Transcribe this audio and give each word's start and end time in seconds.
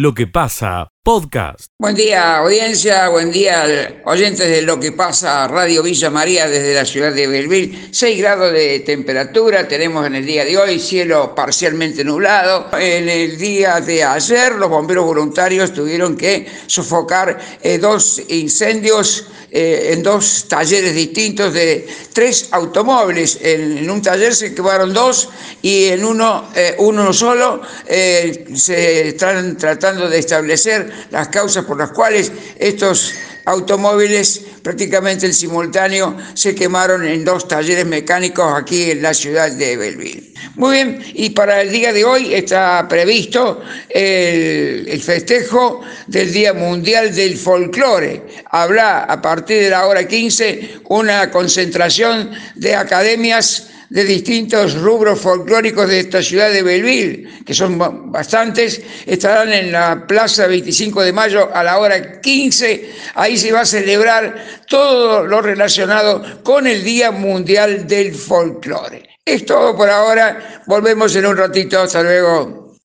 lo 0.00 0.14
que 0.14 0.26
pasa, 0.26 0.89
podcast. 1.02 1.70
Buen 1.78 1.94
día, 1.94 2.36
audiencia, 2.36 3.08
buen 3.08 3.32
día, 3.32 4.02
oyentes 4.04 4.46
de 4.46 4.60
lo 4.60 4.78
que 4.78 4.92
pasa, 4.92 5.48
Radio 5.48 5.82
Villa 5.82 6.10
María 6.10 6.46
desde 6.46 6.74
la 6.74 6.84
ciudad 6.84 7.12
de 7.12 7.26
Belville. 7.26 7.88
6 7.90 8.18
grados 8.18 8.52
de 8.52 8.80
temperatura 8.80 9.66
tenemos 9.66 10.06
en 10.06 10.16
el 10.16 10.26
día 10.26 10.44
de 10.44 10.58
hoy, 10.58 10.78
cielo 10.78 11.34
parcialmente 11.34 12.04
nublado. 12.04 12.68
En 12.78 13.08
el 13.08 13.38
día 13.38 13.80
de 13.80 14.04
ayer, 14.04 14.56
los 14.56 14.68
bomberos 14.68 15.06
voluntarios 15.06 15.72
tuvieron 15.72 16.18
que 16.18 16.46
sofocar 16.66 17.38
eh, 17.62 17.78
dos 17.78 18.20
incendios 18.28 19.26
eh, 19.52 19.94
en 19.94 20.02
dos 20.02 20.46
talleres 20.48 20.94
distintos 20.94 21.54
de 21.54 21.88
tres 22.12 22.48
automóviles. 22.52 23.38
En, 23.40 23.88
un 23.90 24.02
taller 24.02 24.34
se 24.34 24.54
quemaron 24.54 24.92
dos 24.92 25.30
y 25.62 25.86
en 25.86 26.04
uno, 26.04 26.50
eh, 26.54 26.76
uno 26.78 27.12
solo 27.12 27.62
se 27.86 29.08
están 29.08 29.56
tratando 29.56 30.08
de 30.08 30.18
establecer 30.18 30.90
las 31.10 31.28
causas 31.28 31.64
por 31.64 31.78
las 31.78 31.90
cuales 31.90 32.32
estos 32.58 33.14
automóviles 33.44 34.42
prácticamente 34.62 35.26
en 35.26 35.34
simultáneo 35.34 36.16
se 36.34 36.54
quemaron 36.54 37.06
en 37.06 37.24
dos 37.24 37.48
talleres 37.48 37.86
mecánicos 37.86 38.52
aquí 38.54 38.90
en 38.90 39.02
la 39.02 39.14
ciudad 39.14 39.50
de 39.50 39.76
Belleville. 39.76 40.34
Muy 40.56 40.76
bien, 40.76 41.02
y 41.14 41.30
para 41.30 41.62
el 41.62 41.70
día 41.70 41.92
de 41.92 42.04
hoy 42.04 42.34
está 42.34 42.86
previsto 42.88 43.62
el, 43.88 44.86
el 44.88 45.02
festejo 45.02 45.80
del 46.06 46.32
Día 46.32 46.52
Mundial 46.52 47.14
del 47.14 47.36
Folclore. 47.36 48.22
Habrá 48.50 49.04
a 49.04 49.22
partir 49.22 49.62
de 49.62 49.70
la 49.70 49.86
hora 49.86 50.06
15 50.06 50.80
una 50.88 51.30
concentración 51.30 52.30
de 52.54 52.74
academias 52.74 53.68
de 53.90 54.04
distintos 54.04 54.74
rubros 54.80 55.20
folclóricos 55.20 55.88
de 55.88 56.00
esta 56.00 56.22
ciudad 56.22 56.50
de 56.50 56.62
Belville, 56.62 57.44
que 57.44 57.52
son 57.52 57.76
bastantes, 58.10 58.80
estarán 59.04 59.52
en 59.52 59.72
la 59.72 60.06
Plaza 60.06 60.46
25 60.46 61.02
de 61.02 61.12
Mayo 61.12 61.50
a 61.52 61.62
la 61.64 61.78
hora 61.78 62.20
15. 62.20 62.90
Ahí 63.16 63.36
se 63.36 63.52
va 63.52 63.62
a 63.62 63.66
celebrar 63.66 64.62
todo 64.68 65.26
lo 65.26 65.42
relacionado 65.42 66.42
con 66.42 66.66
el 66.66 66.84
Día 66.84 67.10
Mundial 67.10 67.86
del 67.86 68.14
Folclore. 68.14 69.10
Es 69.24 69.44
todo 69.44 69.76
por 69.76 69.90
ahora. 69.90 70.62
Volvemos 70.66 71.14
en 71.16 71.26
un 71.26 71.36
ratito. 71.36 71.80
Hasta 71.80 72.02
luego. 72.02 72.76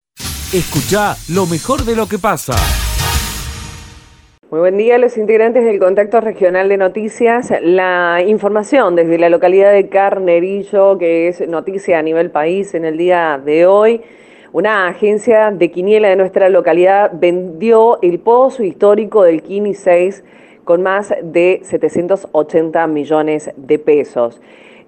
Escucha 0.51 1.15
lo 1.29 1.45
mejor 1.45 1.85
de 1.85 1.95
lo 1.95 2.07
que 2.07 2.19
pasa. 2.19 2.55
Muy 4.51 4.59
buen 4.59 4.77
día 4.77 4.99
los 4.99 5.17
integrantes 5.17 5.65
del 5.65 5.79
Contacto 5.79 6.21
Regional 6.21 6.69
de 6.69 6.77
Noticias. 6.77 7.51
La 7.63 8.21
información 8.23 8.95
desde 8.95 9.17
la 9.17 9.27
localidad 9.29 9.73
de 9.73 9.89
Carnerillo, 9.89 10.99
que 10.99 11.27
es 11.27 11.47
noticia 11.47 11.97
a 11.97 12.03
nivel 12.03 12.29
país 12.29 12.75
en 12.75 12.85
el 12.85 12.95
día 12.95 13.41
de 13.43 13.65
hoy. 13.65 14.01
Una 14.53 14.87
agencia 14.87 15.49
de 15.49 15.71
quiniela 15.71 16.09
de 16.09 16.15
nuestra 16.15 16.49
localidad 16.49 17.09
vendió 17.15 17.99
el 18.03 18.19
pozo 18.19 18.63
histórico 18.63 19.23
del 19.23 19.41
Kini 19.41 19.73
6 19.73 20.23
con 20.63 20.83
más 20.83 21.11
de 21.23 21.61
780 21.63 22.85
millones 22.85 23.49
de 23.57 23.79
pesos. 23.79 24.39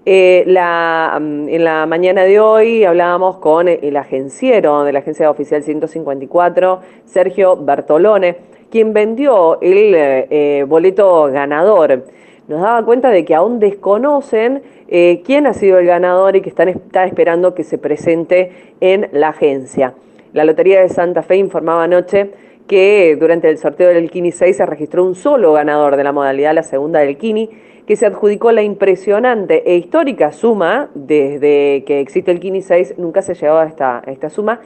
Eh, 0.06 0.44
mm, 0.46 1.50
en 1.50 1.64
la 1.64 1.88
mañana 1.88 2.26
de 2.26 2.40
hoy 2.40 2.84
hablábamos 2.84 3.38
con 3.38 3.68
el 3.68 3.98
agenciero 3.98 4.84
de 4.84 4.94
la 4.94 5.00
agencia 5.00 5.32
oficial 5.32 5.64
154, 5.64 6.80
Sergio 7.06 7.58
Bertolone 7.58 8.57
quien 8.70 8.94
vendió 8.94 9.60
el 9.62 9.96
eh, 9.96 10.28
eh, 10.30 10.66
boleto 10.68 11.26
ganador. 11.26 12.06
Nos 12.48 12.62
daba 12.62 12.84
cuenta 12.86 13.10
de 13.10 13.26
que 13.26 13.36
aún 13.36 13.60
desconocen 13.60 14.62
eh, 14.88 15.22
quién 15.26 15.48
ha 15.48 15.54
sido 15.54 15.80
el 15.80 15.86
ganador 15.86 16.36
y 16.36 16.42
que 16.42 16.50
están 16.50 16.70
está 16.70 17.06
esperando 17.06 17.54
que 17.54 17.64
se 17.64 17.78
presente 17.78 18.52
en 18.80 19.10
la 19.12 19.30
agencia. 19.30 19.94
La 20.34 20.46
Lotería 20.46 20.82
de 20.82 20.90
Santa 20.90 21.24
Fe 21.24 21.38
informaba 21.38 21.84
anoche 21.84 22.32
que 22.68 23.18
durante 23.20 23.50
el 23.50 23.58
sorteo 23.58 23.90
del 23.90 24.12
Kini 24.12 24.32
6 24.32 24.58
se 24.58 24.66
registró 24.66 25.06
un 25.06 25.16
solo 25.16 25.54
ganador 25.54 25.96
de 25.96 26.04
la 26.04 26.12
modalidad, 26.12 26.54
la 26.54 26.64
segunda 26.64 27.00
del 27.00 27.18
Kini, 27.18 27.50
que 27.88 27.96
se 27.96 28.06
adjudicó 28.06 28.52
la 28.52 28.62
impresionante 28.62 29.64
e 29.66 29.78
histórica 29.78 30.34
suma, 30.34 30.90
desde 30.94 31.86
que 31.86 32.02
existe 32.02 32.32
el 32.32 32.42
Kini 32.42 32.62
6 32.62 32.96
nunca 32.98 33.22
se 33.22 33.34
llegó 33.34 33.62
esta, 33.62 34.00
a 34.06 34.12
esta 34.12 34.30
suma, 34.30 34.60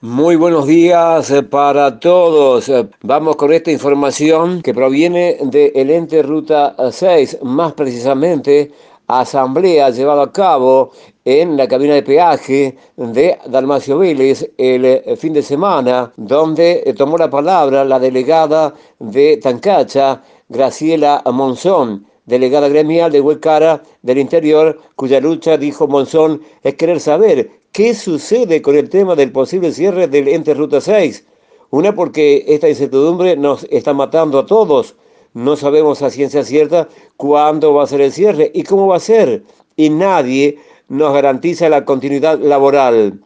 Muy 0.02 0.36
buenos 0.36 0.68
días 0.68 1.32
eh, 1.32 1.42
para 1.42 2.00
todos. 2.00 2.70
Eh, 2.70 2.88
vamos 3.02 3.36
con 3.36 3.52
esta 3.52 3.72
información 3.72 4.62
que 4.62 4.76
proviene 4.76 5.38
del 5.42 5.90
ente 5.90 6.22
Ruta 6.22 6.76
6, 6.92 7.40
más 7.42 7.74
precisamente 7.74 8.72
asamblea 9.08 9.90
llevada 9.90 10.24
a 10.24 10.32
cabo 10.32 10.92
en 11.26 11.58
la 11.58 11.68
cabina 11.68 11.96
de 11.96 12.04
peaje 12.04 12.78
de 12.96 13.40
Dalmacio 13.48 13.98
Vélez 13.98 14.52
el 14.58 14.86
eh, 14.86 15.16
fin 15.18 15.34
de 15.34 15.42
semana, 15.42 16.12
donde 16.16 16.94
tomó 16.96 17.18
la 17.18 17.30
palabra 17.30 17.84
la 17.84 17.98
delegada 17.98 18.74
de 19.00 19.38
Tancacha, 19.38 20.22
Graciela 20.48 21.24
Monzón 21.34 22.06
delegada 22.28 22.70
gremial 22.70 23.12
de 23.12 23.22
Huecara 23.22 23.82
del 24.04 24.20
Interior, 24.20 24.80
cuya 24.96 25.20
lucha, 25.20 25.58
dijo 25.58 25.88
Monzón, 25.88 26.44
es 26.62 26.76
querer 26.76 27.00
saber 27.00 27.50
qué 27.72 27.96
sucede 27.96 28.62
con 28.62 28.76
el 28.76 28.90
tema 28.90 29.16
del 29.16 29.32
posible 29.32 29.72
cierre 29.72 30.08
del 30.08 30.28
ente 30.28 30.54
Ruta 30.54 30.80
6. 30.80 31.26
Una 31.72 31.96
porque 31.96 32.46
esta 32.48 32.70
incertidumbre 32.70 33.36
nos 33.36 33.66
está 33.72 33.94
matando 33.94 34.40
a 34.40 34.46
todos. 34.46 34.96
No 35.34 35.56
sabemos 35.56 36.02
a 36.02 36.10
ciencia 36.10 36.44
cierta 36.44 36.88
cuándo 37.16 37.74
va 37.74 37.84
a 37.84 37.88
ser 37.88 38.02
el 38.02 38.12
cierre 38.12 38.52
y 38.54 38.64
cómo 38.64 38.88
va 38.88 38.98
a 38.98 39.02
ser. 39.02 39.44
Y 39.76 39.90
nadie 39.90 40.60
nos 40.90 41.14
garantiza 41.14 41.70
la 41.70 41.86
continuidad 41.86 42.40
laboral. 42.40 43.22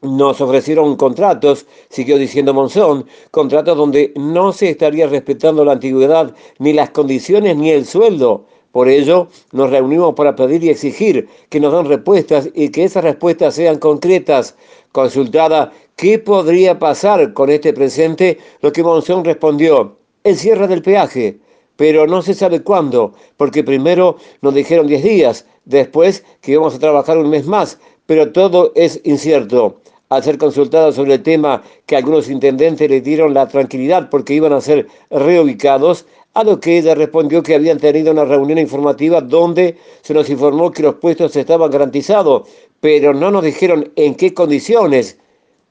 Nos 0.00 0.40
ofrecieron 0.40 0.94
contratos, 0.94 1.66
siguió 1.88 2.18
diciendo 2.18 2.54
Monzón, 2.54 3.06
contratos 3.32 3.76
donde 3.76 4.12
no 4.14 4.52
se 4.52 4.70
estaría 4.70 5.08
respetando 5.08 5.64
la 5.64 5.72
antigüedad, 5.72 6.32
ni 6.60 6.72
las 6.72 6.90
condiciones, 6.90 7.56
ni 7.56 7.70
el 7.70 7.84
sueldo. 7.84 8.44
Por 8.70 8.88
ello, 8.88 9.26
nos 9.50 9.70
reunimos 9.70 10.14
para 10.14 10.36
pedir 10.36 10.62
y 10.62 10.68
exigir 10.68 11.28
que 11.48 11.58
nos 11.58 11.72
den 11.72 11.86
respuestas 11.86 12.48
y 12.54 12.68
que 12.68 12.84
esas 12.84 13.02
respuestas 13.02 13.56
sean 13.56 13.80
concretas. 13.80 14.54
Consultada 14.92 15.72
qué 15.96 16.20
podría 16.20 16.78
pasar 16.78 17.32
con 17.32 17.50
este 17.50 17.72
presente, 17.72 18.38
lo 18.60 18.70
que 18.70 18.84
Monzón 18.84 19.24
respondió, 19.24 19.96
el 20.22 20.36
cierre 20.36 20.68
del 20.68 20.82
peaje, 20.82 21.40
pero 21.74 22.06
no 22.06 22.22
se 22.22 22.34
sabe 22.34 22.62
cuándo, 22.62 23.14
porque 23.36 23.64
primero 23.64 24.16
nos 24.42 24.54
dijeron 24.54 24.86
10 24.86 25.02
días, 25.02 25.46
después 25.64 26.22
que 26.40 26.52
íbamos 26.52 26.76
a 26.76 26.78
trabajar 26.78 27.18
un 27.18 27.30
mes 27.30 27.46
más, 27.46 27.80
pero 28.06 28.30
todo 28.30 28.70
es 28.76 29.00
incierto 29.02 29.80
al 30.08 30.22
ser 30.22 30.38
consultada 30.38 30.92
sobre 30.92 31.14
el 31.14 31.22
tema 31.22 31.62
que 31.86 31.96
algunos 31.96 32.28
intendentes 32.30 32.88
le 32.88 33.00
dieron 33.00 33.34
la 33.34 33.48
tranquilidad 33.48 34.08
porque 34.10 34.34
iban 34.34 34.52
a 34.52 34.60
ser 34.60 34.86
reubicados, 35.10 36.06
a 36.34 36.44
lo 36.44 36.60
que 36.60 36.78
ella 36.78 36.94
respondió 36.94 37.42
que 37.42 37.54
habían 37.54 37.78
tenido 37.78 38.12
una 38.12 38.24
reunión 38.24 38.58
informativa 38.58 39.20
donde 39.20 39.76
se 40.02 40.14
nos 40.14 40.30
informó 40.30 40.70
que 40.70 40.82
los 40.82 40.94
puestos 40.96 41.34
estaban 41.34 41.70
garantizados, 41.70 42.48
pero 42.80 43.12
no 43.12 43.30
nos 43.30 43.42
dijeron 43.42 43.90
en 43.96 44.14
qué 44.14 44.32
condiciones. 44.34 45.18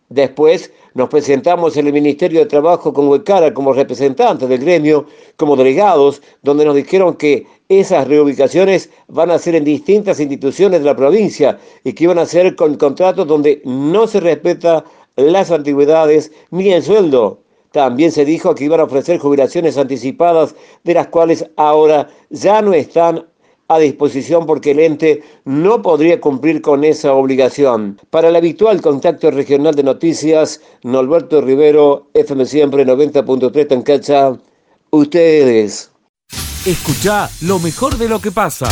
Después 0.10 0.72
nos 0.98 1.10
presentamos 1.10 1.78
en 1.78 1.86
el 1.86 1.94
Ministerio 1.94 2.40
de 2.40 2.48
Trabajo 2.48 2.92
con 2.92 3.08
Huecara 3.08 3.54
como 3.54 3.72
representantes 3.72 4.50
del 4.50 4.58
gremio, 4.58 5.06
como 5.36 5.56
delegados, 5.56 6.24
donde 6.42 6.66
nos 6.66 6.76
dijeron 6.76 7.14
que 7.14 7.46
esas 7.70 8.08
reubicaciones 8.08 8.90
van 9.08 9.30
a 9.30 9.38
ser 9.38 9.54
en 9.54 9.64
distintas 9.64 10.20
instituciones 10.20 10.80
de 10.80 10.88
la 10.88 10.96
provincia 10.96 11.60
y 11.84 11.94
que 11.94 12.06
iban 12.06 12.18
a 12.18 12.26
ser 12.26 12.56
con 12.56 12.78
contratos 12.78 13.28
donde 13.28 13.62
no 13.64 14.08
se 14.08 14.22
respeta 14.22 14.86
las 15.16 15.52
antigüedades 15.52 16.32
ni 16.50 16.72
el 16.74 16.82
sueldo. 16.82 17.44
También 17.72 18.12
se 18.12 18.26
dijo 18.26 18.56
que 18.56 18.64
iban 18.64 18.80
a 18.80 18.86
ofrecer 18.86 19.20
jubilaciones 19.20 19.78
anticipadas, 19.78 20.56
de 20.84 20.96
las 20.96 21.10
cuales 21.10 21.46
ahora 21.58 22.10
ya 22.32 22.64
no 22.64 22.74
están 22.74 23.24
a 23.68 23.80
disposición 23.80 24.46
porque 24.46 24.72
el 24.72 24.80
ente 24.80 25.24
no 25.46 25.82
podría 25.82 26.20
cumplir 26.22 26.62
con 26.62 26.84
esa 26.84 27.14
obligación. 27.14 28.00
Para 28.10 28.30
el 28.30 28.36
habitual 28.36 28.82
contacto 28.82 29.32
regional 29.32 29.76
de 29.76 29.84
noticias, 29.84 30.62
Norberto 30.84 31.42
Rivero, 31.42 32.08
FM 32.14 32.46
Siempre 32.46 32.86
90.3 32.86 33.68
Tancacha, 33.68 34.34
ustedes. 34.90 35.92
Escucha 36.66 37.30
lo 37.42 37.60
mejor 37.60 37.98
de 37.98 38.10
lo 38.10 38.20
que 38.20 38.32
pasa. 38.32 38.68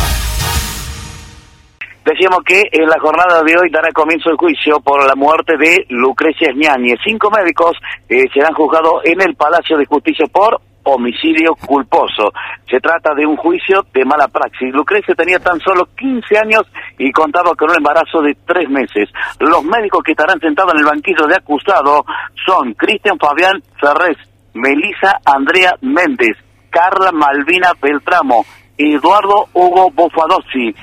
Decíamos 2.06 2.40
que 2.46 2.62
en 2.72 2.88
la 2.88 3.00
jornada 3.00 3.42
de 3.42 3.58
hoy 3.58 3.70
dará 3.72 3.92
comienzo 3.92 4.30
el 4.30 4.38
juicio 4.38 4.80
por 4.80 5.04
la 5.08 5.16
muerte 5.16 5.58
de 5.58 5.86
Lucrecia 5.90 6.52
Ñañez. 6.54 7.00
Cinco 7.04 7.32
médicos 7.32 7.76
eh, 8.08 8.26
serán 8.32 8.54
juzgados 8.54 9.02
en 9.06 9.22
el 9.22 9.36
Palacio 9.36 9.76
de 9.76 9.88
Justicia 9.88 10.28
por 10.28 10.62
homicidio 10.86 11.56
culposo. 11.56 12.32
Se 12.70 12.80
trata 12.80 13.14
de 13.14 13.26
un 13.26 13.36
juicio 13.36 13.86
de 13.94 14.06
mala 14.06 14.28
praxis. 14.28 14.74
Lucrecia 14.74 15.14
tenía 15.16 15.40
tan 15.40 15.60
solo 15.60 15.88
15 15.98 16.38
años 16.38 16.64
y 16.98 17.12
contaba 17.12 17.54
con 17.56 17.70
un 17.70 17.78
embarazo 17.78 18.22
de 18.22 18.36
tres 18.46 18.70
meses. 18.70 19.10
Los 19.40 19.64
médicos 19.64 20.04
que 20.04 20.12
estarán 20.12 20.40
sentados 20.40 20.74
en 20.74 20.80
el 20.80 20.86
banquillo 20.86 21.28
de 21.28 21.36
acusado 21.36 22.06
son 22.46 22.74
Cristian 22.74 23.18
Fabián 23.20 23.62
Ferrés, 23.80 24.18
Melisa 24.54 25.20
Andrea 25.26 25.76
Méndez, 25.82 26.38
Carla 26.70 27.12
Malvina 27.12 27.72
Beltramo, 27.82 28.46
Eduardo 28.78 29.48
Hugo 29.54 29.90
Bofadossi, 29.92 30.76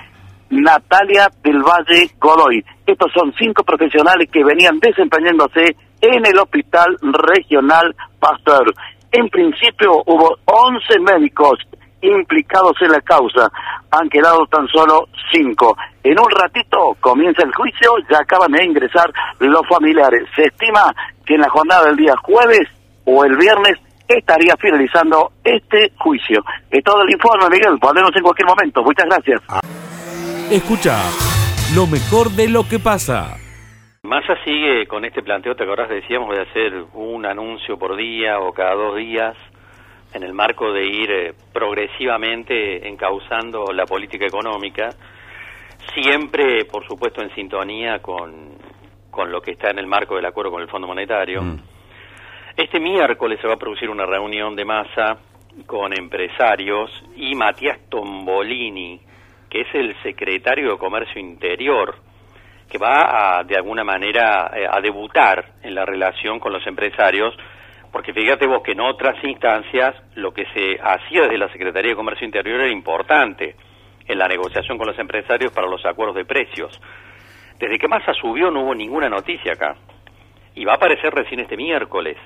Natalia 0.50 1.28
del 1.42 1.62
Valle 1.62 2.10
Godoy. 2.18 2.64
Estos 2.86 3.10
son 3.12 3.32
cinco 3.38 3.62
profesionales 3.64 4.28
que 4.30 4.44
venían 4.44 4.78
desempeñándose 4.80 5.76
en 6.02 6.26
el 6.26 6.38
Hospital 6.38 6.96
Regional 7.00 7.94
Pasteur. 8.18 8.74
En 9.12 9.28
principio 9.28 10.02
hubo 10.06 10.36
11 10.46 10.98
médicos 11.00 11.58
implicados 12.00 12.72
en 12.80 12.92
la 12.92 13.00
causa. 13.02 13.48
Han 13.90 14.08
quedado 14.08 14.46
tan 14.46 14.66
solo 14.68 15.06
cinco. 15.30 15.76
En 16.02 16.18
un 16.18 16.30
ratito 16.30 16.96
comienza 17.00 17.42
el 17.44 17.54
juicio, 17.54 17.92
ya 18.10 18.18
acaban 18.18 18.52
de 18.52 18.64
ingresar 18.64 19.12
los 19.38 19.62
familiares. 19.68 20.28
Se 20.34 20.44
estima 20.44 20.92
que 21.24 21.34
en 21.34 21.42
la 21.42 21.50
jornada 21.50 21.84
del 21.86 21.96
día 21.96 22.14
jueves 22.22 22.68
o 23.04 23.24
el 23.24 23.36
viernes 23.36 23.78
estaría 24.08 24.54
finalizando 24.56 25.32
este 25.44 25.92
juicio. 25.98 26.42
Es 26.70 26.82
todo 26.82 27.02
el 27.02 27.12
informe, 27.12 27.48
Miguel. 27.50 27.76
Volvemos 27.80 28.10
en 28.16 28.22
cualquier 28.22 28.48
momento. 28.48 28.82
Muchas 28.82 29.06
gracias. 29.06 29.40
Escucha 30.50 30.98
lo 31.74 31.86
mejor 31.86 32.30
de 32.30 32.48
lo 32.48 32.68
que 32.68 32.78
pasa. 32.78 33.36
Massa 34.12 34.36
sigue 34.44 34.86
con 34.86 35.06
este 35.06 35.22
planteo, 35.22 35.54
te 35.54 35.64
acordás, 35.64 35.88
decíamos, 35.88 36.36
de 36.36 36.42
hacer 36.42 36.84
un 36.92 37.24
anuncio 37.24 37.78
por 37.78 37.96
día 37.96 38.40
o 38.40 38.52
cada 38.52 38.74
dos 38.74 38.94
días 38.94 39.34
en 40.12 40.22
el 40.22 40.34
marco 40.34 40.70
de 40.70 40.84
ir 40.84 41.10
eh, 41.10 41.34
progresivamente 41.50 42.86
encauzando 42.86 43.72
la 43.72 43.86
política 43.86 44.26
económica, 44.26 44.90
siempre, 45.94 46.66
por 46.66 46.86
supuesto, 46.86 47.22
en 47.22 47.34
sintonía 47.34 48.00
con, 48.00 48.50
con 49.10 49.32
lo 49.32 49.40
que 49.40 49.52
está 49.52 49.70
en 49.70 49.78
el 49.78 49.86
marco 49.86 50.16
del 50.16 50.26
acuerdo 50.26 50.50
con 50.50 50.60
el 50.60 50.68
Fondo 50.68 50.86
Monetario. 50.86 51.40
Mm. 51.40 51.60
Este 52.58 52.80
miércoles 52.80 53.40
se 53.40 53.48
va 53.48 53.54
a 53.54 53.58
producir 53.58 53.88
una 53.88 54.04
reunión 54.04 54.54
de 54.54 54.66
masa 54.66 55.20
con 55.64 55.90
empresarios 55.98 56.90
y 57.16 57.34
Matías 57.34 57.78
Tombolini, 57.88 59.00
que 59.48 59.62
es 59.62 59.74
el 59.74 59.96
secretario 60.02 60.72
de 60.72 60.76
Comercio 60.76 61.18
Interior, 61.18 61.94
que 62.72 62.78
va 62.78 63.36
a, 63.36 63.44
de 63.44 63.54
alguna 63.54 63.84
manera 63.84 64.50
eh, 64.56 64.66
a 64.66 64.80
debutar 64.80 65.44
en 65.62 65.74
la 65.74 65.84
relación 65.84 66.40
con 66.40 66.54
los 66.54 66.66
empresarios, 66.66 67.36
porque 67.92 68.14
fíjate 68.14 68.46
vos 68.46 68.62
que 68.62 68.72
en 68.72 68.80
otras 68.80 69.22
instancias 69.22 69.94
lo 70.14 70.32
que 70.32 70.46
se 70.54 70.80
hacía 70.82 71.24
desde 71.24 71.36
la 71.36 71.52
Secretaría 71.52 71.90
de 71.90 71.96
Comercio 71.96 72.24
Interior 72.24 72.62
era 72.62 72.72
importante 72.72 73.56
en 74.06 74.18
la 74.18 74.26
negociación 74.26 74.78
con 74.78 74.86
los 74.86 74.98
empresarios 74.98 75.52
para 75.52 75.68
los 75.68 75.84
acuerdos 75.84 76.16
de 76.16 76.24
precios. 76.24 76.80
Desde 77.58 77.78
que 77.78 77.88
Massa 77.88 78.14
subió 78.14 78.50
no 78.50 78.62
hubo 78.62 78.74
ninguna 78.74 79.10
noticia 79.10 79.52
acá. 79.52 79.76
Y 80.54 80.64
va 80.64 80.72
a 80.72 80.76
aparecer 80.76 81.12
recién 81.12 81.40
este 81.40 81.58
miércoles, 81.58 82.16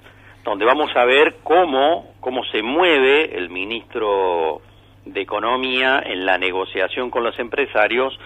donde 0.45 0.65
vamos 0.65 0.95
a 0.95 1.05
ver 1.05 1.39
cómo, 1.43 2.15
cómo 2.21 2.45
se 2.53 2.63
mueve 2.63 3.37
el 3.37 3.51
ministro 3.51 4.61
de 5.05 5.23
Economía 5.23 6.05
en 6.07 6.25
la 6.25 6.39
negociación 6.39 7.11
con 7.11 7.25
los 7.25 7.37
empresarios 7.41 8.17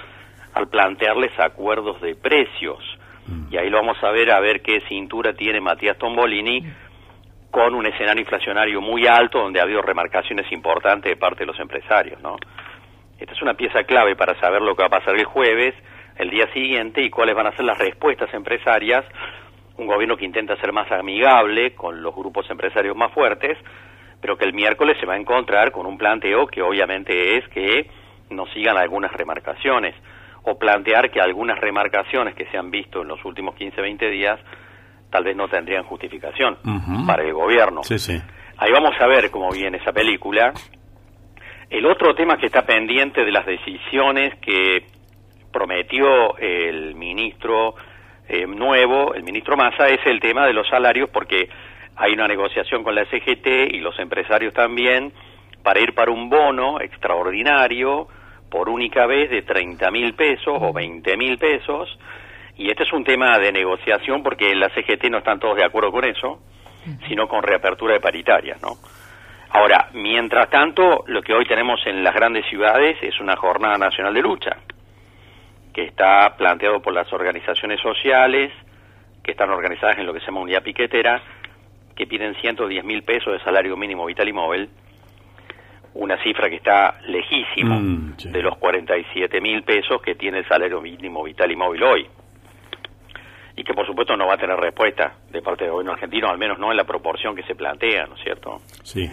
al 0.60 0.68
plantearles 0.68 1.38
acuerdos 1.38 2.00
de 2.00 2.14
precios. 2.14 2.78
Y 3.50 3.56
ahí 3.56 3.68
lo 3.70 3.78
vamos 3.78 4.02
a 4.02 4.10
ver, 4.10 4.30
a 4.30 4.40
ver 4.40 4.62
qué 4.62 4.80
cintura 4.88 5.32
tiene 5.34 5.60
Matías 5.60 5.98
Tombolini 5.98 6.64
con 7.50 7.74
un 7.74 7.86
escenario 7.86 8.20
inflacionario 8.20 8.80
muy 8.80 9.06
alto 9.06 9.40
donde 9.40 9.60
ha 9.60 9.64
habido 9.64 9.82
remarcaciones 9.82 10.50
importantes 10.52 11.10
de 11.10 11.16
parte 11.16 11.40
de 11.40 11.46
los 11.46 11.58
empresarios, 11.58 12.20
¿no? 12.22 12.36
Esta 13.18 13.32
es 13.32 13.42
una 13.42 13.54
pieza 13.54 13.82
clave 13.84 14.16
para 14.16 14.38
saber 14.40 14.62
lo 14.62 14.74
que 14.74 14.82
va 14.82 14.86
a 14.86 15.00
pasar 15.00 15.16
el 15.16 15.24
jueves, 15.24 15.74
el 16.16 16.30
día 16.30 16.46
siguiente 16.52 17.02
y 17.02 17.10
cuáles 17.10 17.34
van 17.34 17.48
a 17.48 17.56
ser 17.56 17.64
las 17.64 17.78
respuestas 17.78 18.32
empresarias. 18.32 19.04
Un 19.76 19.86
gobierno 19.86 20.16
que 20.16 20.24
intenta 20.24 20.56
ser 20.56 20.72
más 20.72 20.90
amigable 20.92 21.74
con 21.74 22.02
los 22.02 22.14
grupos 22.14 22.48
empresarios 22.50 22.96
más 22.96 23.12
fuertes, 23.12 23.58
pero 24.20 24.36
que 24.36 24.44
el 24.44 24.54
miércoles 24.54 24.96
se 25.00 25.06
va 25.06 25.14
a 25.14 25.18
encontrar 25.18 25.72
con 25.72 25.86
un 25.86 25.98
planteo 25.98 26.46
que 26.46 26.62
obviamente 26.62 27.36
es 27.36 27.48
que 27.48 27.90
no 28.30 28.46
sigan 28.46 28.76
algunas 28.76 29.12
remarcaciones 29.12 29.94
o 30.42 30.58
plantear 30.58 31.10
que 31.10 31.20
algunas 31.20 31.58
remarcaciones 31.58 32.34
que 32.34 32.46
se 32.46 32.56
han 32.56 32.70
visto 32.70 33.02
en 33.02 33.08
los 33.08 33.24
últimos 33.24 33.54
15, 33.54 33.80
20 33.80 34.10
días 34.10 34.40
tal 35.10 35.24
vez 35.24 35.36
no 35.36 35.48
tendrían 35.48 35.84
justificación 35.84 36.56
para 37.06 37.22
el 37.24 37.32
gobierno. 37.32 37.82
Sí, 37.82 37.98
sí. 37.98 38.20
Ahí 38.58 38.70
vamos 38.72 38.94
a 39.00 39.06
ver 39.06 39.30
cómo 39.30 39.50
viene 39.50 39.78
esa 39.78 39.92
película. 39.92 40.52
El 41.68 41.86
otro 41.86 42.14
tema 42.14 42.36
que 42.36 42.46
está 42.46 42.62
pendiente 42.62 43.24
de 43.24 43.32
las 43.32 43.46
decisiones 43.46 44.34
que 44.40 44.86
prometió 45.52 46.36
el 46.38 46.94
ministro 46.94 47.74
eh, 48.28 48.46
nuevo, 48.46 49.14
el 49.14 49.24
ministro 49.24 49.56
Massa, 49.56 49.88
es 49.88 50.00
el 50.06 50.20
tema 50.20 50.46
de 50.46 50.52
los 50.52 50.68
salarios 50.68 51.10
porque 51.10 51.48
hay 51.96 52.12
una 52.12 52.28
negociación 52.28 52.84
con 52.84 52.94
la 52.94 53.04
CGT 53.06 53.72
y 53.72 53.78
los 53.78 53.98
empresarios 53.98 54.54
también 54.54 55.12
para 55.62 55.80
ir 55.80 55.94
para 55.94 56.12
un 56.12 56.30
bono 56.30 56.80
extraordinario 56.80 58.08
por 58.50 58.68
única 58.68 59.06
vez 59.06 59.30
de 59.30 59.42
30 59.42 59.90
mil 59.90 60.14
pesos 60.14 60.58
o 60.60 60.72
20 60.72 61.16
mil 61.16 61.38
pesos. 61.38 61.98
Y 62.56 62.70
este 62.70 62.82
es 62.82 62.92
un 62.92 63.04
tema 63.04 63.38
de 63.38 63.52
negociación 63.52 64.22
porque 64.22 64.50
en 64.50 64.60
la 64.60 64.68
CGT 64.68 65.04
no 65.10 65.18
están 65.18 65.38
todos 65.38 65.56
de 65.56 65.64
acuerdo 65.64 65.92
con 65.92 66.04
eso, 66.04 66.40
sino 67.08 67.28
con 67.28 67.42
reapertura 67.42 67.94
de 67.94 68.00
paritarias, 68.00 68.60
¿no? 68.60 68.70
Ahora, 69.52 69.88
mientras 69.94 70.48
tanto, 70.48 71.04
lo 71.06 71.22
que 71.22 71.34
hoy 71.34 71.44
tenemos 71.44 71.80
en 71.86 72.04
las 72.04 72.14
grandes 72.14 72.46
ciudades 72.46 72.96
es 73.02 73.18
una 73.20 73.36
jornada 73.36 73.78
nacional 73.78 74.14
de 74.14 74.22
lucha, 74.22 74.56
que 75.72 75.84
está 75.84 76.36
planteado 76.36 76.80
por 76.80 76.94
las 76.94 77.12
organizaciones 77.12 77.80
sociales, 77.80 78.52
que 79.24 79.32
están 79.32 79.50
organizadas 79.50 79.98
en 79.98 80.06
lo 80.06 80.12
que 80.12 80.20
se 80.20 80.26
llama 80.26 80.40
unidad 80.40 80.62
piquetera, 80.62 81.20
que 81.96 82.06
piden 82.06 82.34
110 82.36 82.84
mil 82.84 83.02
pesos 83.02 83.32
de 83.32 83.40
salario 83.40 83.76
mínimo 83.76 84.06
vital 84.06 84.28
y 84.28 84.32
móvil, 84.32 84.70
una 85.94 86.22
cifra 86.22 86.48
que 86.48 86.56
está 86.56 86.98
lejísimo 87.06 87.78
Mm, 87.80 88.14
sí. 88.16 88.30
de 88.30 88.42
los 88.42 88.56
47 88.58 89.40
mil 89.40 89.62
pesos 89.62 90.00
que 90.02 90.14
tiene 90.14 90.38
el 90.38 90.48
salario 90.48 90.80
mínimo 90.80 91.22
vital 91.24 91.50
y 91.50 91.56
móvil 91.56 91.82
hoy. 91.82 92.06
Y 93.56 93.64
que 93.64 93.74
por 93.74 93.86
supuesto 93.86 94.16
no 94.16 94.26
va 94.26 94.34
a 94.34 94.38
tener 94.38 94.56
respuesta 94.56 95.14
de 95.30 95.42
parte 95.42 95.64
del 95.64 95.72
gobierno 95.72 95.92
argentino, 95.92 96.28
al 96.28 96.38
menos 96.38 96.58
no 96.58 96.70
en 96.70 96.76
la 96.76 96.84
proporción 96.84 97.34
que 97.34 97.42
se 97.42 97.54
plantea, 97.54 98.06
¿no 98.06 98.14
es 98.14 98.22
cierto? 98.22 98.58
Sí. 98.84 99.08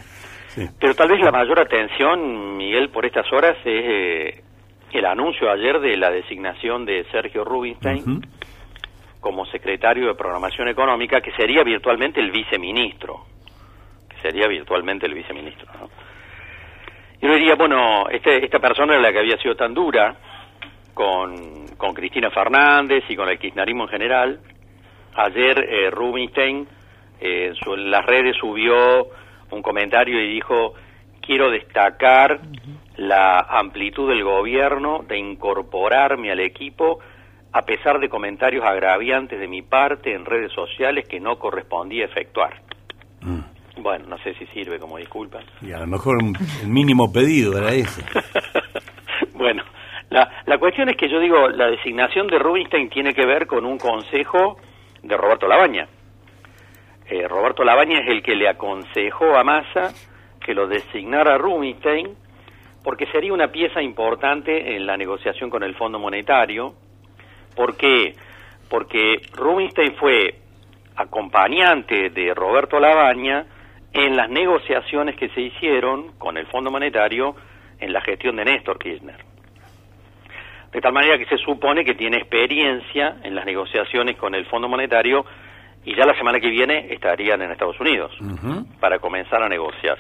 sí. 0.49 0.65
Pero 0.79 0.93
tal 0.93 1.09
vez 1.09 1.19
la 1.21 1.31
mayor 1.31 1.59
atención, 1.59 2.55
Miguel, 2.55 2.89
por 2.89 3.05
estas 3.05 3.25
horas 3.33 3.57
es 3.65 3.83
eh, 3.85 4.43
el 4.93 5.05
anuncio 5.05 5.51
ayer 5.51 5.79
de 5.79 5.97
la 5.97 6.11
designación 6.11 6.85
de 6.85 7.03
Sergio 7.11 7.43
Rubinstein 7.43 8.21
como 9.19 9.45
secretario 9.47 10.07
de 10.07 10.15
Programación 10.15 10.67
Económica, 10.69 11.19
que 11.19 11.31
sería 11.31 11.63
virtualmente 11.63 12.21
el 12.21 12.31
viceministro. 12.31 13.25
Que 14.07 14.21
sería 14.21 14.47
virtualmente 14.47 15.05
el 15.07 15.13
viceministro. 15.15 15.67
¿no? 15.81 15.89
Yo 17.21 17.33
diría, 17.33 17.55
bueno, 17.55 18.07
este, 18.09 18.43
esta 18.43 18.59
persona 18.59 18.93
era 18.93 19.01
la 19.01 19.11
que 19.11 19.19
había 19.19 19.37
sido 19.37 19.55
tan 19.55 19.73
dura 19.73 20.15
con, 20.93 21.67
con 21.77 21.93
Cristina 21.93 22.29
Fernández 22.31 23.03
y 23.09 23.15
con 23.15 23.27
el 23.29 23.39
kirchnerismo 23.39 23.83
en 23.83 23.89
general. 23.89 24.39
Ayer 25.15 25.59
eh, 25.69 25.89
Rubinstein 25.89 26.67
eh, 27.19 27.47
en, 27.47 27.55
su- 27.55 27.73
en 27.73 27.89
las 27.89 28.05
redes 28.05 28.35
subió 28.37 29.07
un 29.51 29.61
comentario 29.61 30.21
y 30.21 30.27
dijo, 30.33 30.73
quiero 31.21 31.49
destacar 31.49 32.39
la 32.97 33.39
amplitud 33.39 34.09
del 34.09 34.23
gobierno 34.23 35.03
de 35.07 35.17
incorporarme 35.17 36.31
al 36.31 36.39
equipo 36.39 36.99
a 37.53 37.61
pesar 37.63 37.99
de 37.99 38.09
comentarios 38.09 38.63
agraviantes 38.65 39.39
de 39.39 39.47
mi 39.47 39.61
parte 39.63 40.13
en 40.13 40.25
redes 40.25 40.51
sociales 40.51 41.07
que 41.07 41.19
no 41.19 41.39
correspondía 41.39 42.05
efectuar. 42.05 42.61
Mm. 43.21 43.39
Bueno, 43.77 44.05
no 44.07 44.17
sé 44.19 44.33
si 44.35 44.45
sirve 44.47 44.79
como 44.79 44.97
disculpa. 44.97 45.39
Y 45.61 45.71
a 45.71 45.79
lo 45.79 45.87
mejor 45.87 46.17
el 46.61 46.67
mínimo 46.67 47.11
pedido 47.11 47.57
era 47.57 47.73
ese. 47.73 48.03
bueno, 49.33 49.63
la, 50.09 50.29
la 50.45 50.57
cuestión 50.57 50.89
es 50.89 50.97
que 50.97 51.09
yo 51.09 51.19
digo, 51.19 51.47
la 51.49 51.67
designación 51.67 52.27
de 52.27 52.39
Rubinstein 52.39 52.89
tiene 52.89 53.13
que 53.13 53.25
ver 53.25 53.45
con 53.45 53.65
un 53.65 53.77
consejo 53.77 54.57
de 55.03 55.15
Roberto 55.15 55.47
Labaña. 55.47 55.87
Eh, 57.09 57.27
Roberto 57.27 57.63
Labaña 57.63 57.99
es 57.99 58.09
el 58.09 58.21
que 58.21 58.35
le 58.35 58.49
aconsejó 58.49 59.35
a 59.35 59.43
Massa 59.43 59.93
que 60.43 60.53
lo 60.53 60.67
designara 60.67 61.37
Rubinstein 61.37 62.15
porque 62.83 63.05
sería 63.07 63.33
una 63.33 63.49
pieza 63.49 63.81
importante 63.81 64.75
en 64.75 64.85
la 64.85 64.95
negociación 64.95 65.49
con 65.49 65.63
el 65.63 65.75
Fondo 65.75 65.99
Monetario. 65.99 66.73
¿Por 67.55 67.75
qué? 67.75 68.15
Porque 68.69 69.21
Rubinstein 69.33 69.95
fue 69.95 70.35
acompañante 70.95 72.09
de 72.09 72.33
Roberto 72.33 72.79
Labaña 72.79 73.45
en 73.93 74.15
las 74.15 74.29
negociaciones 74.29 75.15
que 75.15 75.29
se 75.29 75.41
hicieron 75.41 76.13
con 76.17 76.37
el 76.37 76.45
Fondo 76.47 76.69
Monetario 76.71 77.35
en 77.79 77.93
la 77.93 78.01
gestión 78.01 78.35
de 78.35 78.45
Néstor 78.45 78.77
Kirchner. 78.79 79.23
de 80.71 80.81
tal 80.81 80.91
manera 80.93 81.17
que 81.17 81.25
se 81.25 81.37
supone 81.37 81.83
que 81.85 81.95
tiene 81.95 82.17
experiencia 82.17 83.17
en 83.23 83.33
las 83.35 83.45
negociaciones 83.45 84.17
con 84.17 84.35
el 84.35 84.45
Fondo 84.45 84.67
Monetario 84.67 85.25
y 85.85 85.95
ya 85.95 86.05
la 86.05 86.13
semana 86.15 86.39
que 86.39 86.49
viene 86.49 86.87
estarían 86.93 87.41
en 87.41 87.51
Estados 87.51 87.79
Unidos 87.79 88.11
para 88.79 88.99
comenzar 88.99 89.41
a 89.41 89.47
negociar. 89.49 89.97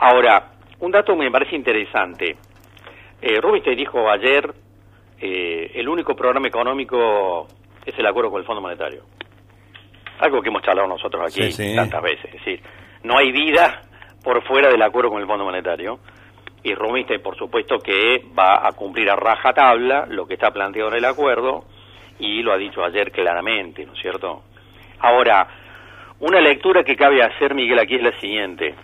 Ahora, 0.00 0.52
un 0.80 0.90
dato 0.90 1.14
me 1.16 1.30
parece 1.30 1.54
interesante. 1.56 2.36
Eh, 3.22 3.40
Rubinstein 3.40 3.76
dijo 3.78 4.10
ayer, 4.10 4.52
eh, 5.20 5.70
el 5.76 5.88
único 5.88 6.14
programa 6.16 6.48
económico 6.48 7.46
es 7.86 7.96
el 7.98 8.06
acuerdo 8.06 8.30
con 8.32 8.40
el 8.40 8.46
Fondo 8.46 8.60
Monetario. 8.60 9.02
Algo 10.18 10.42
que 10.42 10.48
hemos 10.48 10.62
charlado 10.62 10.88
nosotros 10.88 11.22
aquí 11.22 11.50
Sí, 11.52 11.52
sí. 11.52 11.76
tantas 11.76 12.02
veces. 12.02 12.24
Es 12.26 12.32
decir, 12.32 12.60
no 13.06 13.18
hay 13.18 13.30
vida 13.30 13.82
por 14.22 14.42
fuera 14.42 14.68
del 14.68 14.82
acuerdo 14.82 15.10
con 15.10 15.20
el 15.20 15.26
Fondo 15.28 15.44
Monetario. 15.44 16.00
Y 16.64 16.74
Rubinstein, 16.74 17.22
por 17.22 17.36
supuesto, 17.36 17.78
que 17.78 18.24
va 18.36 18.66
a 18.66 18.72
cumplir 18.72 19.08
a 19.08 19.14
rajatabla 19.14 20.06
lo 20.08 20.26
que 20.26 20.34
está 20.34 20.50
planteado 20.50 20.90
en 20.90 20.96
el 20.96 21.04
acuerdo 21.04 21.64
y 22.18 22.42
lo 22.42 22.52
ha 22.52 22.56
dicho 22.56 22.84
ayer 22.84 23.12
claramente, 23.12 23.86
¿no 23.86 23.92
es 23.92 24.00
cierto? 24.00 24.42
Ahora, 24.98 25.46
una 26.18 26.40
lectura 26.40 26.82
que 26.82 26.96
cabe 26.96 27.22
hacer, 27.22 27.54
Miguel, 27.54 27.78
aquí 27.78 27.94
es 27.94 28.02
la 28.02 28.18
siguiente. 28.18 28.74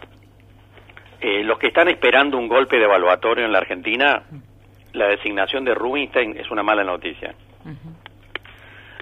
Eh, 1.20 1.42
los 1.42 1.58
que 1.58 1.68
están 1.68 1.88
esperando 1.88 2.38
un 2.38 2.46
golpe 2.46 2.76
de 2.78 2.84
evaluatorio 2.84 3.44
en 3.44 3.52
la 3.52 3.58
Argentina, 3.58 4.22
la 4.92 5.08
designación 5.08 5.64
de 5.64 5.74
Rubinstein 5.74 6.36
es 6.38 6.48
una 6.52 6.62
mala 6.62 6.84
noticia. 6.84 7.34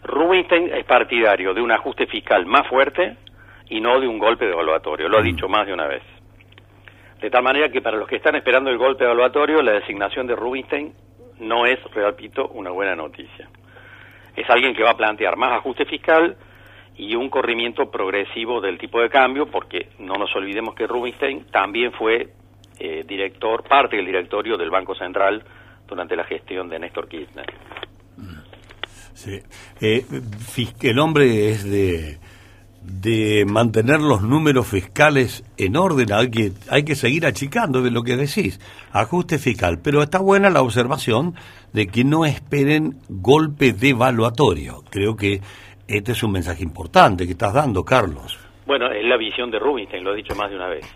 Rubinstein 0.02 0.72
es 0.72 0.84
partidario 0.86 1.52
de 1.52 1.60
un 1.60 1.72
ajuste 1.72 2.06
fiscal 2.06 2.46
más 2.46 2.66
fuerte 2.66 3.16
y 3.70 3.80
no 3.80 3.98
de 4.00 4.06
un 4.06 4.18
golpe 4.18 4.44
de 4.44 4.52
evaluatorio. 4.52 5.08
Lo 5.08 5.18
ha 5.18 5.22
dicho 5.22 5.48
más 5.48 5.66
de 5.66 5.72
una 5.72 5.86
vez. 5.86 6.02
De 7.20 7.30
tal 7.30 7.42
manera 7.42 7.70
que 7.70 7.80
para 7.80 7.96
los 7.96 8.08
que 8.08 8.16
están 8.16 8.34
esperando 8.34 8.70
el 8.70 8.78
golpe 8.78 9.04
de 9.04 9.10
evaluatorio, 9.10 9.62
la 9.62 9.72
designación 9.72 10.26
de 10.26 10.34
Rubinstein 10.34 10.92
no 11.38 11.66
es, 11.66 11.78
repito, 11.94 12.48
una 12.48 12.70
buena 12.70 12.94
noticia. 12.94 13.48
Es 14.36 14.48
alguien 14.50 14.74
que 14.74 14.82
va 14.82 14.90
a 14.90 14.96
plantear 14.96 15.36
más 15.36 15.52
ajuste 15.52 15.84
fiscal 15.84 16.36
y 16.96 17.14
un 17.14 17.30
corrimiento 17.30 17.90
progresivo 17.90 18.60
del 18.60 18.78
tipo 18.78 19.00
de 19.00 19.08
cambio, 19.08 19.46
porque 19.46 19.88
no 19.98 20.14
nos 20.14 20.34
olvidemos 20.34 20.74
que 20.74 20.86
Rubinstein 20.86 21.46
también 21.50 21.92
fue 21.92 22.28
eh, 22.78 23.04
director, 23.06 23.62
parte 23.62 23.96
del 23.96 24.06
directorio 24.06 24.56
del 24.56 24.70
Banco 24.70 24.94
Central 24.94 25.44
durante 25.86 26.16
la 26.16 26.24
gestión 26.24 26.68
de 26.68 26.78
Néstor 26.78 27.08
Kirchner. 27.08 27.46
Sí. 29.14 29.38
Eh, 29.80 30.04
el 30.82 30.98
hombre 30.98 31.50
es 31.50 31.70
de, 31.70 32.18
de 33.00 33.44
mantener 33.46 34.00
los 34.00 34.22
números 34.22 34.66
fiscales 34.66 35.44
en 35.56 35.76
orden. 35.76 36.12
Hay 36.12 36.30
que, 36.30 36.52
hay 36.70 36.84
que 36.84 36.94
seguir 36.94 37.26
achicando 37.26 37.82
de 37.82 37.90
lo 37.90 38.02
que 38.02 38.16
decís. 38.16 38.60
Ajuste 38.92 39.38
fiscal. 39.38 39.78
Pero 39.82 40.02
está 40.02 40.18
buena 40.18 40.50
la 40.50 40.62
observación 40.62 41.34
de 41.72 41.86
que 41.86 42.04
no 42.04 42.24
esperen 42.24 42.96
golpe 43.08 43.72
devaluatorio. 43.72 44.82
Creo 44.90 45.16
que 45.16 45.40
este 45.86 46.12
es 46.12 46.22
un 46.22 46.32
mensaje 46.32 46.62
importante 46.62 47.26
que 47.26 47.32
estás 47.32 47.54
dando, 47.54 47.84
Carlos. 47.84 48.38
Bueno, 48.66 48.90
es 48.90 49.04
la 49.04 49.16
visión 49.16 49.50
de 49.50 49.58
Rubinstein, 49.58 50.04
lo 50.04 50.12
he 50.12 50.16
dicho 50.16 50.34
más 50.34 50.50
de 50.50 50.56
una 50.56 50.68
vez. 50.68 50.86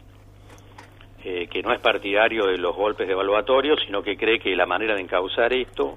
Eh, 1.24 1.48
que 1.50 1.62
no 1.62 1.72
es 1.72 1.80
partidario 1.80 2.46
de 2.46 2.58
los 2.58 2.76
golpes 2.76 3.08
devaluatorios, 3.08 3.80
sino 3.86 4.02
que 4.02 4.16
cree 4.16 4.38
que 4.38 4.54
la 4.54 4.66
manera 4.66 4.94
de 4.94 5.00
encauzar 5.00 5.52
esto 5.52 5.96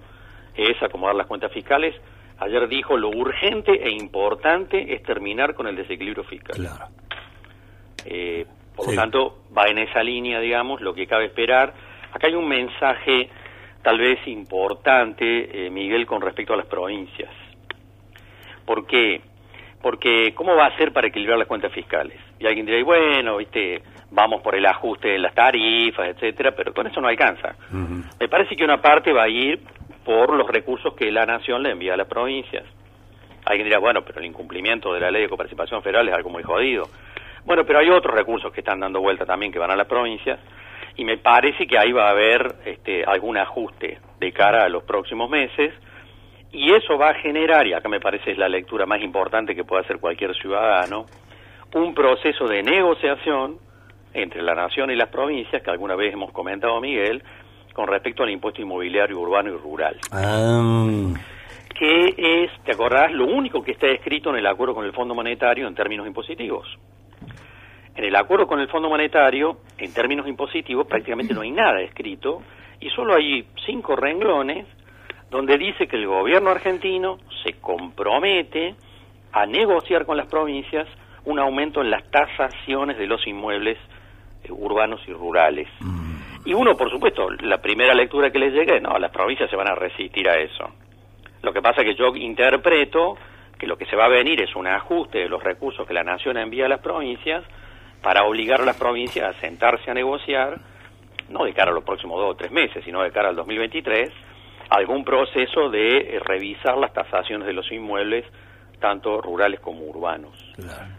es 0.55 0.81
acomodar 0.81 1.15
las 1.15 1.27
cuentas 1.27 1.51
fiscales. 1.51 1.93
Ayer 2.39 2.67
dijo 2.67 2.97
lo 2.97 3.09
urgente 3.09 3.71
e 3.83 3.89
importante 3.91 4.93
es 4.93 5.01
terminar 5.03 5.55
con 5.55 5.67
el 5.67 5.75
desequilibrio 5.75 6.23
fiscal. 6.23 6.55
Claro. 6.55 6.85
Eh, 8.05 8.45
por 8.75 8.85
Sí. 8.85 8.91
lo 8.95 9.01
tanto, 9.01 9.37
va 9.57 9.67
en 9.67 9.79
esa 9.79 10.03
línea, 10.03 10.39
digamos, 10.39 10.81
lo 10.81 10.93
que 10.93 11.07
cabe 11.07 11.25
esperar. 11.25 11.73
Acá 12.13 12.27
hay 12.27 12.35
un 12.35 12.47
mensaje 12.47 13.29
tal 13.81 13.97
vez 13.97 14.19
importante, 14.27 15.65
eh, 15.65 15.69
Miguel, 15.69 16.05
con 16.05 16.21
respecto 16.21 16.53
a 16.53 16.57
las 16.57 16.67
provincias. 16.67 17.31
¿Por 18.65 18.85
qué? 18.85 19.21
Porque 19.81 20.33
¿cómo 20.35 20.55
va 20.55 20.67
a 20.67 20.77
ser 20.77 20.91
para 20.91 21.07
equilibrar 21.07 21.37
las 21.39 21.47
cuentas 21.47 21.71
fiscales? 21.71 22.19
Y 22.39 22.45
alguien 22.45 22.65
dirá, 22.65 22.77
y 22.77 22.83
bueno, 22.83 23.37
viste, 23.37 23.81
vamos 24.11 24.41
por 24.41 24.55
el 24.55 24.65
ajuste 24.65 25.09
de 25.09 25.19
las 25.19 25.33
tarifas, 25.33 26.09
etcétera, 26.09 26.51
pero 26.51 26.73
con 26.73 26.87
eso 26.87 26.99
no 26.99 27.07
alcanza. 27.07 27.55
Me 28.19 28.27
parece 28.27 28.55
que 28.55 28.63
una 28.63 28.81
parte 28.81 29.13
va 29.13 29.23
a 29.23 29.29
ir 29.29 29.59
por 30.07 30.33
los 30.33 30.47
recursos 30.47 30.93
que 30.93 31.11
la 31.11 31.25
nación 31.25 31.61
le 31.63 31.71
envía 31.71 31.95
a 31.95 31.97
las 31.97 32.07
provincias. 32.07 32.63
Alguien 33.43 33.65
dirá, 33.65 33.77
bueno, 33.79 34.03
pero 34.05 34.19
el 34.19 34.25
incumplimiento 34.25 34.93
de 34.93 35.01
la 35.01 35.11
ley 35.11 35.23
de 35.23 35.27
coparticipación 35.27 35.83
federal 35.83 36.07
es 36.07 36.15
algo 36.15 36.29
muy 36.29 36.43
jodido. 36.43 36.85
Bueno, 37.43 37.65
pero 37.65 37.79
hay 37.79 37.89
otros 37.89 38.15
recursos 38.15 38.53
que 38.53 38.61
están 38.61 38.79
dando 38.79 39.01
vuelta 39.01 39.25
también 39.25 39.51
que 39.51 39.59
van 39.59 39.69
a 39.69 39.75
las 39.75 39.85
provincias 39.85 40.39
y 40.95 41.03
me 41.03 41.17
parece 41.17 41.67
que 41.67 41.77
ahí 41.77 41.91
va 41.91 42.07
a 42.07 42.11
haber 42.11 42.55
este, 42.63 43.03
algún 43.03 43.37
ajuste 43.37 43.99
de 44.17 44.31
cara 44.31 44.63
a 44.63 44.69
los 44.69 44.83
próximos 44.83 45.29
meses 45.29 45.73
y 46.53 46.71
eso 46.71 46.97
va 46.97 47.09
a 47.09 47.13
generar, 47.15 47.67
y 47.67 47.73
acá 47.73 47.89
me 47.89 47.99
parece 47.99 48.31
es 48.31 48.37
la 48.37 48.47
lectura 48.47 48.85
más 48.85 49.01
importante 49.01 49.53
que 49.53 49.65
puede 49.65 49.83
hacer 49.83 49.99
cualquier 49.99 50.33
ciudadano, 50.35 51.05
un 51.73 51.93
proceso 51.93 52.47
de 52.47 52.63
negociación 52.63 53.57
entre 54.13 54.41
la 54.41 54.55
nación 54.55 54.89
y 54.89 54.95
las 54.95 55.09
provincias, 55.09 55.61
que 55.61 55.69
alguna 55.69 55.95
vez 55.95 56.13
hemos 56.13 56.31
comentado, 56.31 56.79
Miguel, 56.79 57.21
con 57.77 57.87
respecto 57.87 58.23
al 58.23 58.31
impuesto 58.31 58.59
inmobiliario 58.59 59.19
urbano 59.19 59.53
y 59.53 59.57
rural 59.57 59.97
Ah, 60.11 60.63
que 61.77 62.15
es, 62.17 62.51
¿te 62.63 62.71
acordás? 62.71 63.11
Lo 63.11 63.27
único 63.27 63.61
que 63.61 63.73
está 63.73 63.85
escrito 63.85 64.31
en 64.31 64.37
el 64.37 64.47
acuerdo 64.47 64.73
con 64.73 64.83
el 64.83 64.93
Fondo 64.93 65.13
Monetario 65.13 65.67
en 65.67 65.75
términos 65.75 66.07
impositivos. 66.07 66.67
En 67.95 68.03
el 68.03 68.15
acuerdo 68.15 68.47
con 68.47 68.59
el 68.59 68.67
Fondo 68.67 68.89
Monetario, 68.89 69.59
en 69.77 69.93
términos 69.93 70.27
impositivos, 70.27 70.87
prácticamente 70.87 71.35
no 71.35 71.41
hay 71.41 71.51
nada 71.51 71.79
escrito 71.81 72.41
y 72.79 72.89
solo 72.89 73.13
hay 73.13 73.45
cinco 73.63 73.95
renglones 73.95 74.65
donde 75.29 75.55
dice 75.59 75.87
que 75.87 75.97
el 75.97 76.07
gobierno 76.07 76.49
argentino 76.49 77.19
se 77.43 77.59
compromete 77.61 78.73
a 79.33 79.45
negociar 79.45 80.07
con 80.07 80.17
las 80.17 80.25
provincias 80.25 80.87
un 81.25 81.37
aumento 81.37 81.81
en 81.81 81.91
las 81.91 82.09
tasaciones 82.09 82.97
de 82.97 83.05
los 83.05 83.27
inmuebles 83.27 83.77
eh, 84.43 84.51
urbanos 84.51 84.99
y 85.07 85.13
rurales. 85.13 85.67
Y 86.45 86.53
uno, 86.53 86.75
por 86.75 86.89
supuesto, 86.89 87.29
la 87.41 87.61
primera 87.61 87.93
lectura 87.93 88.31
que 88.31 88.39
le 88.39 88.51
llegue, 88.51 88.79
no, 88.79 88.97
las 88.97 89.11
provincias 89.11 89.49
se 89.49 89.55
van 89.55 89.67
a 89.67 89.75
resistir 89.75 90.29
a 90.29 90.39
eso. 90.39 90.69
Lo 91.41 91.53
que 91.53 91.61
pasa 91.61 91.81
es 91.81 91.87
que 91.87 91.95
yo 91.95 92.15
interpreto 92.15 93.17
que 93.57 93.67
lo 93.67 93.77
que 93.77 93.85
se 93.85 93.95
va 93.95 94.05
a 94.05 94.09
venir 94.09 94.41
es 94.41 94.55
un 94.55 94.67
ajuste 94.67 95.19
de 95.19 95.29
los 95.29 95.43
recursos 95.43 95.87
que 95.87 95.93
la 95.93 96.03
nación 96.03 96.37
envía 96.37 96.65
a 96.65 96.69
las 96.69 96.79
provincias 96.79 97.43
para 98.01 98.23
obligar 98.23 98.61
a 98.61 98.65
las 98.65 98.77
provincias 98.77 99.35
a 99.35 99.39
sentarse 99.39 99.89
a 99.89 99.93
negociar, 99.93 100.59
no 101.29 101.43
de 101.43 101.53
cara 101.53 101.71
a 101.71 101.73
los 101.73 101.83
próximos 101.83 102.19
dos 102.19 102.31
o 102.31 102.35
tres 102.35 102.51
meses, 102.51 102.83
sino 102.85 103.01
de 103.01 103.11
cara 103.11 103.29
al 103.29 103.35
2023, 103.35 104.11
algún 104.69 105.03
proceso 105.03 105.69
de 105.69 106.19
revisar 106.23 106.77
las 106.77 106.93
tasaciones 106.93 107.47
de 107.47 107.53
los 107.53 107.71
inmuebles, 107.71 108.25
tanto 108.79 109.21
rurales 109.21 109.59
como 109.59 109.81
urbanos. 109.85 110.31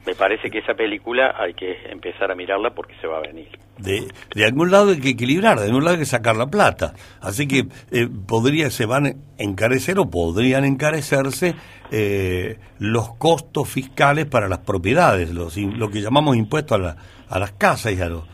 Me 0.06 0.14
parece 0.14 0.50
que 0.50 0.58
esa 0.58 0.74
película 0.74 1.34
hay 1.38 1.54
que 1.54 1.76
empezar 1.90 2.30
a 2.30 2.34
mirarla 2.34 2.70
porque 2.70 2.94
se 3.00 3.06
va 3.06 3.18
a 3.18 3.20
venir. 3.20 3.48
de, 3.78 4.08
de 4.34 4.44
algún 4.44 4.70
lado 4.70 4.90
hay 4.90 5.00
que 5.00 5.10
equilibrar, 5.10 5.58
de 5.58 5.66
algún 5.66 5.84
lado 5.84 5.94
hay 5.94 6.00
que 6.00 6.06
sacar 6.06 6.36
la 6.36 6.46
plata. 6.46 6.94
Así 7.20 7.46
que 7.46 7.66
eh, 7.92 8.08
podría, 8.26 8.70
se 8.70 8.86
van 8.86 9.06
a 9.06 9.12
encarecer 9.38 9.98
o 9.98 10.10
podrían 10.10 10.64
encarecerse 10.64 11.54
eh, 11.92 12.58
los 12.78 13.14
costos 13.16 13.68
fiscales 13.68 14.26
para 14.26 14.48
las 14.48 14.58
propiedades, 14.58 15.30
los, 15.32 15.56
lo 15.56 15.88
que 15.90 16.00
llamamos 16.00 16.36
impuestos 16.36 16.78
a, 16.78 16.82
la- 16.82 16.96
a 17.30 17.38
las 17.38 17.52
casas 17.52 17.92
y 17.92 18.00
a 18.00 18.08
los, 18.08 18.24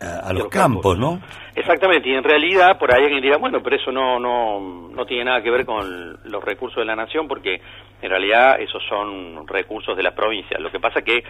a, 0.00 0.32
los 0.32 0.48
campos, 0.48 0.98
¿no? 0.98 1.20
Exactamente, 1.54 2.08
y 2.08 2.14
en 2.14 2.24
realidad 2.24 2.78
por 2.78 2.92
ahí 2.92 3.04
alguien 3.04 3.22
dirá, 3.22 3.36
bueno, 3.36 3.62
pero 3.62 3.76
eso 3.76 3.92
no, 3.92 4.18
no, 4.18 4.88
no 4.90 5.04
tiene 5.06 5.24
nada 5.26 5.42
que 5.42 5.50
ver 5.50 5.64
con 5.64 6.18
los 6.24 6.44
recursos 6.44 6.78
de 6.78 6.84
la 6.86 6.96
nación, 6.96 7.28
porque 7.28 7.60
en 8.02 8.10
realidad 8.10 8.60
esos 8.60 8.82
son 8.88 9.46
recursos 9.46 9.96
de 9.96 10.02
las 10.02 10.12
provincias. 10.14 10.60
Lo 10.60 10.70
que 10.70 10.80
pasa 10.80 10.98
es 10.98 11.04
que 11.04 11.22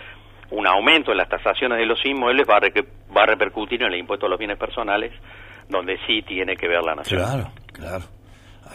un 0.51 0.67
aumento 0.67 1.13
en 1.13 1.19
las 1.19 1.29
tasaciones 1.29 1.79
de 1.79 1.87
los 1.87 2.05
inmuebles 2.05 2.47
va 2.49 2.57
a, 2.57 2.61
re- 2.61 2.87
va 3.17 3.23
a 3.23 3.27
repercutir 3.27 3.83
en 3.83 3.93
el 3.93 3.99
impuesto 4.01 4.27
a 4.27 4.29
los 4.29 4.39
bienes 4.39 4.59
personales, 4.59 5.13
donde 5.69 5.99
sí 6.07 6.23
tiene 6.23 6.57
que 6.57 6.69
ver 6.69 6.83
la 6.83 6.95
nación. 6.95 7.21
Claro, 7.23 7.51
claro. 7.73 8.05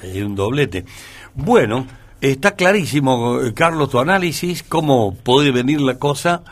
Hay 0.01 0.21
un 0.21 0.35
doblete. 0.35 0.85
Bueno, 1.33 1.85
está 2.21 2.55
clarísimo, 2.55 3.41
eh, 3.41 3.53
Carlos, 3.53 3.89
tu 3.89 3.99
análisis, 3.99 4.63
cómo 4.63 5.15
puede 5.15 5.51
venir 5.51 5.81
la 5.81 5.99
cosa 5.99 6.43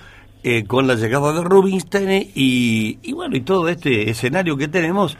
eh, 0.44 0.66
con 0.66 0.86
la 0.88 0.94
llegada 0.96 1.34
de 1.34 1.44
Rubinstein 1.44 2.32
y, 2.36 3.00
y 3.02 3.14
bueno, 3.14 3.36
y 3.36 3.42
todo 3.42 3.68
este 3.70 4.10
escenario 4.10 4.58
que 4.58 4.68
tenemos. 4.68 5.18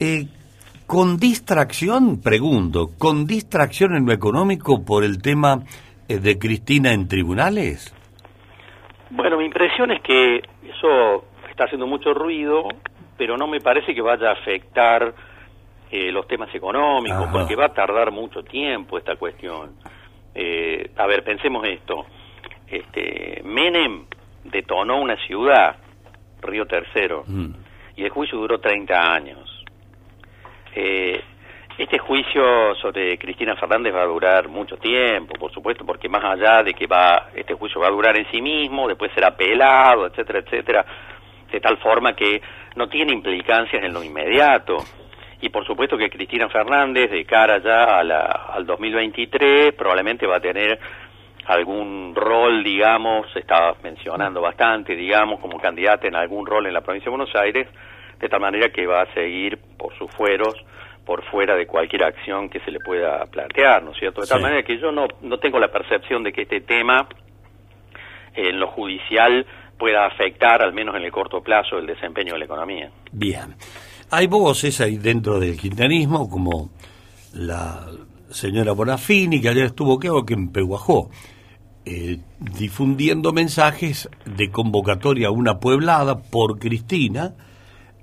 Eh, 0.00 0.26
con 0.86 1.16
distracción, 1.18 2.20
pregunto, 2.20 2.90
¿con 2.98 3.26
distracción 3.26 3.96
en 3.96 4.06
lo 4.06 4.12
económico 4.12 4.84
por 4.84 5.04
el 5.04 5.20
tema 5.22 5.62
eh, 6.08 6.18
de 6.18 6.38
Cristina 6.38 6.92
en 6.92 7.08
tribunales? 7.08 7.94
Bueno, 9.10 9.38
mi 9.38 9.44
impresión 9.46 9.90
es 9.92 10.02
que 10.02 10.36
eso 10.68 11.24
está 11.50 11.64
haciendo 11.64 11.86
mucho 11.86 12.12
ruido, 12.14 12.64
pero 13.16 13.36
no 13.36 13.46
me 13.46 13.60
parece 13.60 13.94
que 13.94 14.02
vaya 14.02 14.30
a 14.30 14.32
afectar 14.32 15.14
eh, 15.90 16.10
los 16.10 16.26
temas 16.26 16.52
económicos, 16.54 17.22
Ajá. 17.22 17.32
porque 17.32 17.54
va 17.56 17.66
a 17.66 17.72
tardar 17.72 18.10
mucho 18.10 18.42
tiempo 18.42 18.98
esta 18.98 19.16
cuestión. 19.16 19.72
Eh, 20.34 20.90
a 20.96 21.06
ver, 21.06 21.22
pensemos 21.22 21.64
esto. 21.66 22.06
Este, 22.66 23.40
Menem 23.44 24.04
detonó 24.44 25.00
una 25.00 25.16
ciudad, 25.26 25.76
Río 26.42 26.66
Tercero, 26.66 27.22
Mm. 27.26 27.52
y 27.96 28.02
el 28.04 28.10
juicio 28.10 28.38
duró 28.38 28.58
30 28.58 29.14
años. 29.14 29.53
Eh, 30.74 31.22
Este 31.76 31.98
juicio 31.98 32.74
sobre 32.76 33.18
Cristina 33.18 33.56
Fernández 33.56 33.92
va 33.92 34.02
a 34.02 34.06
durar 34.06 34.46
mucho 34.48 34.76
tiempo, 34.76 35.34
por 35.34 35.50
supuesto, 35.50 35.84
porque 35.84 36.08
más 36.08 36.22
allá 36.22 36.62
de 36.62 36.72
que 36.72 36.86
va 36.86 37.30
este 37.34 37.54
juicio 37.54 37.80
va 37.80 37.88
a 37.88 37.90
durar 37.90 38.16
en 38.16 38.30
sí 38.30 38.40
mismo, 38.40 38.86
después 38.86 39.10
será 39.12 39.28
apelado, 39.28 40.06
etcétera, 40.06 40.38
etcétera, 40.38 40.86
de 41.50 41.60
tal 41.60 41.76
forma 41.78 42.14
que 42.14 42.40
no 42.76 42.88
tiene 42.88 43.12
implicancias 43.12 43.82
en 43.82 43.92
lo 43.92 44.04
inmediato. 44.04 44.76
Y 45.40 45.48
por 45.48 45.66
supuesto 45.66 45.98
que 45.98 46.08
Cristina 46.10 46.48
Fernández, 46.48 47.10
de 47.10 47.24
cara 47.24 47.58
ya 47.58 47.98
a 47.98 48.04
la, 48.04 48.20
al 48.54 48.64
2023, 48.66 49.74
probablemente 49.74 50.28
va 50.28 50.36
a 50.36 50.40
tener 50.40 50.78
algún 51.46 52.14
rol, 52.14 52.62
digamos, 52.62 53.30
se 53.32 53.40
estaba 53.40 53.74
mencionando 53.82 54.40
bastante, 54.40 54.94
digamos, 54.94 55.40
como 55.40 55.58
candidata 55.58 56.06
en 56.06 56.14
algún 56.14 56.46
rol 56.46 56.66
en 56.66 56.72
la 56.72 56.82
provincia 56.82 57.10
de 57.10 57.16
Buenos 57.16 57.34
Aires, 57.34 57.66
de 58.24 58.30
tal 58.30 58.40
manera 58.40 58.70
que 58.70 58.86
va 58.86 59.02
a 59.02 59.14
seguir 59.14 59.58
por 59.78 59.96
sus 59.98 60.10
fueros 60.12 60.54
por 61.04 61.22
fuera 61.30 61.54
de 61.54 61.66
cualquier 61.66 62.04
acción 62.04 62.48
que 62.48 62.60
se 62.60 62.70
le 62.70 62.78
pueda 62.80 63.26
plantear, 63.26 63.82
¿no 63.82 63.92
es 63.92 63.98
cierto? 63.98 64.22
De 64.22 64.26
tal 64.26 64.40
manera 64.40 64.62
que 64.62 64.78
yo 64.80 64.90
no, 64.90 65.06
no 65.20 65.38
tengo 65.38 65.58
la 65.58 65.68
percepción 65.68 66.22
de 66.22 66.32
que 66.32 66.42
este 66.42 66.62
tema 66.62 67.06
en 68.34 68.58
lo 68.58 68.68
judicial 68.68 69.44
pueda 69.78 70.06
afectar, 70.06 70.62
al 70.62 70.72
menos 70.72 70.96
en 70.96 71.02
el 71.02 71.12
corto 71.12 71.42
plazo, 71.42 71.76
el 71.76 71.86
desempeño 71.86 72.32
de 72.32 72.38
la 72.38 72.44
economía. 72.46 72.90
Bien. 73.12 73.54
Hay 74.10 74.26
voces 74.26 74.80
ahí 74.80 74.96
dentro 74.96 75.38
del 75.38 75.58
quintanismo, 75.58 76.28
como 76.30 76.70
la 77.34 77.86
señora 78.30 78.72
Bonafini, 78.72 79.42
que 79.42 79.50
ayer 79.50 79.66
estuvo, 79.66 79.98
creo 79.98 80.24
que 80.24 80.34
en 80.34 80.52
Peguajó, 80.52 81.10
eh, 81.84 82.18
difundiendo 82.38 83.32
mensajes 83.32 84.08
de 84.24 84.50
convocatoria 84.50 85.28
a 85.28 85.32
una 85.32 85.58
pueblada 85.58 86.16
por 86.18 86.58
Cristina. 86.58 87.34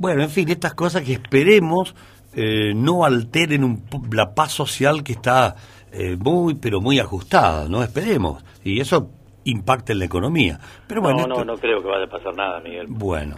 Bueno, 0.02 0.24
en 0.24 0.32
fin, 0.32 0.50
estas 0.50 0.74
cosas 0.74 1.04
que 1.04 1.14
esperemos 1.14 1.94
eh, 2.36 2.74
no 2.74 3.06
alteren 3.06 3.64
un, 3.64 3.84
la 4.12 4.34
paz 4.34 4.52
social 4.52 5.04
que 5.04 5.12
está 5.12 5.56
eh, 5.94 6.18
muy, 6.18 6.56
pero 6.56 6.82
muy 6.82 6.98
ajustada, 6.98 7.70
¿no? 7.70 7.84
Esperemos. 7.84 8.44
Y 8.64 8.82
eso 8.82 9.12
impacta 9.44 9.94
en 9.94 10.00
la 10.00 10.06
economía. 10.06 10.60
Pero 10.88 11.02
bueno, 11.02 11.28
no, 11.28 11.36
no, 11.36 11.46
no 11.46 11.54
creo 11.56 11.84
que 11.84 11.88
vaya 11.88 12.06
a 12.06 12.10
pasar 12.10 12.34
nada, 12.36 12.60
Miguel. 12.62 12.88
Bueno. 12.90 13.36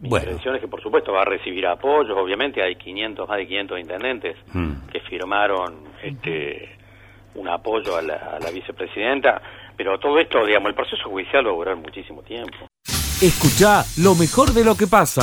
Mi 0.00 0.08
bueno. 0.08 0.24
intención 0.24 0.56
es 0.56 0.62
que, 0.62 0.66
por 0.66 0.82
supuesto, 0.82 1.12
va 1.12 1.22
a 1.22 1.26
recibir 1.26 1.64
apoyos. 1.64 2.18
Obviamente 2.18 2.60
hay 2.60 2.74
500, 2.74 3.28
más 3.28 3.38
de 3.38 3.46
500 3.46 3.78
intendentes 3.78 4.36
Mm. 4.52 4.88
que 4.92 4.98
firmaron 5.08 5.74
este 6.02 6.70
un 7.36 7.48
apoyo 7.48 7.96
a 7.96 8.02
la, 8.02 8.14
a 8.16 8.40
la 8.40 8.50
vicepresidenta. 8.50 9.40
Pero 9.76 9.96
todo 10.00 10.18
esto, 10.18 10.44
digamos, 10.44 10.70
el 10.70 10.74
proceso 10.74 11.08
judicial 11.08 11.46
va 11.46 11.50
a 11.50 11.54
durar 11.54 11.76
muchísimo 11.76 12.20
tiempo. 12.22 12.66
Escucha 13.22 13.84
lo 14.02 14.16
mejor 14.16 14.52
de 14.52 14.64
lo 14.64 14.74
que 14.74 14.88
pasa. 14.88 15.22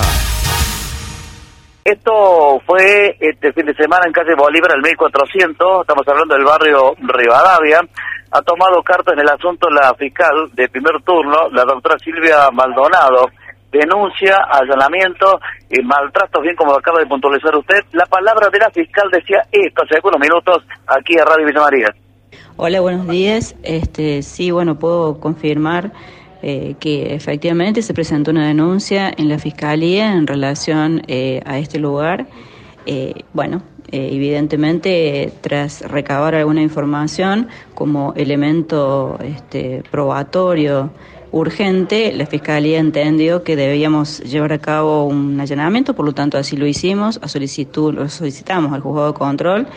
Esto 1.83 2.61
fue 2.65 3.17
este 3.19 3.51
fin 3.53 3.65
de 3.65 3.73
semana 3.73 4.05
en 4.05 4.13
calle 4.13 4.35
Bolívar, 4.35 4.71
al 4.71 4.83
1400, 4.83 5.81
estamos 5.81 6.07
hablando 6.07 6.35
del 6.35 6.45
barrio 6.45 6.93
Rivadavia. 6.99 7.81
Ha 8.31 8.41
tomado 8.43 8.83
carta 8.83 9.13
en 9.13 9.19
el 9.19 9.29
asunto 9.29 9.67
la 9.69 9.91
fiscal 9.95 10.51
de 10.53 10.69
primer 10.69 11.01
turno, 11.03 11.49
la 11.49 11.63
doctora 11.63 11.97
Silvia 11.97 12.51
Maldonado. 12.53 13.29
Denuncia, 13.71 14.37
allanamiento 14.51 15.39
y 15.71 15.81
maltratos, 15.81 16.43
bien 16.43 16.55
como 16.55 16.73
acaba 16.73 16.99
de 16.99 17.07
puntualizar 17.07 17.55
usted. 17.55 17.79
La 17.93 18.05
palabra 18.05 18.49
de 18.51 18.59
la 18.59 18.69
fiscal 18.69 19.09
decía 19.11 19.41
esto 19.51 19.81
hace 19.83 19.95
algunos 19.95 20.19
minutos 20.19 20.63
aquí 20.85 21.17
a 21.17 21.25
Radio 21.25 21.47
Villa 21.47 21.61
María. 21.61 21.87
Hola, 22.57 22.79
buenos 22.81 23.07
días. 23.07 23.55
Este, 23.63 24.21
sí, 24.21 24.51
bueno, 24.51 24.77
puedo 24.77 25.19
confirmar 25.19 25.91
eh, 26.41 26.75
que 26.79 27.13
efectivamente 27.13 27.81
se 27.81 27.93
presentó 27.93 28.31
una 28.31 28.47
denuncia 28.47 29.13
en 29.15 29.29
la 29.29 29.39
Fiscalía 29.39 30.13
en 30.13 30.27
relación 30.27 31.01
eh, 31.07 31.41
a 31.45 31.59
este 31.59 31.79
lugar. 31.79 32.27
Eh, 32.85 33.13
bueno, 33.33 33.61
eh, 33.91 34.09
evidentemente, 34.13 35.33
tras 35.41 35.81
recabar 35.81 36.33
alguna 36.33 36.61
información 36.61 37.49
como 37.75 38.13
elemento 38.15 39.19
este, 39.21 39.83
probatorio 39.91 40.91
urgente, 41.33 42.13
la 42.13 42.25
Fiscalía 42.25 42.79
entendió 42.79 43.43
que 43.43 43.55
debíamos 43.55 44.19
llevar 44.21 44.53
a 44.53 44.59
cabo 44.59 45.05
un 45.05 45.39
allanamiento, 45.39 45.93
por 45.93 46.05
lo 46.05 46.13
tanto 46.13 46.37
así 46.37 46.55
lo 46.55 46.65
hicimos, 46.65 47.19
a 47.21 47.27
solicitud, 47.27 47.93
lo 47.93 48.09
solicitamos 48.09 48.71
al 48.71 48.81
juzgado 48.81 49.07
de 49.07 49.13
control 49.13 49.67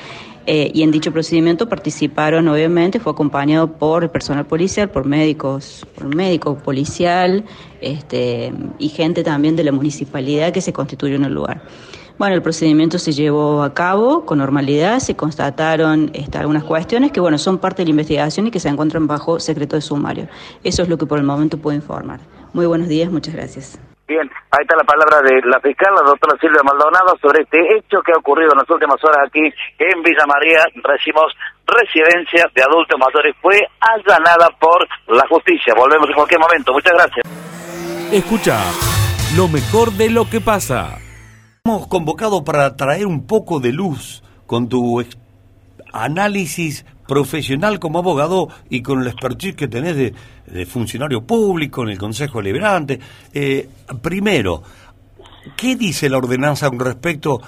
eh, 0.46 0.70
y 0.74 0.82
en 0.82 0.90
dicho 0.90 1.10
procedimiento 1.10 1.68
participaron, 1.68 2.48
obviamente, 2.48 3.00
fue 3.00 3.12
acompañado 3.12 3.66
por 3.78 4.04
el 4.04 4.10
personal 4.10 4.46
policial, 4.46 4.90
por 4.90 5.06
médicos, 5.06 5.86
por 5.94 6.14
médico 6.14 6.56
policial 6.56 7.44
este, 7.80 8.52
y 8.78 8.88
gente 8.88 9.22
también 9.22 9.56
de 9.56 9.64
la 9.64 9.72
municipalidad 9.72 10.52
que 10.52 10.60
se 10.60 10.72
constituyó 10.72 11.16
en 11.16 11.24
el 11.24 11.32
lugar. 11.32 11.62
Bueno, 12.18 12.36
el 12.36 12.42
procedimiento 12.42 12.98
se 12.98 13.12
llevó 13.12 13.62
a 13.62 13.74
cabo 13.74 14.24
con 14.24 14.38
normalidad, 14.38 15.00
se 15.00 15.16
constataron 15.16 16.10
este, 16.14 16.38
algunas 16.38 16.62
cuestiones 16.62 17.10
que, 17.10 17.20
bueno, 17.20 17.38
son 17.38 17.58
parte 17.58 17.82
de 17.82 17.86
la 17.86 17.90
investigación 17.90 18.46
y 18.46 18.50
que 18.50 18.60
se 18.60 18.68
encuentran 18.68 19.06
bajo 19.06 19.40
secreto 19.40 19.74
de 19.74 19.82
sumario. 19.82 20.28
Eso 20.62 20.82
es 20.82 20.88
lo 20.88 20.96
que 20.96 21.06
por 21.06 21.18
el 21.18 21.24
momento 21.24 21.58
puedo 21.58 21.74
informar. 21.74 22.20
Muy 22.52 22.66
buenos 22.66 22.88
días, 22.88 23.10
muchas 23.10 23.34
gracias. 23.34 23.78
Bien, 24.06 24.28
ahí 24.50 24.60
está 24.60 24.76
la 24.76 24.84
palabra 24.84 25.22
de 25.24 25.40
la 25.48 25.58
fiscal, 25.60 25.94
la 25.94 26.04
doctora 26.04 26.36
Silvia 26.38 26.60
Maldonado, 26.62 27.16
sobre 27.22 27.42
este 27.42 27.56
hecho 27.72 28.02
que 28.04 28.12
ha 28.12 28.18
ocurrido 28.18 28.52
en 28.52 28.58
las 28.58 28.68
últimas 28.68 29.02
horas 29.02 29.26
aquí 29.26 29.40
en 29.40 30.02
Villa 30.02 30.24
María. 30.28 30.60
Recibimos 30.76 31.32
residencia 31.64 32.44
de 32.54 32.62
adultos 32.62 33.00
mayores. 33.00 33.34
Fue 33.40 33.56
allanada 33.80 34.48
por 34.60 34.86
la 35.08 35.26
justicia. 35.28 35.72
Volvemos 35.74 36.08
en 36.08 36.14
cualquier 36.14 36.40
momento. 36.40 36.72
Muchas 36.74 36.92
gracias. 36.92 37.24
Escucha 38.12 38.60
lo 39.36 39.48
mejor 39.48 39.90
de 39.92 40.10
lo 40.10 40.28
que 40.28 40.40
pasa. 40.42 40.98
Hemos 41.64 41.88
convocado 41.88 42.44
para 42.44 42.76
traer 42.76 43.06
un 43.06 43.26
poco 43.26 43.58
de 43.58 43.72
luz 43.72 44.22
con 44.46 44.68
tu 44.68 45.02
análisis 45.94 46.84
profesional 47.06 47.78
como 47.78 47.98
abogado 47.98 48.48
y 48.70 48.82
con 48.82 49.00
el 49.00 49.08
expertise 49.08 49.54
que 49.54 49.68
tenés 49.68 49.96
de, 49.96 50.14
de 50.46 50.66
funcionario 50.66 51.22
público 51.22 51.82
en 51.82 51.90
el 51.90 51.98
Consejo 51.98 52.40
Liberante. 52.40 52.98
Eh, 53.32 53.68
primero, 54.02 54.62
¿qué 55.56 55.76
dice 55.76 56.08
la 56.08 56.18
ordenanza 56.18 56.68
con 56.70 56.80
respecto 56.80 57.40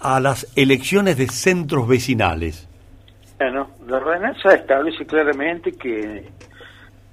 a 0.00 0.20
las 0.20 0.46
elecciones 0.56 1.16
de 1.16 1.28
centros 1.28 1.86
vecinales? 1.86 2.68
Bueno, 3.38 3.70
la 3.86 3.96
ordenanza 3.96 4.54
establece 4.54 5.06
claramente 5.06 5.72
que 5.72 6.30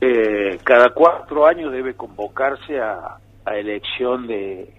eh, 0.02 0.60
cada 0.64 0.90
cuatro 0.90 1.46
años 1.46 1.72
debe 1.72 1.94
convocarse 1.96 2.80
a, 2.80 3.18
a 3.46 3.56
elección 3.56 4.28
de, 4.28 4.74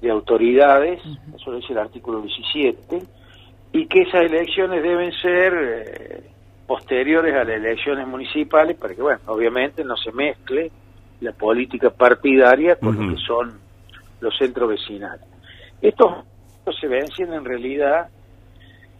de 0.00 0.10
autoridades, 0.10 1.00
eso 1.34 1.50
lo 1.50 1.58
dice 1.58 1.72
el 1.72 1.78
artículo 1.78 2.20
17, 2.20 3.02
y 3.76 3.86
que 3.88 4.02
esas 4.02 4.22
elecciones 4.22 4.82
deben 4.82 5.12
ser 5.12 5.52
eh, 5.54 6.22
posteriores 6.66 7.34
a 7.34 7.44
las 7.44 7.56
elecciones 7.56 8.08
municipales 8.08 8.74
para 8.76 8.94
que, 8.94 9.02
bueno, 9.02 9.20
obviamente 9.26 9.84
no 9.84 9.96
se 9.98 10.12
mezcle 10.12 10.70
la 11.20 11.32
política 11.32 11.90
partidaria 11.90 12.76
con 12.76 12.96
lo 12.96 13.14
que 13.14 13.20
son 13.20 13.58
los 14.20 14.34
centros 14.38 14.70
vecinales. 14.70 15.26
Estos 15.82 16.24
se 16.80 16.88
vencen 16.88 17.34
en 17.34 17.44
realidad 17.44 18.08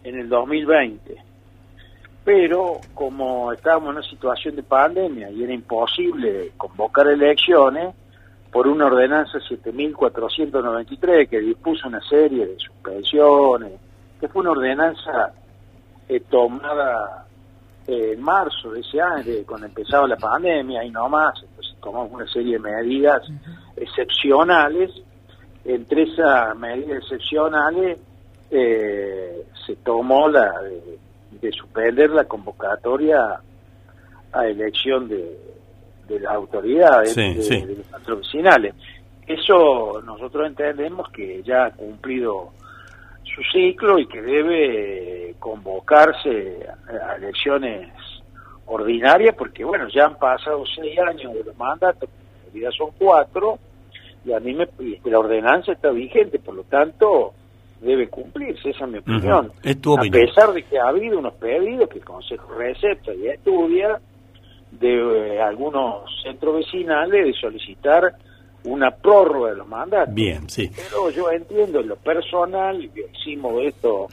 en 0.03 0.19
el 0.19 0.29
2020 0.29 1.27
pero 2.23 2.81
como 2.93 3.53
estábamos 3.53 3.91
en 3.91 3.97
una 3.99 4.07
situación 4.07 4.57
de 4.57 4.63
pandemia 4.63 5.31
y 5.31 5.43
era 5.43 5.53
imposible 5.53 6.51
convocar 6.57 7.07
elecciones 7.07 7.95
por 8.51 8.67
una 8.67 8.87
ordenanza 8.87 9.39
7493 9.39 11.29
que 11.29 11.39
dispuso 11.39 11.87
una 11.87 12.01
serie 12.01 12.45
de 12.45 12.59
suspensiones, 12.59 13.71
que 14.19 14.27
fue 14.27 14.41
una 14.41 14.51
ordenanza 14.51 15.33
eh, 16.09 16.19
tomada 16.29 17.25
eh, 17.87 18.13
en 18.13 18.21
marzo 18.21 18.71
de 18.71 18.81
ese 18.81 18.99
año, 19.01 19.23
de 19.23 19.43
cuando 19.45 19.67
empezaba 19.67 20.07
la 20.07 20.17
pandemia 20.17 20.83
y 20.83 20.89
no 20.91 21.07
más, 21.09 21.41
entonces 21.41 21.75
tomamos 21.81 22.11
una 22.11 22.27
serie 22.27 22.53
de 22.53 22.59
medidas 22.59 23.21
excepcionales, 23.75 24.91
entre 25.65 26.03
esas 26.03 26.55
medidas 26.57 27.03
excepcionales 27.03 27.97
eh, 28.49 29.43
se 29.65 29.75
tomó 29.77 30.29
la 30.29 30.61
de, 30.61 30.97
de 31.41 31.51
suspender 31.51 32.09
la 32.11 32.23
convocatoria 32.23 33.39
a 34.31 34.47
elección 34.47 35.07
de, 35.09 35.37
de 36.07 36.19
las 36.19 36.33
autoridades 36.33 37.13
Sí, 37.13 37.33
de, 37.33 37.41
sí. 37.43 37.65
de 37.65 37.75
los 37.75 37.85
centros 37.87 38.19
vecinales. 38.19 38.73
Eso 39.25 40.01
nosotros 40.05 40.47
entendemos 40.47 41.09
que 41.11 41.43
ya 41.43 41.65
ha 41.65 41.71
cumplido 41.71 42.51
su 43.35 43.41
ciclo 43.51 43.99
y 43.99 44.07
que 44.07 44.21
debe 44.21 45.35
convocarse 45.39 46.65
a, 46.89 47.15
elecciones 47.15 47.89
ordinarias 48.65 49.35
porque 49.35 49.63
bueno 49.63 49.87
ya 49.89 50.05
han 50.05 50.17
pasado 50.17 50.63
seis 50.75 50.97
años 50.99 51.33
de 51.33 51.43
los 51.43 51.57
mandatos, 51.57 52.09
en 52.09 52.53
realidad 52.53 52.71
son 52.77 52.91
cuatro 52.97 53.59
y 54.25 54.33
a 54.33 54.39
mí 54.39 54.53
me, 54.53 54.67
la 55.05 55.19
ordenanza 55.19 55.71
está 55.71 55.89
vigente, 55.91 56.39
por 56.39 56.55
lo 56.55 56.63
tanto 56.63 57.33
debe 57.79 58.09
cumplirse, 58.09 58.71
esa 58.71 58.85
es 58.85 58.91
mi 58.91 58.97
opinión. 58.97 59.47
Ujú. 59.47 59.55
Es 59.63 59.79
tu 59.79 59.91
A 59.91 60.01
opinión. 60.01 60.25
pesar 60.25 60.51
de 60.51 60.63
que 60.63 60.79
ha 60.79 60.87
habido 60.87 61.19
unos 61.19 61.33
pedidos 61.35 61.87
que 61.89 61.99
el 61.99 62.05
Consejo 62.05 62.53
recepta 62.55 63.13
y 63.13 63.27
estudia 63.27 63.99
de 64.71 65.35
eh, 65.35 65.41
algunos 65.41 66.03
centros 66.23 66.55
vecinales 66.55 67.25
de 67.25 67.33
solicitar 67.33 68.15
una 68.67 68.91
prórroga 68.91 69.51
de 69.51 69.57
los 69.57 69.67
mandatos. 69.67 70.13
Bien, 70.13 70.49
sí. 70.49 70.69
Pero 70.75 71.09
yo 71.09 71.31
entiendo 71.31 71.79
en 71.79 71.87
lo 71.87 71.95
personal, 71.95 72.83
y 72.83 72.91
hicimos 73.13 73.63
esto 73.63 74.07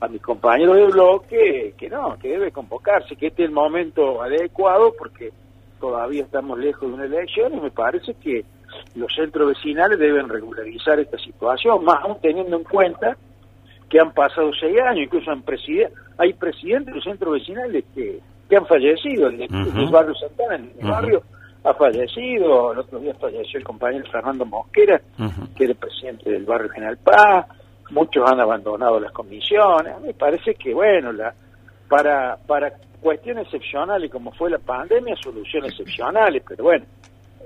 a 0.00 0.08
mis 0.08 0.20
compañeros 0.20 0.76
de 0.76 0.86
bloque 0.86 1.74
que 1.78 1.88
no, 1.88 2.18
que 2.18 2.28
debe 2.28 2.50
convocarse, 2.50 3.14
que 3.14 3.28
este 3.28 3.44
es 3.44 3.48
el 3.48 3.54
momento 3.54 4.20
adecuado 4.20 4.92
porque 4.98 5.30
todavía 5.80 6.24
estamos 6.24 6.58
lejos 6.58 6.88
de 6.88 6.94
una 6.94 7.04
elección 7.04 7.54
y 7.54 7.60
me 7.60 7.70
parece 7.70 8.14
que 8.14 8.44
los 8.96 9.14
centros 9.14 9.48
vecinales 9.48 9.98
deben 9.98 10.28
regularizar 10.28 10.98
esta 10.98 11.18
situación, 11.18 11.84
más 11.84 12.02
aún 12.02 12.16
teniendo 12.20 12.56
en 12.56 12.64
cuenta 12.64 13.16
que 13.88 14.00
han 14.00 14.12
pasado 14.12 14.50
seis 14.58 14.76
años, 14.80 15.04
incluso 15.04 15.30
han 15.30 15.44
hay 16.18 16.32
presidentes 16.32 16.86
de 16.86 16.94
los 16.94 17.04
centros 17.04 17.34
vecinales 17.34 17.84
que, 17.94 18.18
que 18.48 18.56
han 18.56 18.66
fallecido, 18.66 19.28
el, 19.28 19.38
de 19.38 19.90
barrio 19.90 20.14
Santana, 20.14 20.56
en 20.56 20.72
el 20.80 20.88
barrio 20.88 21.22
ha 21.64 21.74
fallecido, 21.74 22.72
el 22.72 22.78
otro 22.80 22.98
día 22.98 23.14
falleció 23.14 23.58
el 23.58 23.64
compañero 23.64 24.04
Fernando 24.10 24.44
Mosquera, 24.44 25.00
que 25.56 25.64
era 25.64 25.72
el 25.72 25.78
presidente 25.78 26.30
del 26.30 26.44
barrio 26.44 26.70
General 26.70 26.96
Paz, 26.98 27.46
muchos 27.90 28.28
han 28.28 28.40
abandonado 28.40 28.98
las 28.98 29.12
comisiones, 29.12 30.00
me 30.00 30.14
parece 30.14 30.54
que 30.54 30.74
bueno, 30.74 31.12
la 31.12 31.32
para 31.88 32.36
para 32.46 32.72
cuestiones 33.00 33.44
excepcionales 33.46 34.10
como 34.10 34.32
fue 34.32 34.50
la 34.50 34.58
pandemia, 34.58 35.14
soluciones 35.16 35.72
excepcionales, 35.72 36.42
pero 36.48 36.64
bueno, 36.64 36.84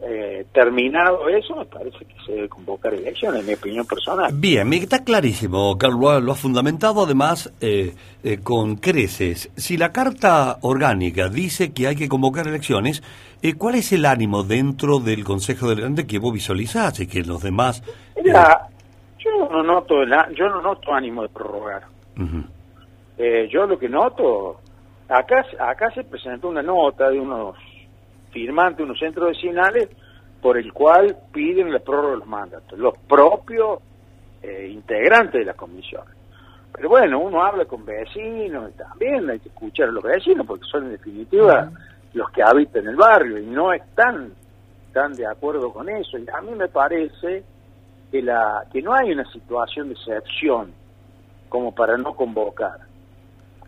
eh, 0.03 0.45
terminado 0.53 1.29
eso, 1.29 1.57
me 1.57 1.65
parece 1.65 2.05
que 2.05 2.15
se 2.25 2.33
debe 2.33 2.49
convocar 2.49 2.93
elecciones, 2.93 3.41
en 3.41 3.47
mi 3.47 3.55
opinión 3.55 3.87
personal. 3.87 4.31
Bien, 4.35 4.73
está 4.75 5.03
clarísimo, 5.03 5.77
Carlos, 5.79 6.23
lo 6.23 6.33
ha 6.33 6.35
fundamentado 6.35 7.05
además 7.05 7.53
eh, 7.61 7.95
eh, 8.23 8.39
con 8.43 8.77
creces. 8.77 9.51
Si 9.57 9.77
la 9.77 9.93
Carta 9.93 10.59
Orgánica 10.61 11.29
dice 11.29 11.73
que 11.73 11.87
hay 11.87 11.97
que 11.97 12.09
convocar 12.09 12.47
elecciones, 12.47 13.03
¿cuál 13.59 13.77
es 13.77 13.93
el 13.93 14.05
ánimo 14.05 14.43
dentro 14.43 14.99
del 14.99 15.25
Consejo 15.25 15.69
Delante 15.69 16.07
que 16.07 16.19
vos 16.19 16.33
visualizás 16.33 17.01
y 17.01 17.07
que 17.07 17.23
los 17.23 17.43
demás... 17.43 17.83
Mira, 18.23 18.69
yo 19.19 19.49
no 19.51 19.63
noto 19.63 20.05
yo 20.35 20.49
no 20.49 20.61
noto 20.61 20.93
ánimo 20.93 21.23
de 21.23 21.29
prorrogar. 21.31 21.83
yo 23.51 23.67
lo 23.67 23.79
que 23.79 23.89
noto, 23.89 24.61
acá, 25.09 25.45
acá 25.59 25.91
se 25.93 26.05
presentó 26.05 26.49
una 26.49 26.63
nota 26.63 27.09
de 27.09 27.19
unos 27.19 27.57
firmante 28.37 28.83
unos 28.83 28.99
centros 28.99 29.29
vecinales 29.29 29.89
por 30.43 30.59
el 30.59 30.71
cual 30.75 31.17
piden 31.33 31.73
la 31.73 31.79
prórroga 31.79 32.11
de 32.11 32.17
los 32.19 32.29
mandatos, 32.29 32.79
los 32.79 32.93
propios 32.99 33.79
eh, 34.43 34.69
integrantes 34.71 35.41
de 35.41 35.47
la 35.47 35.55
comisión. 35.55 36.03
Pero 36.71 36.91
bueno, 36.91 37.19
uno 37.19 37.43
habla 37.43 37.65
con 37.65 37.87
vecinos 37.87 38.71
y 38.71 38.77
también 38.77 39.31
hay 39.31 39.39
que 39.39 39.49
escuchar 39.49 39.89
a 39.89 39.93
los 39.93 40.05
vecinos 40.05 40.47
porque 40.47 40.67
son 40.71 40.85
en 40.85 40.91
definitiva 40.93 41.71
los 42.13 42.29
que 42.31 42.43
habitan 42.43 42.87
el 42.87 42.97
barrio 42.97 43.39
y 43.39 43.47
no 43.47 43.73
están 43.73 44.35
tan 44.93 45.15
de 45.15 45.27
acuerdo 45.27 45.73
con 45.73 45.89
eso. 45.89 46.19
Y 46.19 46.27
a 46.29 46.43
mí 46.43 46.51
me 46.55 46.69
parece 46.69 47.43
que, 48.11 48.21
la, 48.21 48.67
que 48.71 48.83
no 48.83 48.93
hay 48.93 49.13
una 49.13 49.25
situación 49.33 49.89
de 49.89 49.95
excepción 49.95 50.75
como 51.49 51.75
para 51.75 51.97
no 51.97 52.15
convocar. 52.15 52.81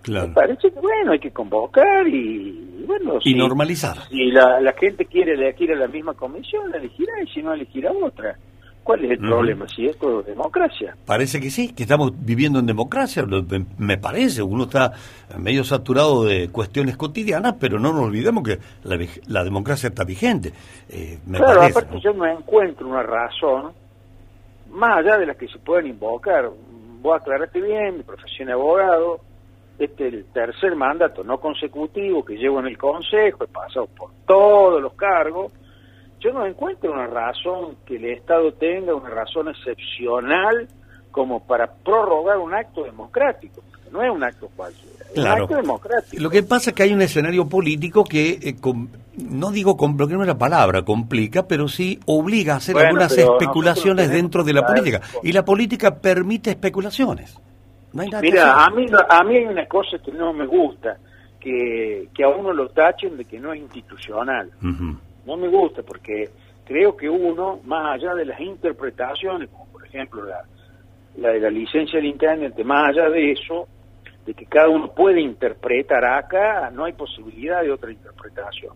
Me 0.08 0.28
parece 0.28 0.70
que, 0.70 0.80
bueno, 0.80 1.12
hay 1.12 1.18
que 1.18 1.30
convocar 1.30 2.06
y, 2.08 2.84
bueno... 2.86 3.18
Y 3.24 3.34
normalizar. 3.34 3.96
Si 4.08 4.30
la, 4.30 4.60
la 4.60 4.72
gente 4.72 5.04
quiere 5.06 5.34
elegir 5.34 5.72
a 5.72 5.76
la 5.76 5.88
misma 5.88 6.14
comisión, 6.14 6.70
la 6.70 6.78
elegirá, 6.78 7.12
y 7.22 7.26
si 7.28 7.42
no, 7.42 7.52
elegirá 7.52 7.92
otra. 7.92 8.36
¿Cuál 8.82 9.04
es 9.04 9.10
el 9.10 9.18
problema? 9.18 9.68
Si 9.68 9.84
esto 9.84 10.20
es 10.20 10.26
democracia. 10.28 10.96
Parece 11.04 11.42
que 11.42 11.50
sí, 11.50 11.74
que 11.74 11.82
estamos 11.82 12.10
viviendo 12.24 12.58
en 12.58 12.64
democracia, 12.64 13.22
me 13.76 13.98
parece. 13.98 14.40
Uno 14.42 14.64
está 14.64 14.94
medio 15.36 15.62
saturado 15.62 16.24
de 16.24 16.48
cuestiones 16.48 16.96
cotidianas, 16.96 17.56
pero 17.60 17.78
no 17.78 17.92
nos 17.92 18.06
olvidemos 18.06 18.42
que 18.42 18.58
la, 18.84 18.98
la 19.26 19.44
democracia 19.44 19.90
está 19.90 20.04
vigente. 20.04 20.54
Eh, 20.88 21.18
claro, 21.30 21.64
aparte 21.64 22.00
yo 22.02 22.14
no 22.14 22.24
encuentro 22.24 22.88
una 22.88 23.02
razón, 23.02 23.72
más 24.70 25.00
allá 25.00 25.18
de 25.18 25.26
las 25.26 25.36
que 25.36 25.48
se 25.48 25.58
pueden 25.58 25.88
invocar. 25.88 26.48
Voy 27.02 27.12
a 27.12 27.16
aclararte 27.16 27.60
bien, 27.60 27.98
mi 27.98 28.02
profesión 28.04 28.46
de 28.46 28.54
abogado, 28.54 29.20
este 29.78 30.08
es 30.08 30.14
el 30.14 30.24
tercer 30.26 30.74
mandato 30.74 31.22
no 31.22 31.38
consecutivo 31.38 32.24
que 32.24 32.36
llevo 32.36 32.60
en 32.60 32.66
el 32.66 32.76
Consejo, 32.76 33.44
he 33.44 33.48
pasado 33.48 33.86
por 33.86 34.10
todos 34.26 34.82
los 34.82 34.94
cargos, 34.94 35.52
yo 36.20 36.32
no 36.32 36.44
encuentro 36.46 36.92
una 36.92 37.06
razón 37.06 37.76
que 37.86 37.96
el 37.96 38.06
Estado 38.06 38.52
tenga, 38.52 38.94
una 38.94 39.10
razón 39.10 39.48
excepcional 39.48 40.68
como 41.12 41.46
para 41.46 41.72
prorrogar 41.72 42.38
un 42.38 42.54
acto 42.54 42.82
democrático, 42.82 43.62
no 43.92 44.02
es 44.02 44.10
un 44.10 44.24
acto 44.24 44.50
cualquiera, 44.54 45.04
es 45.12 45.18
un 45.18 45.26
acto 45.26 45.56
democrático. 45.56 46.22
Lo 46.22 46.28
que 46.28 46.42
pasa 46.42 46.70
es 46.70 46.76
que 46.76 46.82
hay 46.82 46.92
un 46.92 47.00
escenario 47.00 47.48
político 47.48 48.04
que, 48.04 48.30
eh, 48.42 48.56
no 49.16 49.50
digo, 49.52 49.76
porque 49.76 50.14
no 50.14 50.22
es 50.22 50.28
la 50.28 50.38
palabra, 50.38 50.82
complica, 50.82 51.46
pero 51.46 51.68
sí 51.68 52.00
obliga 52.06 52.54
a 52.54 52.56
hacer 52.56 52.76
algunas 52.76 53.16
especulaciones 53.16 54.10
dentro 54.10 54.42
de 54.42 54.52
la 54.52 54.66
política. 54.66 55.00
Y 55.22 55.32
la 55.32 55.44
política 55.44 55.94
permite 55.96 56.50
especulaciones. 56.50 57.38
Mira, 57.92 58.64
a 58.64 58.70
mí, 58.70 58.86
a 59.08 59.24
mí 59.24 59.36
hay 59.36 59.46
una 59.46 59.66
cosa 59.66 59.98
que 59.98 60.12
no 60.12 60.32
me 60.32 60.46
gusta, 60.46 60.98
que, 61.40 62.08
que 62.14 62.24
a 62.24 62.28
uno 62.28 62.52
lo 62.52 62.68
tachen 62.68 63.16
de 63.16 63.24
que 63.24 63.40
no 63.40 63.52
es 63.52 63.60
institucional. 63.60 64.50
No 65.24 65.36
me 65.36 65.48
gusta 65.48 65.82
porque 65.82 66.30
creo 66.64 66.96
que 66.96 67.08
uno, 67.08 67.60
más 67.64 67.94
allá 67.94 68.14
de 68.14 68.26
las 68.26 68.40
interpretaciones, 68.40 69.48
como 69.48 69.66
por 69.66 69.86
ejemplo 69.86 70.24
la, 70.24 70.44
la 71.16 71.30
de 71.30 71.40
la 71.40 71.50
licencia 71.50 72.00
de 72.00 72.06
intendente, 72.06 72.62
más 72.64 72.90
allá 72.90 73.08
de 73.08 73.32
eso, 73.32 73.66
de 74.26 74.34
que 74.34 74.44
cada 74.46 74.68
uno 74.68 74.92
puede 74.92 75.20
interpretar 75.20 76.04
acá, 76.04 76.70
no 76.70 76.84
hay 76.84 76.92
posibilidad 76.92 77.62
de 77.62 77.72
otra 77.72 77.90
interpretación. 77.90 78.74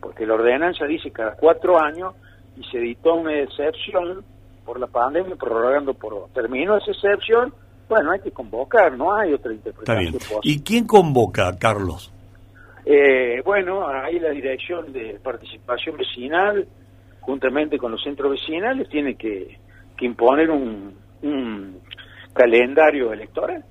Porque 0.00 0.26
la 0.26 0.34
ordenanza 0.34 0.86
dice 0.86 1.10
cada 1.10 1.36
cuatro 1.36 1.78
años 1.78 2.14
y 2.56 2.64
se 2.64 2.78
editó 2.78 3.14
una 3.14 3.38
excepción 3.38 4.24
por 4.64 4.80
la 4.80 4.86
pandemia, 4.86 5.36
prorrogando 5.36 5.94
por 5.94 6.28
terminó 6.30 6.78
esa 6.78 6.90
excepción 6.90 7.52
bueno, 7.88 8.12
hay 8.12 8.20
que 8.20 8.30
convocar, 8.30 8.96
no 8.96 9.14
hay 9.14 9.32
otra 9.32 9.52
interpretación 9.52 10.16
Está 10.16 10.34
¿Y 10.42 10.60
quién 10.60 10.86
convoca, 10.86 11.56
Carlos? 11.58 12.12
Eh, 12.84 13.42
bueno, 13.44 13.86
ahí 13.88 14.18
la 14.18 14.30
Dirección 14.30 14.92
de 14.92 15.18
Participación 15.22 15.96
Vecinal, 15.96 16.66
juntamente 17.20 17.78
con 17.78 17.92
los 17.92 18.02
centros 18.02 18.30
vecinales, 18.30 18.88
tiene 18.88 19.16
que, 19.16 19.58
imponer 20.00 20.50
un, 20.50 20.94
calendario 22.32 23.12
electoral. 23.12 23.64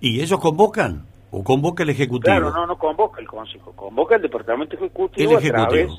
¿Y 0.00 0.20
ellos 0.20 0.38
convocan? 0.40 1.06
¿O 1.30 1.44
convoca 1.44 1.84
el 1.84 1.90
Ejecutivo? 1.90 2.22
Claro, 2.24 2.50
no, 2.50 2.66
no 2.66 2.76
convoca 2.76 3.20
el 3.20 3.26
Consejo, 3.26 3.72
convoca 3.72 4.16
el 4.16 4.22
Departamento 4.22 4.76
Ejecutivo, 4.76 5.38
a 5.38 5.40
través 5.40 5.90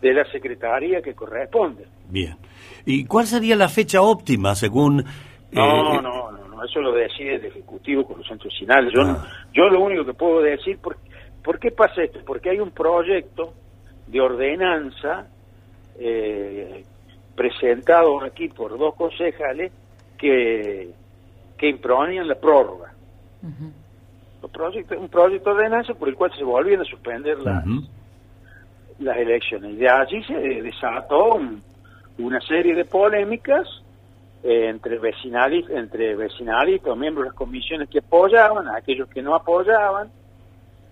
de 0.00 0.12
la 0.12 0.24
Secretaría 0.30 1.00
que 1.00 1.14
corresponde. 1.14 1.86
Bien. 2.10 2.36
¿Y 2.84 3.06
cuál 3.06 3.26
sería 3.26 3.56
la 3.56 3.68
fecha 3.68 4.02
óptima 4.02 4.54
según... 4.54 5.04
No, 5.52 5.94
eh, 5.96 6.02
no, 6.02 6.02
no 6.02 6.23
eso 6.64 6.80
lo 6.80 6.92
decide 6.92 7.36
el 7.36 7.44
Ejecutivo 7.46 8.04
con 8.04 8.18
los 8.18 8.26
centros 8.26 8.52
vecinales. 8.52 8.92
Yo, 8.94 9.02
ah. 9.02 9.26
yo 9.52 9.68
lo 9.68 9.80
único 9.80 10.04
que 10.04 10.14
puedo 10.14 10.40
decir, 10.40 10.78
por, 10.78 10.96
¿por 11.42 11.58
qué 11.58 11.70
pasa 11.70 12.02
esto? 12.02 12.20
Porque 12.24 12.50
hay 12.50 12.60
un 12.60 12.70
proyecto 12.70 13.52
de 14.06 14.20
ordenanza 14.20 15.26
eh, 15.98 16.84
presentado 17.34 18.22
aquí 18.22 18.48
por 18.48 18.78
dos 18.78 18.94
concejales 18.94 19.72
que, 20.18 20.90
que 21.56 21.68
imponían 21.68 22.28
la 22.28 22.36
prórroga. 22.36 22.92
un 23.42 25.08
proyecto 25.08 25.54
de 25.54 25.62
ordenanza 25.62 25.94
por 25.94 26.08
el 26.08 26.14
cual 26.14 26.32
se 26.36 26.44
volvían 26.44 26.80
a 26.80 26.84
suspender 26.84 27.38
las, 27.40 27.64
las 28.98 29.16
elecciones. 29.16 29.72
Y 29.72 29.76
de 29.76 29.88
allí 29.88 30.22
se 30.24 30.34
desató 30.34 31.40
una 32.18 32.40
serie 32.40 32.74
de 32.74 32.84
polémicas 32.84 33.83
eh, 34.44 34.68
entre 34.68 34.98
vecinales, 34.98 35.64
entre 35.70 36.14
vecinalistas 36.14 36.94
miembros 36.98 37.24
de 37.24 37.30
las 37.30 37.34
comisiones 37.34 37.88
que 37.88 38.00
apoyaban, 38.00 38.68
aquellos 38.68 39.08
que 39.08 39.22
no 39.22 39.34
apoyaban, 39.34 40.10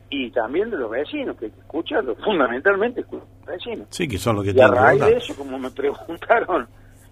y 0.09 0.31
también 0.31 0.71
de 0.71 0.79
los 0.79 0.91
vecinos, 0.91 1.37
que 1.37 1.47
escuchan, 1.47 2.07
fundamentalmente 2.25 3.03
escuchan 3.03 3.29
los 3.41 3.47
vecinos. 3.47 3.87
Sí, 3.91 4.09
que 4.09 4.17
son 4.17 4.37
los 4.37 4.45
que 4.47 4.53
y 4.53 4.61
a 4.61 4.69
raíz 4.69 5.01
de 5.05 5.17
eso, 5.17 5.37
como 5.37 5.59
me 5.59 5.71
preguntaron 5.71 6.67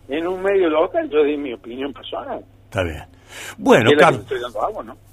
en 0.08 0.26
un 0.26 0.42
medio 0.42 0.70
local, 0.70 1.10
yo 1.10 1.22
di 1.24 1.36
mi 1.36 1.52
opinión 1.52 1.92
personal. 1.92 2.42
Está 2.64 2.84
bien. 2.84 3.04
Bueno, 3.58 3.90
Carlos. 3.98 4.24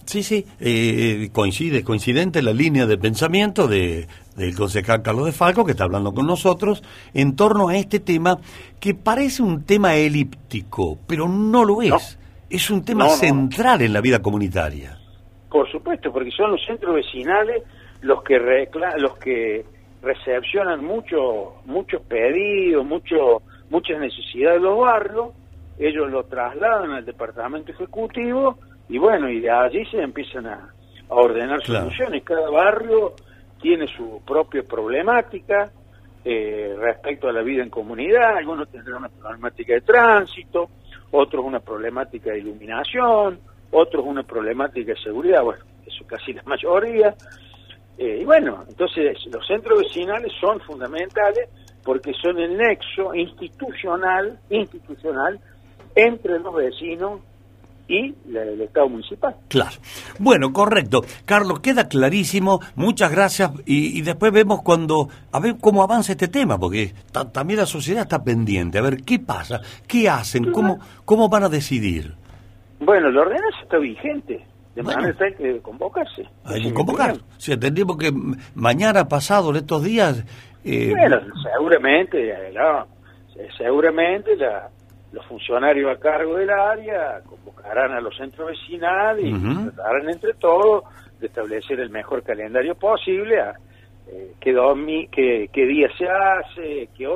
Sí, 0.06 0.24
sí, 0.24 0.46
eh, 0.62 1.30
coincide, 1.34 1.84
coincidente 1.84 2.42
la 2.42 2.54
línea 2.54 2.86
de 2.86 2.98
pensamiento 2.98 3.68
de, 3.68 4.08
del 4.38 4.56
concejal 4.56 5.02
Carlos 5.02 5.26
de 5.26 5.34
Falco, 5.34 5.66
que 5.66 5.72
está 5.72 5.84
hablando 5.84 6.14
con 6.14 6.26
nosotros, 6.26 6.82
en 7.14 7.36
torno 7.36 7.68
a 7.68 7.76
este 7.76 8.00
tema 8.00 8.38
que 8.80 8.94
parece 8.94 9.44
un 9.44 9.66
tema 9.66 9.96
elíptico, 9.96 10.98
pero 11.08 11.28
no 11.28 11.66
lo 11.66 11.82
es. 11.82 12.18
Es 12.50 12.70
un 12.70 12.86
tema 12.86 13.10
central 13.10 13.82
en 13.82 13.92
la 13.92 14.00
vida 14.00 14.22
comunitaria. 14.22 14.98
Por 15.50 15.70
supuesto, 15.70 16.14
porque 16.14 16.32
son 16.32 16.52
los 16.52 16.66
centros 16.66 16.96
vecinales 16.96 17.64
los 18.02 18.24
que 18.24 18.38
los 18.98 19.18
que 19.18 19.66
recepcionan 20.02 20.86
mucho, 20.86 21.56
muchos 21.66 22.02
pedidos, 22.04 22.86
mucho, 22.86 23.42
muchas 23.70 24.00
necesidades 24.00 24.62
de 24.62 24.68
los 24.68 24.80
barrios, 24.80 25.30
ellos 25.78 26.10
lo 26.10 26.24
trasladan 26.24 26.92
al 26.92 27.06
departamento 27.06 27.72
ejecutivo 27.72 28.58
y 28.90 28.98
bueno, 28.98 29.30
y 29.30 29.42
de 29.42 29.52
allí 29.52 29.86
se 29.86 30.02
empiezan 30.02 30.48
a, 30.48 30.74
ordenar 31.10 31.64
soluciones. 31.66 32.22
Cada 32.24 32.50
barrio 32.50 33.14
tiene 33.62 33.88
su 33.88 34.22
propia 34.26 34.64
problemática 34.64 35.72
eh, 36.26 36.76
respecto 36.78 37.30
a 37.30 37.32
la 37.32 37.42
vida 37.42 37.64
en 37.64 37.70
comunidad, 37.70 38.36
algunos 38.38 38.68
tendrán 38.70 38.98
una 38.98 39.10
problemática 39.10 39.74
de 39.74 39.82
tránsito, 39.82 40.70
otros 41.12 41.46
una 41.46 41.62
problemática 41.62 42.32
de 42.32 42.40
iluminación, 42.40 43.40
otros 43.72 44.06
una 44.06 44.24
problemática 44.24 44.94
de 44.94 45.00
seguridad, 45.00 45.44
bueno, 45.44 45.64
eso 45.86 46.06
casi 46.06 46.34
la 46.34 46.44
mayoría. 46.44 47.16
Eh, 47.98 48.20
y 48.22 48.26
bueno, 48.26 48.66
entonces 48.68 49.18
los 49.32 49.48
centros 49.48 49.80
vecinales 49.80 50.34
son 50.40 50.60
fundamentales 50.60 51.50
porque 51.84 52.14
son 52.14 52.38
el 52.38 52.58
nexo 52.58 53.16
institucional, 53.16 54.38
institucional 54.50 55.40
entre 55.98 56.40
los 56.40 56.54
vecinos 56.54 57.20
y 57.88 58.14
el 58.28 58.62
Estado 58.62 58.90
municipal. 58.90 59.36
Claro. 59.48 59.78
Bueno, 60.20 60.52
correcto. 60.54 61.02
Carlos, 61.26 61.60
queda 61.62 61.88
clarísimo. 61.88 62.60
Muchas 62.76 63.12
gracias. 63.12 63.52
Y, 63.66 64.02
después 64.02 64.32
vemos 64.32 64.62
cuando, 64.62 65.08
a 65.32 65.40
ver 65.40 65.56
cómo 65.60 65.84
avanza 65.84 66.12
este 66.12 66.28
tema, 66.28 66.58
porque 66.60 66.94
también 67.34 67.60
la 67.60 67.66
sociedad 67.66 68.04
está 68.04 68.24
pendiente. 68.24 68.78
A 68.78 68.82
ver 68.82 68.98
qué 69.04 69.20
pasa, 69.20 69.62
qué 69.88 70.10
hacen, 70.10 70.52
cómo, 70.52 70.80
cómo 71.06 71.30
van 71.30 71.44
a 71.44 71.50
decidir. 71.50 72.14
Bueno, 72.80 73.10
la 73.10 73.22
ordenanza 73.22 73.60
está 73.64 73.78
vigente. 73.78 74.46
De 74.76 74.84
manera 74.84 75.12
que 75.14 75.24
hay 75.24 75.34
que 75.34 75.60
convocarse. 75.62 76.24
Hay 76.46 76.62
que 76.62 76.72
convocar. 76.72 77.16
Si 77.38 77.52
entendimos 77.52 77.98
que 77.98 78.12
mañana, 78.54 79.08
pasado, 79.08 79.50
en 79.50 79.56
estos 79.56 79.84
días... 79.84 80.24
Eh... 80.64 80.92
Bueno, 80.92 81.18
seguramente, 81.42 82.32
seguramente 83.58 84.36
la, 84.36 84.70
los 85.12 85.26
funcionarios 85.26 85.96
a 85.96 86.00
cargo 86.00 86.36
del 86.36 86.50
área 86.50 87.22
convocarán 87.26 87.92
a 87.92 88.02
los 88.02 88.16
centros 88.18 88.50
vecinales 88.50 89.26
y 89.26 89.70
tratarán 89.76 90.10
entre 90.10 90.34
todos 90.34 90.84
de 91.20 91.28
establecer 91.28 91.80
el 91.80 91.90
mejor 91.90 92.24
calendario 92.24 92.76
posible, 92.76 93.40
a, 93.40 93.54
eh, 94.08 94.34
qué, 94.40 95.50
qué, 95.52 95.66
día 95.66 95.88
se 95.98 96.08
hace, 96.08 96.90
qué, 96.96 97.08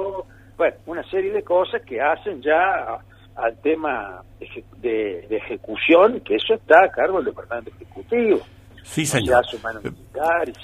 bueno, 0.58 0.76
una 0.86 1.04
serie 1.10 1.32
de 1.32 1.44
cosas 1.44 1.82
que 1.84 2.02
hacen 2.02 2.42
ya 2.42 3.00
al 3.36 3.58
tema 3.62 4.24
de, 4.40 5.26
de, 5.30 5.38
ejecución, 5.38 6.20
que 6.22 6.36
eso 6.36 6.54
está 6.56 6.86
a 6.86 6.90
cargo 6.90 7.18
del 7.18 7.26
Departamento 7.26 7.72
Ejecutivo. 7.72 8.42
Sí, 8.84 9.06
señor. 9.06 9.44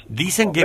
Dicen 0.08 0.52
que 0.52 0.64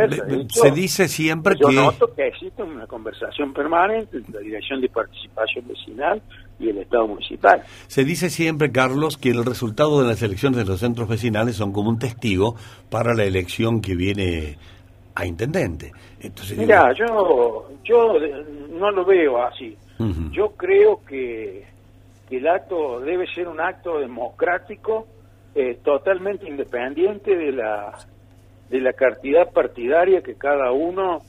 se 0.48 0.70
dice 0.70 1.06
siempre 1.06 1.54
yo 1.60 1.68
que... 1.68 1.74
Yo 1.74 1.82
noto 1.82 2.14
que 2.14 2.26
existe 2.28 2.62
una 2.62 2.86
conversación 2.86 3.52
permanente 3.52 4.16
entre 4.16 4.34
la 4.34 4.40
Dirección 4.40 4.80
de 4.80 4.88
Participación 4.88 5.68
Vecinal 5.68 6.22
y 6.62 6.70
el 6.70 6.78
Estado 6.78 7.06
municipal. 7.08 7.62
Se 7.88 8.04
dice 8.04 8.30
siempre, 8.30 8.70
Carlos, 8.70 9.18
que 9.18 9.30
el 9.30 9.44
resultado 9.44 10.00
de 10.00 10.08
las 10.08 10.22
elecciones 10.22 10.58
de 10.58 10.64
los 10.64 10.80
centros 10.80 11.08
vecinales 11.08 11.56
son 11.56 11.72
como 11.72 11.90
un 11.90 11.98
testigo 11.98 12.54
para 12.90 13.14
la 13.14 13.24
elección 13.24 13.80
que 13.80 13.94
viene 13.94 14.56
a 15.14 15.26
intendente. 15.26 15.92
Entonces, 16.20 16.56
Mira, 16.56 16.92
yo, 16.94 17.68
yo 17.84 18.14
no 18.70 18.90
lo 18.90 19.04
veo 19.04 19.42
así. 19.42 19.76
Yo 20.32 20.48
creo 20.56 21.00
que, 21.06 21.64
que, 22.28 22.38
el 22.38 22.48
acto 22.48 22.98
debe 22.98 23.24
ser 23.32 23.46
un 23.46 23.60
acto 23.60 24.00
democrático, 24.00 25.06
eh, 25.54 25.78
totalmente 25.84 26.48
independiente 26.48 27.36
de 27.36 27.52
la, 27.52 27.96
de 28.68 28.80
la 28.80 28.94
cantidad 28.94 29.52
partidaria 29.52 30.20
que 30.20 30.34
cada 30.34 30.72
uno 30.72 31.20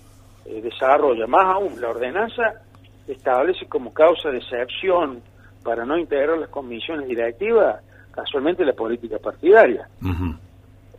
eh, 0.46 0.60
desarrolla. 0.64 1.28
Más 1.28 1.46
aún, 1.46 1.80
la 1.80 1.90
ordenanza 1.90 2.63
establece 3.08 3.66
como 3.68 3.94
causa 3.94 4.30
de 4.30 4.38
excepción 4.38 5.22
para 5.64 5.86
no 5.86 5.98
integrar 5.98 6.38
las 6.38 6.50
comisiones 6.50 7.08
directivas 7.08 7.82
casualmente 8.14 8.64
la 8.64 8.74
política 8.74 9.18
partidaria. 9.18 9.88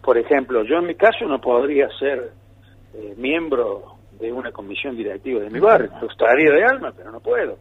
Por 0.02 0.18
ejemplo, 0.18 0.64
yo 0.64 0.76
en 0.76 0.86
mi 0.86 0.94
caso 0.96 1.24
no 1.26 1.40
podría 1.40 1.88
ser 1.98 2.32
eh, 2.94 3.14
miembro 3.16 3.94
de 4.18 4.32
una 4.32 4.52
comisión 4.52 4.96
directiva 4.96 5.40
de 5.40 5.50
mi 5.50 5.60
barrio. 5.60 5.90
Me 5.94 6.00
gustaría 6.02 6.50
de 6.50 6.64
alma, 6.64 6.92
pero 6.94 7.10
no 7.10 7.20
puedo. 7.20 7.56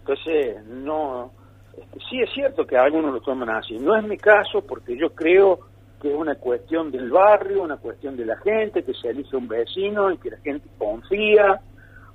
Entonces, 0.00 0.64
no. 0.66 1.30
Este, 1.76 1.98
sí 2.08 2.20
es 2.20 2.30
cierto 2.32 2.66
que 2.66 2.76
algunos 2.76 3.12
lo 3.12 3.20
toman 3.20 3.50
así. 3.50 3.78
No 3.78 3.96
es 3.96 4.04
mi 4.04 4.16
caso 4.16 4.62
porque 4.66 4.96
yo 4.96 5.10
creo 5.10 5.60
que 6.00 6.10
es 6.10 6.16
una 6.16 6.34
cuestión 6.36 6.90
del 6.90 7.10
barrio, 7.10 7.62
una 7.62 7.76
cuestión 7.76 8.16
de 8.16 8.26
la 8.26 8.36
gente, 8.38 8.82
que 8.82 8.94
se 8.94 9.10
elige 9.10 9.36
un 9.36 9.48
vecino 9.48 10.10
y 10.10 10.18
que 10.18 10.30
la 10.30 10.38
gente 10.38 10.68
confía 10.78 11.60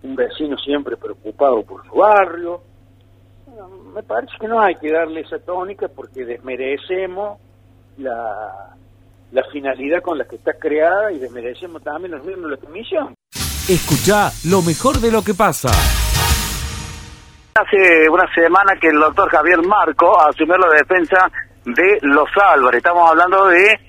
un 0.04 0.16
vecino 0.16 0.58
siempre 0.58 0.98
preocupado 0.98 1.64
por 1.64 1.86
su 1.86 1.96
barrio. 1.96 2.62
me 3.94 4.04
parece 4.04 4.34
que 4.40 4.48
no 4.48 4.62
hay 4.62 4.76
que 4.76 4.92
darle 4.92 5.22
esa 5.22 5.40
tónica 5.40 5.88
porque 5.88 6.26
desmerecemos 6.26 7.40
la, 7.98 8.76
la 9.32 9.44
finalidad 9.52 10.02
con 10.02 10.18
la 10.18 10.26
que 10.26 10.36
está 10.36 10.54
creada 10.54 11.12
y 11.12 11.20
desmerecemos 11.20 11.82
también 11.84 12.12
los 12.12 12.24
miembros 12.26 12.52
de 12.52 12.58
la 12.58 12.62
comisión. 12.68 13.14
Escucha 13.70 14.32
lo 14.50 14.62
mejor 14.62 15.00
de 15.00 15.12
lo 15.12 15.22
que 15.22 15.34
pasa. 15.34 15.70
Hace 17.54 18.10
una 18.10 18.26
semana 18.34 18.74
que 18.80 18.88
el 18.88 19.00
doctor 19.00 19.30
Javier 19.30 19.62
Marco 19.66 20.20
asumió 20.20 20.58
la 20.58 20.70
defensa 20.70 21.30
de 21.66 22.00
los 22.02 22.28
Álvarez. 22.54 22.78
Estamos 22.78 23.10
hablando 23.10 23.48
de 23.48 23.80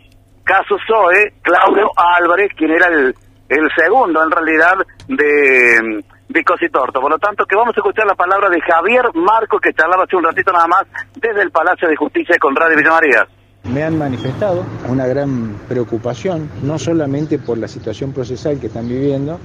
caso 0.44 0.76
Zoe, 0.86 1.34
Claudio 1.42 1.90
Álvarez, 1.96 2.50
quien 2.56 2.72
era 2.72 2.88
el 2.88 3.14
el 3.58 3.68
segundo 3.76 4.22
en 4.22 4.30
realidad 4.30 4.74
de, 5.08 6.04
de 6.28 6.44
Cositorto. 6.44 7.00
Por 7.00 7.10
lo 7.10 7.18
tanto, 7.18 7.44
que 7.44 7.56
vamos 7.56 7.76
a 7.76 7.80
escuchar 7.80 8.06
la 8.06 8.14
palabra 8.14 8.48
de 8.48 8.60
Javier 8.60 9.04
Marco, 9.14 9.58
que 9.58 9.72
charlaba 9.72 10.04
hace 10.04 10.16
un 10.16 10.24
ratito 10.24 10.52
nada 10.52 10.66
más 10.66 10.84
desde 11.14 11.42
el 11.42 11.50
Palacio 11.50 11.88
de 11.88 11.96
Justicia 11.96 12.36
con 12.38 12.56
Radio 12.56 12.76
Villa 12.76 12.90
María. 12.90 13.26
Me 13.64 13.84
han 13.84 13.96
manifestado 13.96 14.64
una 14.88 15.06
gran 15.06 15.54
preocupación, 15.68 16.50
no 16.62 16.78
solamente 16.78 17.38
por 17.38 17.58
la 17.58 17.68
situación 17.68 18.12
procesal 18.12 18.58
que 18.58 18.66
están 18.66 18.88
viviendo, 18.88 19.38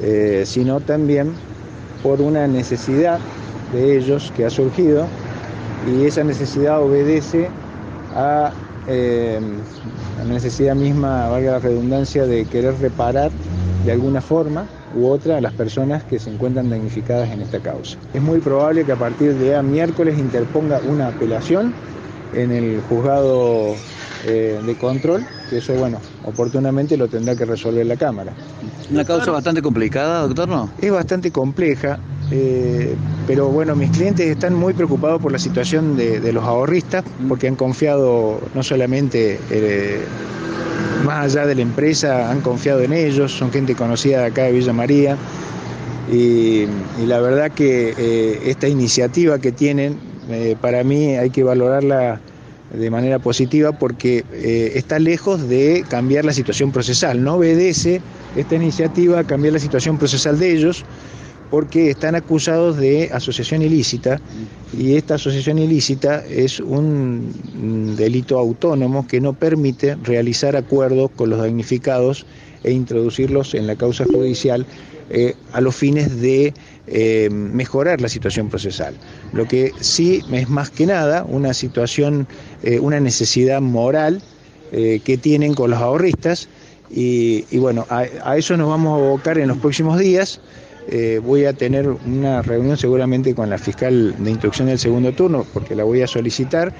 eh, 0.00 0.42
sino 0.44 0.80
también 0.80 1.34
por 2.02 2.20
una 2.20 2.46
necesidad 2.46 3.18
de 3.72 3.96
ellos 3.96 4.32
que 4.36 4.44
ha 4.44 4.50
surgido 4.50 5.06
y 5.86 6.06
esa 6.06 6.24
necesidad 6.24 6.82
obedece 6.82 7.48
a 8.14 8.52
eh, 8.88 9.40
la 10.18 10.24
necesidad 10.24 10.74
misma, 10.74 11.28
valga 11.28 11.52
la 11.52 11.58
redundancia, 11.58 12.26
de 12.26 12.44
querer 12.44 12.78
reparar 12.80 13.30
de 13.84 13.92
alguna 13.92 14.20
forma 14.20 14.66
u 14.94 15.06
otra 15.06 15.36
a 15.36 15.40
las 15.40 15.52
personas 15.52 16.02
que 16.04 16.18
se 16.18 16.30
encuentran 16.30 16.70
damnificadas 16.70 17.30
en 17.30 17.42
esta 17.42 17.60
causa. 17.60 17.96
Es 18.12 18.22
muy 18.22 18.40
probable 18.40 18.84
que 18.84 18.92
a 18.92 18.96
partir 18.96 19.34
de 19.34 19.62
miércoles 19.62 20.18
interponga 20.18 20.80
una 20.86 21.08
apelación 21.08 21.74
en 22.34 22.50
el 22.50 22.80
juzgado 22.88 23.74
eh, 24.26 24.60
de 24.64 24.74
control, 24.76 25.24
que 25.48 25.58
eso, 25.58 25.74
bueno, 25.74 26.00
oportunamente 26.24 26.96
lo 26.96 27.08
tendrá 27.08 27.36
que 27.36 27.44
resolver 27.44 27.86
la 27.86 27.96
Cámara. 27.96 28.32
¿Una 28.90 29.04
causa 29.04 29.30
bastante 29.30 29.62
complicada, 29.62 30.22
doctor, 30.22 30.48
no? 30.48 30.70
Es 30.80 30.90
bastante 30.90 31.30
compleja, 31.30 31.98
eh, 32.30 32.94
pero 33.26 33.48
bueno, 33.48 33.74
mis 33.74 33.90
clientes 33.90 34.26
están 34.26 34.54
muy 34.54 34.74
preocupados 34.74 35.20
por 35.20 35.32
la 35.32 35.38
situación 35.38 35.96
de, 35.96 36.32
los 36.32 36.44
ahorristas, 36.44 37.04
porque 37.28 37.48
han 37.48 37.56
confiado 37.56 38.40
no 38.54 38.62
solamente 38.62 39.38
eh, 39.50 40.00
más 41.04 41.26
allá 41.26 41.46
de 41.46 41.54
la 41.54 41.62
empresa, 41.62 42.30
han 42.30 42.40
confiado 42.40 42.80
en 42.82 42.92
ellos, 42.92 43.32
son 43.32 43.50
gente 43.50 43.74
conocida 43.74 44.20
de 44.20 44.26
acá 44.26 44.44
de 44.44 44.52
Villa 44.52 44.72
María, 44.72 45.16
y, 46.10 46.66
la 47.06 47.20
verdad 47.20 47.50
que 47.50 47.94
eh, 47.96 48.40
esta 48.46 48.68
iniciativa 48.68 49.38
que 49.38 49.52
tienen, 49.52 49.98
para 50.60 50.84
mí 50.84 51.16
hay 51.16 51.30
que 51.30 51.42
valorarla 51.42 52.20
de 52.70 52.90
manera 52.90 53.18
positiva 53.18 53.72
porque 53.72 54.26
está 54.74 54.98
lejos 54.98 55.48
de 55.48 55.86
cambiar 55.88 56.26
la 56.26 56.34
situación 56.34 56.70
procesal, 56.70 57.24
no 57.24 57.36
obedece 57.36 58.02
esta 58.36 58.54
iniciativa 58.54 59.20
a 59.20 59.24
cambiar 59.24 59.54
la 59.54 59.58
situación 59.58 59.96
procesal 59.96 60.38
de 60.38 60.52
ellos, 60.52 60.84
porque 61.50 61.90
están 61.90 62.14
acusados 62.14 62.76
de 62.76 63.10
asociación 63.12 63.62
ilícita 63.62 64.20
y 64.76 64.96
esta 64.96 65.14
asociación 65.14 65.58
ilícita 65.58 66.24
es 66.26 66.60
un 66.60 67.96
delito 67.96 68.38
autónomo 68.38 69.06
que 69.06 69.20
no 69.20 69.32
permite 69.32 69.96
realizar 69.96 70.56
acuerdos 70.56 71.10
con 71.16 71.30
los 71.30 71.40
damnificados 71.40 72.26
e 72.64 72.72
introducirlos 72.72 73.54
en 73.54 73.66
la 73.66 73.76
causa 73.76 74.04
judicial 74.04 74.66
eh, 75.10 75.34
a 75.52 75.62
los 75.62 75.74
fines 75.74 76.20
de 76.20 76.52
eh, 76.86 77.30
mejorar 77.30 78.02
la 78.02 78.10
situación 78.10 78.50
procesal. 78.50 78.94
Lo 79.32 79.48
que 79.48 79.72
sí 79.80 80.22
es 80.30 80.48
más 80.50 80.68
que 80.68 80.84
nada 80.84 81.24
una 81.26 81.54
situación, 81.54 82.26
eh, 82.62 82.78
una 82.78 83.00
necesidad 83.00 83.60
moral 83.60 84.22
que 84.70 85.16
tienen 85.16 85.54
con 85.54 85.70
los 85.70 85.80
ahorristas 85.80 86.46
y, 86.90 87.56
bueno, 87.56 87.86
a 87.88 88.36
eso 88.36 88.54
nos 88.58 88.68
vamos 88.68 88.92
a 88.92 89.02
abocar 89.02 89.38
en 89.38 89.48
los 89.48 89.56
próximos 89.56 89.98
días. 89.98 90.42
Eh, 90.90 91.20
voy 91.22 91.44
a 91.44 91.52
tener 91.52 91.86
una 91.86 92.40
reunión 92.40 92.78
seguramente 92.78 93.34
con 93.34 93.50
la 93.50 93.58
fiscal 93.58 94.14
de 94.16 94.30
instrucción 94.30 94.68
del 94.68 94.78
segundo 94.78 95.12
turno, 95.12 95.44
porque 95.52 95.74
la 95.74 95.84
voy 95.84 96.00
a 96.00 96.06
solicitar. 96.06 96.72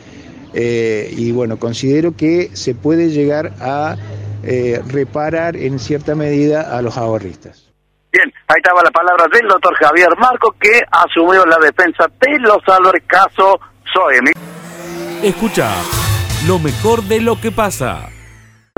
Eh, 0.54 1.12
y 1.14 1.30
bueno, 1.30 1.58
considero 1.58 2.16
que 2.16 2.48
se 2.54 2.74
puede 2.74 3.10
llegar 3.10 3.52
a 3.60 3.96
eh, 4.42 4.80
reparar 4.88 5.56
en 5.56 5.78
cierta 5.78 6.14
medida 6.14 6.74
a 6.74 6.80
los 6.80 6.96
ahorristas. 6.96 7.70
Bien, 8.10 8.32
ahí 8.48 8.56
estaba 8.56 8.82
la 8.82 8.90
palabra 8.90 9.26
del 9.30 9.46
doctor 9.46 9.74
Javier 9.74 10.08
Marco, 10.18 10.54
que 10.58 10.80
asumió 10.90 11.44
la 11.44 11.58
defensa 11.58 12.06
de 12.18 12.38
los 12.38 12.66
Álvarez 12.66 13.02
Caso 13.06 13.60
Soemi. 13.92 14.30
Escucha 15.22 15.70
lo 16.46 16.58
mejor 16.58 17.02
de 17.02 17.20
lo 17.20 17.38
que 17.38 17.52
pasa. 17.52 18.08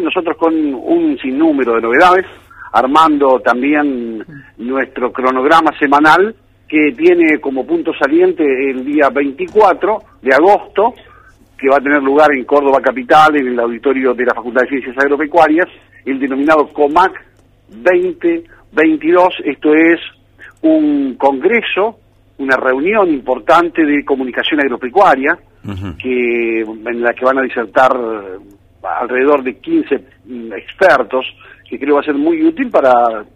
Nosotros 0.02 0.36
con 0.38 0.52
un 0.54 1.16
sinnúmero 1.22 1.76
de 1.76 1.82
novedades 1.82 2.26
armando 2.72 3.40
también 3.40 4.24
nuestro 4.59 5.12
cronograma 5.12 5.70
semanal 5.78 6.35
que 6.68 6.92
tiene 6.96 7.40
como 7.40 7.66
punto 7.66 7.92
saliente 7.92 8.44
el 8.44 8.85
día 8.85 9.09
24 9.11 9.98
de 10.22 10.33
agosto, 10.33 10.94
que 11.59 11.68
va 11.68 11.78
a 11.78 11.80
tener 11.80 12.00
lugar 12.00 12.33
en 12.33 12.44
Córdoba 12.44 12.80
Capital, 12.80 13.37
en 13.37 13.48
el 13.48 13.59
auditorio 13.59 14.14
de 14.14 14.24
la 14.24 14.35
Facultad 14.35 14.62
de 14.62 14.68
Ciencias 14.68 14.96
Agropecuarias, 14.98 15.66
el 16.04 16.20
denominado 16.20 16.68
COMAC 16.68 17.12
2022. 17.68 19.35
Esto 19.44 19.74
es 19.74 19.98
un 20.62 21.16
congreso, 21.16 21.98
una 22.38 22.56
reunión 22.56 23.11
importante 23.11 23.85
de 23.85 24.04
comunicación 24.04 24.61
agropecuaria, 24.61 25.37
que, 26.00 26.61
en 26.61 27.02
la 27.02 27.12
que 27.12 27.24
van 27.24 27.38
a 27.38 27.42
disertar 27.42 27.92
alrededor 28.83 29.42
de 29.42 29.59
15 29.59 30.04
mm, 30.24 30.52
expertos, 30.52 31.26
que 31.70 31.78
creo 31.78 31.94
va 31.94 32.00
a 32.00 32.04
ser 32.04 32.16
muy 32.16 32.44
útil 32.44 32.68
para 32.68 32.90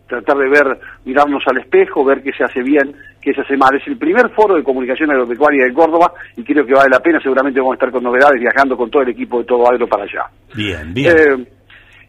tratar 0.09 0.37
de 0.37 0.49
ver, 0.49 0.67
mirarnos 1.05 1.41
al 1.47 1.59
espejo, 1.59 2.05
ver 2.05 2.21
qué 2.21 2.33
se 2.33 2.43
hace 2.43 2.63
bien, 2.63 2.93
qué 3.23 3.33
se 3.33 3.43
hace 3.43 3.57
mal. 3.57 3.77
Es 3.77 3.87
el 3.87 3.97
primer 3.97 4.29
foro 4.31 4.57
de 4.57 4.65
comunicación 4.65 5.13
agropecuaria 5.13 5.67
de 5.67 5.73
Córdoba 5.73 6.13
y 6.37 6.43
creo 6.43 6.67
que 6.67 6.75
vale 6.75 6.91
la 6.91 6.99
pena, 6.99 7.21
seguramente 7.21 7.61
vamos 7.61 7.75
a 7.75 7.77
estar 7.77 7.93
con 7.93 8.03
novedades 8.03 8.41
viajando 8.41 8.77
con 8.77 8.91
todo 8.91 9.03
el 9.03 9.11
equipo 9.11 9.39
de 9.39 9.45
Todo 9.45 9.71
Agro 9.71 9.87
para 9.87 10.03
allá. 10.03 10.25
Bien, 10.53 10.93
bien. 10.93 11.17
Eh, 11.17 11.47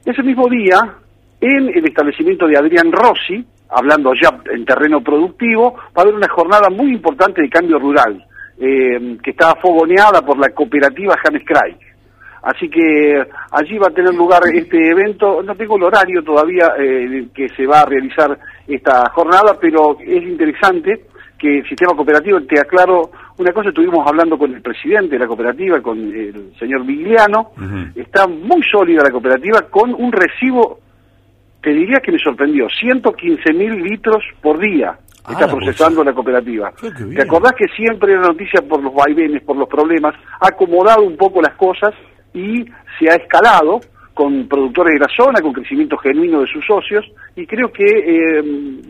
ese 0.03 0.23
mismo 0.23 0.49
día, 0.49 0.79
en 1.39 1.69
el 1.69 1.85
establecimiento 1.85 2.47
de 2.47 2.57
Adrián 2.57 2.91
Rossi, 2.91 3.45
hablando 3.69 4.11
ya 4.19 4.29
en 4.51 4.65
terreno 4.65 5.01
productivo, 5.01 5.75
va 5.75 5.97
a 5.97 6.01
haber 6.01 6.15
una 6.15 6.27
jornada 6.27 6.69
muy 6.71 6.91
importante 6.91 7.43
de 7.43 7.49
cambio 7.49 7.77
rural, 7.77 8.25
eh, 8.59 9.17
que 9.21 9.29
está 9.29 9.53
fogoneada 9.61 10.25
por 10.25 10.39
la 10.39 10.49
cooperativa 10.49 11.15
James 11.23 11.43
Craig. 11.45 11.77
Así 12.45 12.69
que 12.69 13.25
allí 13.51 13.79
va 13.79 13.87
a 13.87 13.93
tener 13.93 14.13
lugar 14.13 14.43
este 14.53 14.77
evento, 14.89 15.41
no 15.41 15.55
tengo 15.55 15.77
el 15.77 15.83
horario 15.83 16.23
todavía 16.23 16.73
eh, 16.77 17.25
que 17.33 17.49
se 17.49 17.65
va 17.65 17.81
a 17.81 17.85
realizar 17.85 18.37
esta 18.67 19.09
jornada, 19.09 19.57
pero 19.59 19.97
es 19.99 20.23
interesante 20.23 21.07
que 21.39 21.57
el 21.57 21.67
sistema 21.67 21.95
cooperativo, 21.95 22.39
te 22.41 22.59
aclaro 22.59 23.09
una 23.39 23.51
cosa, 23.51 23.69
estuvimos 23.69 24.05
hablando 24.07 24.37
con 24.37 24.53
el 24.53 24.61
presidente 24.61 25.15
de 25.15 25.19
la 25.19 25.27
cooperativa, 25.27 25.81
con 25.81 25.97
el 25.97 26.53
señor 26.59 26.85
Vigliano, 26.85 27.49
está 27.95 28.27
muy 28.27 28.61
sólida 28.71 29.01
la 29.03 29.09
cooperativa 29.09 29.63
con 29.63 29.95
un 29.95 30.11
recibo, 30.11 30.81
te 31.63 31.71
diría 31.71 31.99
que 31.99 32.11
me 32.11 32.19
sorprendió, 32.19 32.67
115 32.69 33.53
mil 33.53 33.81
litros 33.81 34.23
por 34.39 34.59
día 34.59 34.95
está 35.27 35.47
procesando 35.47 36.03
la 36.03 36.13
cooperativa. 36.13 36.71
¿Te 36.79 37.23
acordás 37.23 37.53
que 37.53 37.65
siempre 37.75 38.13
la 38.13 38.27
noticia 38.27 38.61
por 38.61 38.83
los 38.83 38.93
vaivenes, 38.93 39.41
por 39.41 39.57
los 39.57 39.67
problemas, 39.67 40.13
ha 40.39 40.49
acomodado 40.49 41.01
un 41.01 41.17
poco 41.17 41.41
las 41.41 41.55
cosas 41.55 41.95
y 42.35 42.65
se 42.99 43.09
ha 43.09 43.15
escalado 43.15 43.79
con 44.13 44.47
productores 44.47 44.93
de 44.93 44.99
la 44.99 45.13
zona, 45.13 45.41
con 45.41 45.51
crecimiento 45.51 45.97
genuino 45.97 46.41
de 46.41 46.47
sus 46.47 46.65
socios, 46.65 47.05
y 47.35 47.45
creo 47.45 47.71
que, 47.71 47.83
eh, 47.83 48.41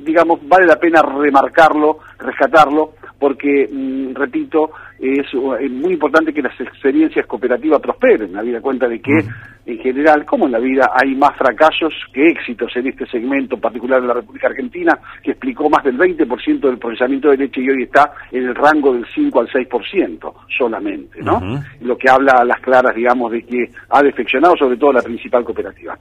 digamos, 0.04 0.40
vale 0.48 0.68
la 0.68 0.80
pena 0.80 1.02
remarcarlo, 1.02 2.00
rescatarlo, 2.20 2.94
porque, 3.26 3.68
mm, 3.72 4.14
repito, 4.14 4.70
es, 5.00 5.34
muy 5.34 5.94
importante 5.94 6.32
que 6.32 6.44
las 6.44 6.62
experiencias 6.62 7.26
cooperativas 7.26 7.82
prosperen, 7.82 8.38
habida 8.38 8.62
cuenta 8.62 8.88
de 8.88 9.02
que, 9.02 9.18
en 9.66 9.80
general, 9.80 10.24
como 10.26 10.46
en 10.46 10.52
la 10.52 10.60
vida, 10.60 10.92
hay 10.94 11.16
más 11.16 11.36
fracasos 11.36 11.92
que 12.14 12.28
éxitos 12.28 12.72
en 12.76 12.86
este 12.86 13.08
segmento, 13.08 13.56
en 13.56 13.62
particular 13.62 14.00
de 14.00 14.10
la 14.10 14.14
República 14.14 14.46
Argentina, 14.46 14.96
que 15.24 15.32
explicó 15.32 15.68
más 15.72 15.84
del 15.84 15.98
20% 15.98 16.60
del 16.60 16.78
procesamiento 16.78 17.32
de 17.32 17.38
leche 17.38 17.62
y 17.62 17.70
hoy 17.72 17.82
está 17.86 18.12
en 18.32 18.44
el 18.44 18.54
rango 18.54 18.94
del 18.94 19.08
5 19.16 19.40
al 19.40 19.48
6% 19.48 20.34
solamente, 20.56 21.24
¿no? 21.24 21.42
Lo 21.82 21.98
que 21.98 22.08
habla 22.08 22.34
a 22.34 22.46
las 22.46 22.62
claras, 22.62 22.96
digamos, 22.96 23.32
de 23.32 23.42
que 23.44 23.72
ha 23.90 24.04
defeccionado 24.04 24.56
sobre 24.56 24.78
todo 24.78 24.94
la 24.94 25.02
principal 25.02 25.44
cooperativa. 25.44 25.98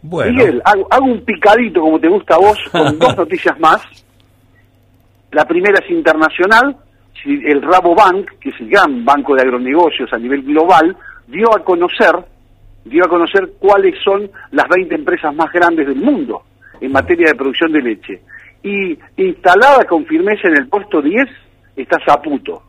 Bueno. 0.00 0.32
Miguel, 0.32 0.62
hago, 0.64 0.88
hago 0.90 1.04
un 1.04 1.22
picadito 1.22 1.82
como 1.82 2.00
te 2.00 2.08
gusta 2.08 2.36
a 2.36 2.38
vos, 2.38 2.58
con 2.72 2.98
dos 2.98 3.14
noticias 3.14 3.60
más. 3.60 4.05
La 5.36 5.44
primera 5.44 5.78
es 5.84 5.90
internacional, 5.90 6.78
el 7.26 7.60
Rabobank, 7.60 8.38
que 8.40 8.48
es 8.48 8.54
el 8.58 8.70
gran 8.70 9.04
banco 9.04 9.34
de 9.34 9.42
agronegocios 9.42 10.10
a 10.10 10.16
nivel 10.16 10.40
global, 10.40 10.96
dio 11.26 11.54
a 11.54 11.62
conocer, 11.62 12.14
dio 12.86 13.04
a 13.04 13.08
conocer 13.10 13.50
cuáles 13.58 14.02
son 14.02 14.30
las 14.52 14.66
20 14.66 14.94
empresas 14.94 15.34
más 15.34 15.52
grandes 15.52 15.88
del 15.88 15.96
mundo 15.96 16.44
en 16.80 16.90
materia 16.90 17.26
de 17.28 17.34
producción 17.34 17.70
de 17.70 17.82
leche. 17.82 18.22
Y 18.62 18.98
instalada 19.18 19.84
con 19.84 20.06
firmeza 20.06 20.48
en 20.48 20.56
el 20.56 20.68
puesto 20.68 21.02
10 21.02 21.28
está 21.76 21.98
Saputo. 22.06 22.62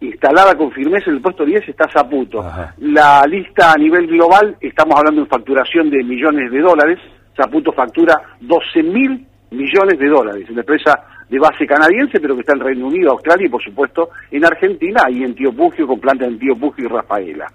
Instalada 0.00 0.54
con 0.58 0.70
firmeza 0.70 1.08
en 1.08 1.16
el 1.16 1.22
puesto 1.22 1.46
10 1.46 1.66
está 1.66 1.90
Saputo. 1.90 2.44
La 2.80 3.24
lista 3.26 3.72
a 3.72 3.78
nivel 3.78 4.06
global, 4.06 4.54
estamos 4.60 4.98
hablando 4.98 5.22
de 5.22 5.28
facturación 5.28 5.88
de 5.88 6.04
millones 6.04 6.52
de 6.52 6.60
dólares, 6.60 6.98
Saputo 7.34 7.72
factura 7.72 8.20
12 8.38 8.82
mil 8.82 9.26
millones 9.50 9.98
de 9.98 10.08
dólares. 10.08 10.50
Una 10.50 10.60
empresa 10.60 11.13
de 11.28 11.38
base 11.38 11.66
canadiense, 11.66 12.20
pero 12.20 12.34
que 12.34 12.40
está 12.40 12.52
en 12.52 12.60
Reino 12.60 12.86
Unido, 12.86 13.12
Australia 13.12 13.46
y, 13.46 13.50
por 13.50 13.62
supuesto, 13.62 14.10
en 14.30 14.44
Argentina 14.44 15.02
y 15.10 15.22
en 15.22 15.34
Tío 15.34 15.52
Pugio, 15.52 15.86
con 15.86 16.00
plantas 16.00 16.28
en 16.28 16.38
Tío 16.38 16.56
Pugio 16.56 16.84
y 16.84 16.88
Rafaela. 16.88 17.46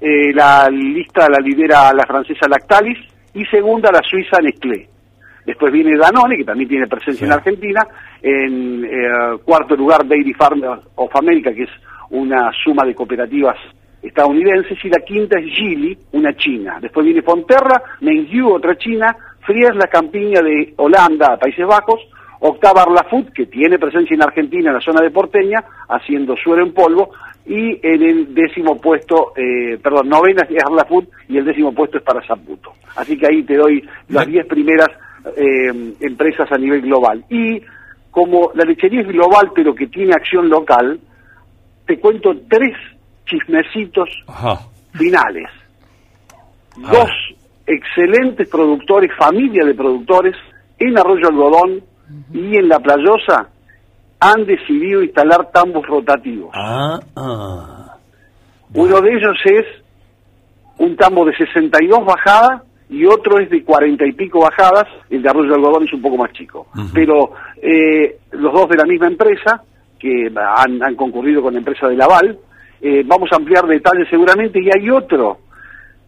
Eh, 0.00 0.32
la 0.34 0.68
lista 0.68 1.28
la 1.28 1.38
lidera 1.38 1.92
la 1.92 2.04
francesa 2.04 2.48
Lactalis 2.48 2.98
y 3.32 3.44
segunda 3.46 3.90
la 3.92 4.02
suiza 4.02 4.38
Nestlé. 4.40 4.88
Después 5.46 5.72
viene 5.72 5.96
Danone, 5.96 6.36
que 6.36 6.44
también 6.44 6.68
tiene 6.68 6.86
presencia 6.86 7.26
en 7.26 7.32
Argentina. 7.32 7.86
En 8.22 8.84
eh, 8.84 9.38
cuarto 9.44 9.76
lugar, 9.76 10.06
Dairy 10.06 10.32
Farm 10.32 10.62
of 10.94 11.16
America, 11.16 11.52
que 11.52 11.64
es 11.64 11.70
una 12.10 12.50
suma 12.64 12.84
de 12.86 12.94
cooperativas 12.94 13.56
estadounidenses. 14.02 14.82
Y 14.82 14.88
la 14.88 15.00
quinta 15.00 15.38
es 15.38 15.46
Gili, 15.46 15.98
una 16.12 16.34
china. 16.34 16.78
Después 16.80 17.04
viene 17.04 17.22
Fonterra, 17.22 17.82
Mengyu, 18.00 18.54
otra 18.54 18.76
china. 18.76 19.14
Fries, 19.40 19.74
la 19.74 19.86
campiña 19.86 20.40
de 20.40 20.72
Holanda, 20.76 21.36
Países 21.36 21.66
Bajos. 21.66 22.00
Octava 22.46 22.82
Arlafood, 22.82 23.32
que 23.32 23.46
tiene 23.46 23.78
presencia 23.78 24.14
en 24.14 24.22
Argentina, 24.22 24.68
en 24.68 24.74
la 24.74 24.80
zona 24.82 25.00
de 25.02 25.10
Porteña, 25.10 25.64
haciendo 25.88 26.36
suero 26.36 26.62
en 26.62 26.74
polvo, 26.74 27.10
y 27.46 27.80
en 27.82 28.02
el 28.02 28.34
décimo 28.34 28.78
puesto, 28.78 29.32
eh, 29.34 29.78
perdón, 29.82 30.10
novena 30.10 30.46
es 30.48 30.62
Arlafood 30.62 31.04
y 31.28 31.38
el 31.38 31.46
décimo 31.46 31.72
puesto 31.72 31.96
es 31.96 32.04
para 32.04 32.26
Zaputo. 32.26 32.74
Así 32.96 33.16
que 33.16 33.26
ahí 33.26 33.42
te 33.44 33.56
doy 33.56 33.82
las 34.08 34.26
diez 34.26 34.46
primeras 34.46 34.88
eh, 35.36 35.94
empresas 36.00 36.52
a 36.52 36.58
nivel 36.58 36.82
global. 36.82 37.24
Y 37.30 37.62
como 38.10 38.50
la 38.54 38.64
lechería 38.64 39.00
es 39.00 39.08
global 39.08 39.50
pero 39.54 39.74
que 39.74 39.86
tiene 39.86 40.12
acción 40.12 40.50
local, 40.50 41.00
te 41.86 41.98
cuento 41.98 42.34
tres 42.46 42.76
chismecitos 43.24 44.10
finales. 44.92 45.48
Dos 46.76 47.10
excelentes 47.66 48.48
productores, 48.50 49.10
familia 49.18 49.64
de 49.64 49.74
productores, 49.74 50.36
en 50.78 50.98
Arroyo 50.98 51.28
Algodón, 51.28 51.93
y 52.32 52.56
en 52.56 52.68
La 52.68 52.78
Playosa 52.80 53.48
han 54.20 54.46
decidido 54.46 55.02
instalar 55.02 55.50
tambos 55.52 55.86
rotativos. 55.86 56.50
Ah, 56.54 56.98
ah. 57.16 57.96
Uno 58.74 59.00
de 59.00 59.10
ellos 59.10 59.36
es 59.44 59.66
un 60.78 60.96
tambo 60.96 61.24
de 61.24 61.36
62 61.36 62.04
bajadas 62.04 62.62
y 62.88 63.04
otro 63.06 63.38
es 63.38 63.50
de 63.50 63.62
40 63.64 64.06
y 64.06 64.12
pico 64.12 64.40
bajadas, 64.40 64.86
el 65.10 65.22
de 65.22 65.28
Arroyo 65.28 65.54
Algodón 65.54 65.84
es 65.84 65.92
un 65.92 66.02
poco 66.02 66.16
más 66.16 66.32
chico. 66.32 66.66
Pero 66.92 67.32
eh, 67.60 68.18
los 68.32 68.52
dos 68.52 68.68
de 68.68 68.76
la 68.76 68.84
misma 68.84 69.06
empresa, 69.06 69.62
que 69.98 70.30
han, 70.36 70.94
concurrido 70.96 71.42
con 71.42 71.54
la 71.54 71.60
empresa 71.60 71.88
de 71.88 71.96
Laval, 71.96 72.38
eh, 72.80 73.02
vamos 73.06 73.30
a 73.32 73.36
ampliar 73.36 73.66
detalles 73.66 74.08
seguramente, 74.10 74.60
y 74.60 74.68
hay 74.68 74.90
otro 74.90 75.38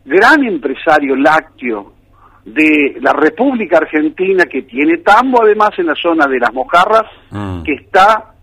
gran 0.04 0.44
empresario 0.44 1.16
lácteo 1.16 1.92
de 2.46 2.96
la 3.00 3.12
República 3.12 3.78
Argentina, 3.78 4.44
que 4.44 4.62
tiene 4.62 4.98
tambo 4.98 5.42
además 5.42 5.70
en 5.78 5.86
la 5.86 5.94
zona 6.00 6.26
de 6.26 6.38
las 6.38 6.54
Mojarras, 6.54 7.10
que 7.64 7.74
está 7.74 8.34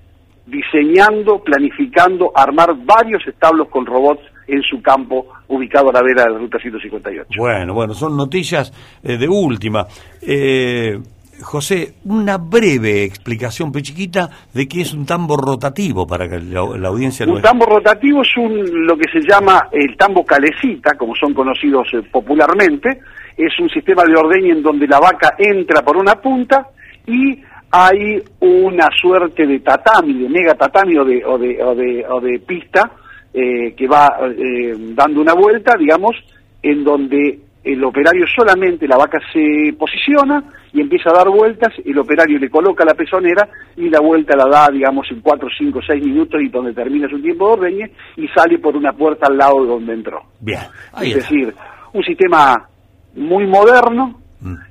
diseñando, 0.45 1.41
planificando 1.41 2.31
armar 2.35 2.75
varios 2.83 3.25
establos 3.25 3.69
con 3.69 3.85
robots 3.85 4.21
en 4.45 4.61
su 4.61 4.81
campo 4.81 5.27
ubicado 5.47 5.89
a 5.89 5.93
la 5.93 6.01
vera 6.01 6.23
de 6.25 6.31
la 6.31 6.37
Ruta 6.37 6.59
158. 6.59 7.29
Bueno, 7.37 7.73
bueno, 7.73 7.93
son 7.93 8.17
noticias 8.17 8.73
eh, 9.01 9.17
de 9.17 9.29
última. 9.29 9.87
Eh, 10.21 10.99
José, 11.41 11.95
una 12.05 12.37
breve 12.37 13.03
explicación 13.03 13.71
chiquita 13.71 14.29
de 14.53 14.67
qué 14.67 14.81
es 14.81 14.93
un 14.93 15.05
tambo 15.05 15.37
rotativo 15.37 16.05
para 16.05 16.27
que 16.27 16.39
la, 16.39 16.59
audiencia 16.59 17.25
lo 17.25 17.35
Un 17.35 17.41
tambo 17.41 17.65
rotativo 17.65 18.21
es 18.21 18.37
un, 18.37 18.85
lo 18.85 18.97
que 18.97 19.09
se 19.11 19.21
llama 19.25 19.69
el 19.71 19.95
tambo 19.97 20.25
calecita, 20.25 20.95
como 20.95 21.15
son 21.15 21.33
conocidos 21.33 21.87
eh, 21.93 22.01
popularmente, 22.11 22.99
es 23.37 23.59
un 23.59 23.69
sistema 23.69 24.03
de 24.03 24.15
ordeño 24.15 24.53
en 24.53 24.63
donde 24.63 24.87
la 24.87 24.99
vaca 24.99 25.35
entra 25.37 25.81
por 25.81 25.97
una 25.97 26.15
punta 26.15 26.67
y 27.07 27.41
hay 27.71 28.21
una 28.39 28.89
suerte 29.01 29.47
de 29.47 29.59
tatami, 29.59 30.13
de 30.13 30.29
mega 30.29 30.53
tatami 30.53 30.95
o 30.97 31.03
de, 31.03 31.25
o 31.25 31.37
de, 31.39 32.05
o 32.07 32.21
de, 32.21 32.39
pista 32.39 32.91
eh, 33.33 33.73
que 33.75 33.87
va 33.87 34.15
eh, 34.29 34.75
dando 34.93 35.21
una 35.21 35.33
vuelta, 35.33 35.75
digamos, 35.75 36.15
en 36.61 36.83
donde 36.83 37.39
el 37.63 37.83
operario 37.83 38.25
solamente, 38.27 38.87
la 38.87 38.97
vaca 38.97 39.19
se 39.31 39.73
posiciona 39.77 40.43
y 40.73 40.81
empieza 40.81 41.09
a 41.09 41.13
dar 41.13 41.29
vueltas, 41.29 41.73
el 41.83 41.97
operario 41.97 42.37
le 42.37 42.49
coloca 42.49 42.85
la 42.85 42.93
pezonera 42.93 43.47
y 43.77 43.89
la 43.89 44.01
vuelta 44.01 44.35
la 44.35 44.45
da, 44.45 44.67
digamos, 44.71 45.07
en 45.09 45.21
4, 45.21 45.47
5, 45.57 45.79
6 45.87 46.05
minutos 46.05 46.41
y 46.41 46.49
donde 46.49 46.73
termina 46.73 47.09
su 47.09 47.19
tiempo 47.21 47.47
de 47.47 47.53
ordeñe 47.53 47.91
y 48.17 48.27
sale 48.27 48.59
por 48.59 48.75
una 48.75 48.91
puerta 48.91 49.27
al 49.27 49.37
lado 49.37 49.63
de 49.63 49.67
donde 49.67 49.93
entró. 49.93 50.21
Bien. 50.39 50.59
es 51.01 51.15
decir, 51.15 51.53
un 51.93 52.03
sistema 52.03 52.67
muy 53.15 53.45
moderno, 53.47 54.19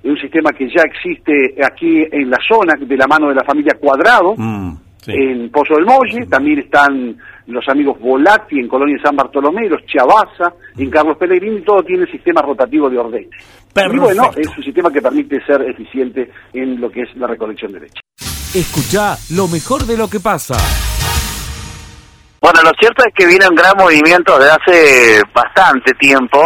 es 0.03 0.11
un 0.11 0.19
sistema 0.19 0.53
que 0.53 0.69
ya 0.69 0.83
existe 0.83 1.55
aquí 1.65 2.07
en 2.11 2.29
la 2.29 2.39
zona 2.47 2.75
de 2.79 2.97
la 2.97 3.07
mano 3.07 3.29
de 3.29 3.35
la 3.35 3.45
familia 3.45 3.75
Cuadrado, 3.81 4.35
en 5.07 5.51
Pozo 5.51 5.75
del 5.75 5.87
Molle, 5.87 6.27
también 6.27 6.61
están 6.61 7.17
los 7.47 7.69
amigos 7.69 7.99
Volati 7.99 8.61
en 8.61 8.69
Colonia 8.69 8.97
San 9.03 9.17
Bartolomé, 9.17 9.69
los 9.69 9.85
Chavaza 9.87 10.55
en 10.77 10.91
Carlos 10.91 11.17
Pellegrini, 11.17 11.63
todo 11.63 11.83
tiene 11.83 12.07
sistema 12.07 12.41
rotativo 12.43 12.89
de 12.89 12.99
orden. 12.99 13.29
Y 13.75 13.99
bueno, 13.99 14.31
es 14.37 14.49
un 14.57 14.63
sistema 14.63 14.91
que 14.91 15.03
permite 15.03 15.45
ser 15.45 15.63
eficiente 15.63 16.31
en 16.53 16.81
lo 16.81 16.91
que 16.91 17.03
es 17.03 17.17
la 17.17 17.27
recolección 17.27 17.73
de 17.73 17.81
leche. 17.81 18.01
Escucha 18.55 19.17
lo 19.35 19.49
mejor 19.49 19.87
de 19.87 19.97
lo 19.97 20.09
que 20.09 20.21
pasa. 20.21 20.55
Bueno, 22.41 22.61
lo 22.65 22.73
cierto 22.79 23.05
es 23.07 23.15
que 23.15 23.27
viene 23.27 23.47
un 23.49 23.55
gran 23.55 23.73
movimiento 23.79 24.39
de 24.39 24.51
hace 24.51 25.23
bastante 25.33 25.95
tiempo, 25.95 26.39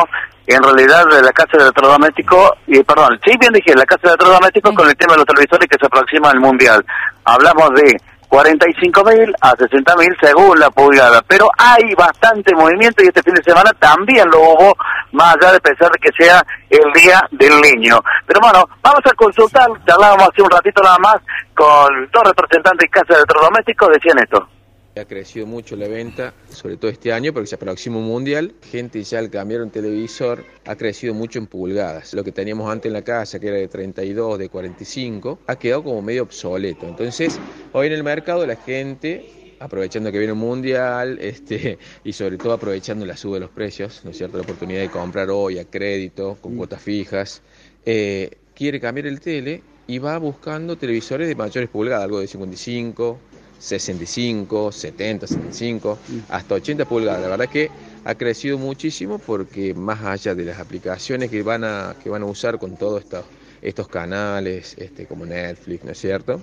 en 0.46 0.62
realidad 0.62 1.04
de 1.06 1.22
la 1.22 1.32
Casa 1.32 1.56
de 1.56 1.64
Electrodomésticos, 1.64 2.50
y 2.66 2.82
perdón, 2.82 3.18
sí 3.24 3.32
bien 3.38 3.52
dije, 3.52 3.74
la 3.74 3.84
Casa 3.84 4.02
de 4.02 4.08
Electrodomésticos 4.10 4.74
con 4.74 4.88
el 4.88 4.96
tema 4.96 5.14
de 5.14 5.18
los 5.18 5.26
televisores 5.26 5.68
que 5.68 5.78
se 5.78 5.86
aproxima 5.86 6.30
al 6.30 6.40
Mundial. 6.40 6.84
Hablamos 7.24 7.70
de 7.74 7.96
45 8.28 9.04
mil 9.04 9.34
a 9.40 9.50
60 9.56 9.96
mil 9.96 10.16
según 10.20 10.58
la 10.58 10.70
pulgada, 10.70 11.22
pero 11.26 11.48
hay 11.58 11.94
bastante 11.94 12.54
movimiento 12.54 13.02
y 13.02 13.08
este 13.08 13.22
fin 13.22 13.34
de 13.34 13.42
semana 13.42 13.70
también 13.78 14.28
lo 14.30 14.40
hubo, 14.40 14.76
más 15.12 15.36
allá 15.36 15.52
de 15.52 15.60
pensar 15.60 15.90
que 16.00 16.10
sea 16.18 16.44
el 16.70 16.92
día 16.92 17.20
del 17.32 17.60
niño. 17.60 17.98
Pero 18.26 18.40
bueno, 18.40 18.68
vamos 18.82 19.00
a 19.04 19.14
consultar, 19.14 19.68
charlábamos 19.86 20.28
hace 20.28 20.42
un 20.42 20.50
ratito 20.50 20.82
nada 20.82 20.98
más 20.98 21.16
con 21.54 22.08
dos 22.12 22.22
representantes 22.24 22.86
de 22.86 22.88
Casa 22.88 23.14
de 23.14 23.14
Electrodomésticos, 23.14 23.88
decían 23.92 24.18
esto. 24.18 24.55
Ha 24.98 25.04
crecido 25.04 25.46
mucho 25.46 25.76
la 25.76 25.88
venta, 25.88 26.32
sobre 26.48 26.78
todo 26.78 26.90
este 26.90 27.12
año, 27.12 27.34
porque 27.34 27.48
se 27.48 27.56
aproxima 27.56 27.98
un 27.98 28.06
mundial. 28.06 28.54
Gente 28.62 29.02
ya 29.02 29.18
al 29.18 29.28
cambiar 29.28 29.60
un 29.60 29.68
televisor 29.68 30.42
ha 30.64 30.74
crecido 30.74 31.12
mucho 31.12 31.38
en 31.38 31.46
pulgadas. 31.46 32.14
Lo 32.14 32.24
que 32.24 32.32
teníamos 32.32 32.72
antes 32.72 32.88
en 32.88 32.94
la 32.94 33.02
casa, 33.02 33.38
que 33.38 33.48
era 33.48 33.58
de 33.58 33.68
32, 33.68 34.38
de 34.38 34.48
45, 34.48 35.40
ha 35.46 35.56
quedado 35.56 35.84
como 35.84 36.00
medio 36.00 36.22
obsoleto. 36.22 36.88
Entonces, 36.88 37.38
hoy 37.74 37.88
en 37.88 37.92
el 37.92 38.04
mercado 38.04 38.46
la 38.46 38.56
gente 38.56 39.22
aprovechando 39.58 40.10
que 40.10 40.18
viene 40.18 40.32
un 40.32 40.38
mundial 40.38 41.18
este, 41.20 41.78
y 42.02 42.14
sobre 42.14 42.38
todo 42.38 42.54
aprovechando 42.54 43.04
la 43.04 43.18
suba 43.18 43.34
de 43.34 43.40
los 43.40 43.50
precios, 43.50 44.00
¿no 44.02 44.12
es 44.12 44.16
cierto? 44.16 44.38
La 44.38 44.44
oportunidad 44.44 44.80
de 44.80 44.88
comprar 44.88 45.28
hoy 45.28 45.58
a 45.58 45.66
crédito, 45.66 46.38
con 46.40 46.56
cuotas 46.56 46.80
fijas, 46.80 47.42
eh, 47.84 48.30
quiere 48.54 48.80
cambiar 48.80 49.06
el 49.08 49.20
tele 49.20 49.62
y 49.86 49.98
va 49.98 50.16
buscando 50.16 50.76
televisores 50.76 51.28
de 51.28 51.34
mayores 51.34 51.68
pulgadas, 51.68 52.04
algo 52.04 52.20
de 52.20 52.26
55, 52.26 53.18
65, 53.58 54.72
70, 54.72 55.26
75, 55.26 55.98
hasta 56.28 56.54
80 56.54 56.84
pulgadas. 56.86 57.22
La 57.22 57.28
verdad 57.28 57.48
que 57.48 57.70
ha 58.04 58.14
crecido 58.14 58.58
muchísimo 58.58 59.18
porque 59.18 59.74
más 59.74 60.02
allá 60.02 60.34
de 60.34 60.44
las 60.44 60.58
aplicaciones 60.58 61.30
que 61.30 61.42
van 61.42 61.64
a, 61.64 61.96
que 61.98 62.08
van 62.08 62.22
a 62.22 62.26
usar 62.26 62.58
con 62.58 62.76
todos 62.76 63.00
estos, 63.00 63.24
estos 63.60 63.88
canales, 63.88 64.74
este, 64.78 65.06
como 65.06 65.26
Netflix, 65.26 65.84
¿no 65.84 65.92
es 65.92 65.98
cierto? 65.98 66.40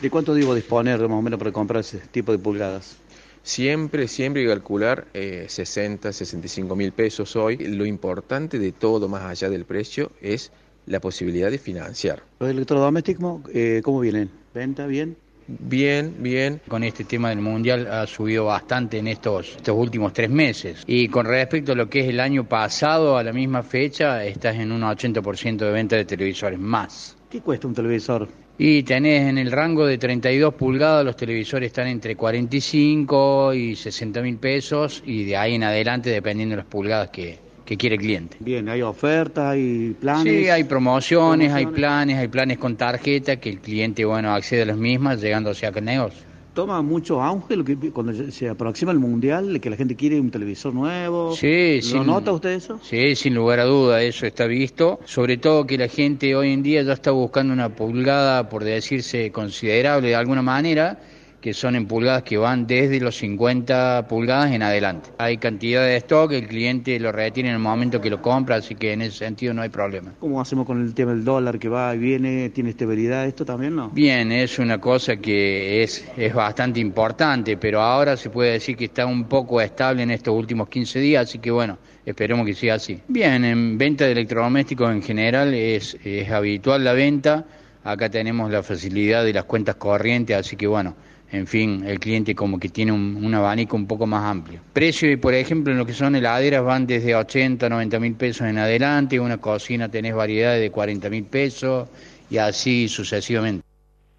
¿De 0.00 0.10
cuánto 0.10 0.34
debo 0.34 0.54
disponer 0.54 1.00
más 1.00 1.18
o 1.18 1.22
menos 1.22 1.38
para 1.38 1.52
comprar 1.52 1.80
ese 1.80 1.98
tipo 1.98 2.32
de 2.32 2.38
pulgadas? 2.38 2.96
Siempre, 3.42 4.06
siempre 4.06 4.46
calcular 4.46 5.08
eh, 5.14 5.46
60, 5.48 6.12
65 6.12 6.76
mil 6.76 6.92
pesos 6.92 7.36
hoy. 7.36 7.56
Lo 7.56 7.86
importante 7.86 8.58
de 8.58 8.72
todo, 8.72 9.08
más 9.08 9.22
allá 9.22 9.48
del 9.48 9.64
precio, 9.64 10.12
es 10.20 10.52
la 10.86 11.00
posibilidad 11.00 11.50
de 11.50 11.58
financiar. 11.58 12.22
¿Los 12.38 12.50
electrodomésticos 12.50 13.42
eh, 13.52 13.80
cómo 13.82 14.00
vienen? 14.00 14.30
¿Venta 14.52 14.86
bien? 14.86 15.16
Bien, 15.58 16.14
bien. 16.18 16.60
Con 16.68 16.84
este 16.84 17.02
tema 17.04 17.30
del 17.30 17.40
mundial 17.40 17.88
ha 17.90 18.06
subido 18.06 18.44
bastante 18.44 18.98
en 18.98 19.08
estos, 19.08 19.56
estos 19.56 19.76
últimos 19.76 20.12
tres 20.12 20.30
meses. 20.30 20.84
Y 20.86 21.08
con 21.08 21.26
respecto 21.26 21.72
a 21.72 21.74
lo 21.74 21.90
que 21.90 22.00
es 22.00 22.08
el 22.08 22.20
año 22.20 22.48
pasado, 22.48 23.16
a 23.16 23.24
la 23.24 23.32
misma 23.32 23.64
fecha, 23.64 24.24
estás 24.24 24.56
en 24.56 24.70
un 24.70 24.82
80% 24.82 25.56
de 25.56 25.72
venta 25.72 25.96
de 25.96 26.04
televisores 26.04 26.58
más. 26.58 27.16
¿Qué 27.28 27.40
cuesta 27.40 27.66
un 27.66 27.74
televisor? 27.74 28.28
Y 28.58 28.84
tenés 28.84 29.28
en 29.28 29.38
el 29.38 29.50
rango 29.50 29.86
de 29.86 29.98
32 29.98 30.54
pulgadas, 30.54 31.04
los 31.04 31.16
televisores 31.16 31.68
están 31.68 31.88
entre 31.88 32.14
45 32.14 33.54
y 33.54 33.74
60 33.74 34.22
mil 34.22 34.36
pesos 34.36 35.02
y 35.04 35.24
de 35.24 35.36
ahí 35.36 35.54
en 35.54 35.64
adelante 35.64 36.10
dependiendo 36.10 36.52
de 36.52 36.58
las 36.58 36.66
pulgadas 36.66 37.08
que, 37.08 37.38
que 37.70 37.76
quiere 37.76 37.94
el 37.94 38.00
cliente. 38.00 38.36
Bien, 38.40 38.68
hay 38.68 38.82
ofertas, 38.82 39.52
hay 39.52 39.94
planes. 40.00 40.24
Sí, 40.24 40.48
hay 40.50 40.64
promociones, 40.64 41.52
hay 41.52 41.66
planes, 41.66 42.16
hay 42.18 42.26
planes 42.26 42.58
con 42.58 42.74
tarjeta 42.76 43.36
que 43.36 43.48
el 43.48 43.60
cliente, 43.60 44.04
bueno, 44.04 44.34
accede 44.34 44.62
a 44.62 44.64
las 44.66 44.76
mismas 44.76 45.20
llegando 45.22 45.50
hacia 45.50 45.68
el 45.68 45.84
negocio. 45.84 46.20
Toma 46.52 46.82
mucho 46.82 47.22
auge 47.22 47.54
lo 47.54 47.64
que, 47.64 47.76
cuando 47.92 48.12
se 48.32 48.48
aproxima 48.48 48.90
el 48.90 48.98
mundial, 48.98 49.60
que 49.60 49.70
la 49.70 49.76
gente 49.76 49.94
quiere 49.94 50.18
un 50.18 50.32
televisor 50.32 50.74
nuevo. 50.74 51.36
Sí, 51.36 51.76
¿Lo 51.76 51.82
sin- 51.82 52.06
nota 52.06 52.32
usted 52.32 52.50
eso? 52.50 52.80
Sí, 52.82 53.14
sin 53.14 53.36
lugar 53.36 53.60
a 53.60 53.64
duda, 53.66 54.02
eso 54.02 54.26
está 54.26 54.46
visto. 54.46 54.98
Sobre 55.04 55.36
todo 55.36 55.64
que 55.64 55.78
la 55.78 55.86
gente 55.86 56.34
hoy 56.34 56.52
en 56.52 56.64
día 56.64 56.82
ya 56.82 56.94
está 56.94 57.12
buscando 57.12 57.52
una 57.52 57.68
pulgada, 57.68 58.48
por 58.48 58.64
decirse 58.64 59.30
considerable 59.30 60.08
de 60.08 60.16
alguna 60.16 60.42
manera, 60.42 60.98
que 61.40 61.54
son 61.54 61.74
en 61.74 61.86
pulgadas 61.86 62.22
que 62.22 62.36
van 62.36 62.66
desde 62.66 63.00
los 63.00 63.16
50 63.16 64.06
pulgadas 64.08 64.52
en 64.52 64.62
adelante. 64.62 65.10
Hay 65.18 65.38
cantidad 65.38 65.82
de 65.84 65.96
stock, 65.96 66.32
el 66.32 66.46
cliente 66.46 66.98
lo 67.00 67.12
retiene 67.12 67.48
en 67.48 67.56
el 67.56 67.60
momento 67.60 68.00
que 68.00 68.10
lo 68.10 68.20
compra, 68.20 68.56
así 68.56 68.74
que 68.74 68.92
en 68.92 69.02
ese 69.02 69.18
sentido 69.18 69.54
no 69.54 69.62
hay 69.62 69.70
problema. 69.70 70.12
¿Cómo 70.20 70.40
hacemos 70.40 70.66
con 70.66 70.82
el 70.82 70.94
tema 70.94 71.12
del 71.12 71.24
dólar 71.24 71.58
que 71.58 71.68
va 71.68 71.94
y 71.94 71.98
viene? 71.98 72.50
¿Tiene 72.50 72.70
estabilidad 72.70 73.26
esto 73.26 73.44
también, 73.44 73.74
no? 73.74 73.88
Bien, 73.90 74.30
es 74.32 74.58
una 74.58 74.78
cosa 74.78 75.16
que 75.16 75.82
es, 75.82 76.06
es 76.16 76.34
bastante 76.34 76.80
importante, 76.80 77.56
pero 77.56 77.80
ahora 77.80 78.16
se 78.16 78.28
puede 78.28 78.52
decir 78.52 78.76
que 78.76 78.86
está 78.86 79.06
un 79.06 79.24
poco 79.24 79.60
estable 79.60 80.02
en 80.02 80.10
estos 80.10 80.34
últimos 80.34 80.68
15 80.68 81.00
días, 81.00 81.28
así 81.28 81.38
que 81.38 81.50
bueno, 81.50 81.78
esperemos 82.04 82.44
que 82.44 82.54
siga 82.54 82.74
así. 82.74 83.00
Bien, 83.08 83.44
en 83.44 83.78
venta 83.78 84.04
de 84.04 84.12
electrodomésticos 84.12 84.90
en 84.90 85.02
general 85.02 85.54
es, 85.54 85.96
es 86.04 86.30
habitual 86.30 86.84
la 86.84 86.92
venta, 86.92 87.46
acá 87.82 88.10
tenemos 88.10 88.50
la 88.50 88.62
facilidad 88.62 89.24
de 89.24 89.32
las 89.32 89.44
cuentas 89.44 89.76
corrientes, 89.76 90.36
así 90.36 90.56
que 90.56 90.66
bueno, 90.66 90.94
en 91.32 91.46
fin, 91.46 91.84
el 91.86 92.00
cliente 92.00 92.34
como 92.34 92.58
que 92.58 92.68
tiene 92.68 92.92
un, 92.92 93.20
un 93.24 93.34
abanico 93.34 93.76
un 93.76 93.86
poco 93.86 94.06
más 94.06 94.24
amplio. 94.24 94.60
Precio, 94.72 95.20
por 95.20 95.34
ejemplo, 95.34 95.72
en 95.72 95.78
lo 95.78 95.86
que 95.86 95.92
son 95.92 96.16
heladeras 96.16 96.64
van 96.64 96.86
desde 96.86 97.14
80, 97.14 97.68
90 97.68 98.00
mil 98.00 98.14
pesos 98.14 98.48
en 98.48 98.58
adelante, 98.58 99.20
una 99.20 99.38
cocina 99.38 99.88
tenés 99.88 100.14
variedades 100.14 100.60
de 100.60 100.70
40 100.70 101.08
mil 101.08 101.24
pesos 101.24 101.88
y 102.28 102.38
así 102.38 102.88
sucesivamente. 102.88 103.64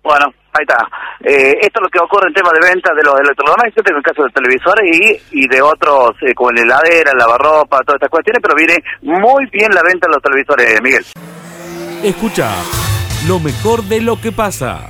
Bueno, 0.04 0.26
ahí 0.54 0.66
está. 0.68 0.88
Eh, 1.20 1.60
esto 1.62 1.80
es 1.80 1.84
lo 1.84 1.90
que 1.90 2.00
ocurre 2.00 2.30
en 2.30 2.34
tema 2.34 2.50
de 2.54 2.68
venta 2.68 2.94
de 2.94 3.04
los 3.04 3.20
electrodomésticos, 3.20 3.92
en 3.92 3.98
el 3.98 4.04
caso 4.04 4.24
de 4.24 4.30
televisores 4.32 5.22
y, 5.32 5.44
y 5.44 5.48
de 5.48 5.62
otros, 5.62 6.12
eh, 6.22 6.34
como 6.34 6.52
la 6.52 6.62
heladera, 6.62 7.12
el 7.12 7.18
lavarropa, 7.18 7.82
todas 7.86 7.98
estas 7.98 8.10
cuestiones, 8.10 8.42
pero 8.42 8.56
viene 8.56 8.82
muy 9.02 9.46
bien 9.52 9.70
la 9.74 9.84
venta 9.84 10.08
de 10.08 10.14
los 10.14 10.24
televisores, 10.24 10.82
Miguel. 10.82 11.06
Escucha 12.04 12.50
lo 13.28 13.40
mejor 13.40 13.84
de 13.84 14.02
lo 14.02 14.20
que 14.20 14.32
pasa. 14.32 14.90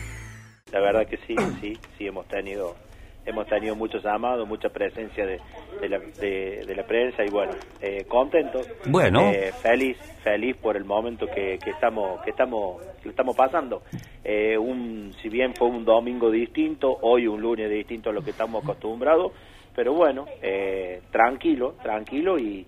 La 0.72 0.80
verdad 0.80 1.06
que 1.08 1.18
sí, 1.28 1.36
sí, 1.60 1.74
sí 1.98 2.08
hemos 2.08 2.28
tenido 2.28 2.76
hemos 3.24 3.46
tenido 3.48 3.76
muchos 3.76 4.04
llamados, 4.04 4.48
mucha 4.48 4.70
presencia 4.70 5.24
de, 5.28 5.40
de, 5.80 5.90
la, 5.90 6.00
de, 6.00 6.64
de 6.66 6.76
la 6.76 6.84
prensa 6.88 7.24
y 7.24 7.30
bueno, 7.30 7.54
eh, 7.80 8.04
contento, 8.08 8.62
Bueno. 8.88 9.30
eh, 9.32 9.52
feliz, 9.62 9.96
feliz 10.24 10.56
por 10.58 10.76
el 10.76 10.86
momento 10.86 11.28
que, 11.28 11.60
que 11.64 11.70
estamos 11.70 12.20
que 12.24 12.32
estamos 12.32 12.82
que 13.04 13.10
estamos 13.10 13.36
pasando. 13.36 13.84
Eh, 14.24 14.58
un, 14.58 15.14
si 15.22 15.30
bien 15.30 15.54
fue 15.54 15.68
un 15.68 15.86
domingo 15.86 16.32
distinto, 16.32 16.98
hoy 17.02 17.28
un 17.28 17.42
lunes 17.42 17.70
distinto 17.70 18.10
a 18.10 18.14
lo 18.14 18.24
que 18.24 18.32
estamos 18.32 18.64
acostumbrados, 18.64 19.34
pero 19.76 19.94
bueno, 19.94 20.26
eh, 20.42 21.02
tranquilo, 21.12 21.76
tranquilo 21.84 22.40
y, 22.40 22.66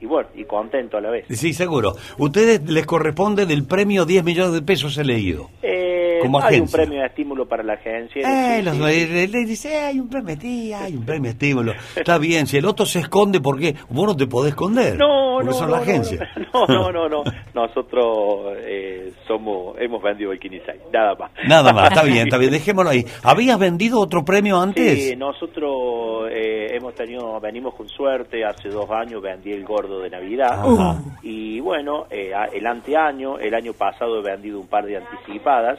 y 0.00 0.06
bueno, 0.06 0.28
y 0.34 0.44
contento 0.44 0.96
a 0.96 1.00
la 1.00 1.10
vez. 1.10 1.24
Sí, 1.30 1.52
seguro. 1.52 1.92
Ustedes 2.18 2.62
les 2.70 2.86
corresponde 2.86 3.46
del 3.46 3.64
premio 3.66 4.04
10 4.04 4.24
millones 4.24 4.52
de 4.52 4.62
pesos, 4.62 4.96
he 4.98 5.04
leído. 5.04 5.48
Eh, 5.62 6.18
Como 6.22 6.38
hay 6.38 6.56
un 6.56 6.62
agencia. 6.64 6.76
premio 6.78 7.00
de 7.00 7.06
estímulo 7.06 7.46
para 7.48 7.62
la 7.62 7.74
agencia. 7.74 8.58
Eh, 8.58 8.62
los, 8.62 8.76
le, 8.78 9.28
dice, 9.44 9.74
"Eh, 9.74 9.80
hay 9.80 10.00
un 10.00 10.08
premio, 10.08 10.36
hay 10.78 10.94
un 10.96 11.04
premio 11.04 11.30
estímulo. 11.30 11.72
Está 11.96 12.18
bien, 12.18 12.46
si 12.46 12.56
el 12.56 12.66
otro 12.66 12.86
se 12.86 13.00
esconde, 13.00 13.40
¿por 13.40 13.58
qué? 13.58 13.74
Vos 13.90 14.06
no 14.06 14.16
te 14.16 14.26
podés 14.26 14.50
esconder. 14.52 14.96
No, 14.96 15.40
no, 15.42 15.52
son 15.52 15.70
no, 15.70 15.76
la 15.76 15.82
agencia. 15.82 16.28
No, 16.52 16.66
no, 16.66 16.92
no, 16.92 17.08
no. 17.08 17.24
Nosotros 17.54 18.56
eh, 18.64 19.12
somos, 19.26 19.76
hemos 19.80 20.02
vendido 20.02 20.32
el 20.32 20.38
15, 20.38 20.80
nada 20.92 21.14
más. 21.16 21.30
Nada 21.48 21.72
más, 21.72 21.88
está 21.90 22.02
bien, 22.04 22.24
está 22.26 22.38
bien, 22.38 22.50
dejémoslo 22.52 22.90
ahí. 22.90 23.04
¿Habías 23.22 23.58
vendido 23.58 24.00
otro 24.00 24.24
premio 24.24 24.60
antes? 24.60 25.08
Sí, 25.10 25.16
nosotros 25.16 26.28
eh, 26.30 26.68
hemos 26.76 26.94
tenido, 26.94 27.40
venimos 27.40 27.74
con 27.74 27.88
suerte, 27.88 28.44
hace 28.44 28.68
dos 28.68 28.88
años 28.90 29.20
vendí 29.22 29.50
el 29.52 29.64
gordo 29.84 30.00
de 30.00 30.10
Navidad. 30.10 30.60
Ajá. 30.60 31.00
y 31.22 31.60
bueno, 31.60 32.06
eh, 32.10 32.32
el 32.52 32.66
anteaño, 32.66 33.38
el 33.38 33.54
año 33.54 33.72
pasado 33.72 34.20
he 34.20 34.22
vendido 34.22 34.60
un 34.60 34.66
par 34.66 34.86
de 34.86 34.96
anticipadas 34.96 35.78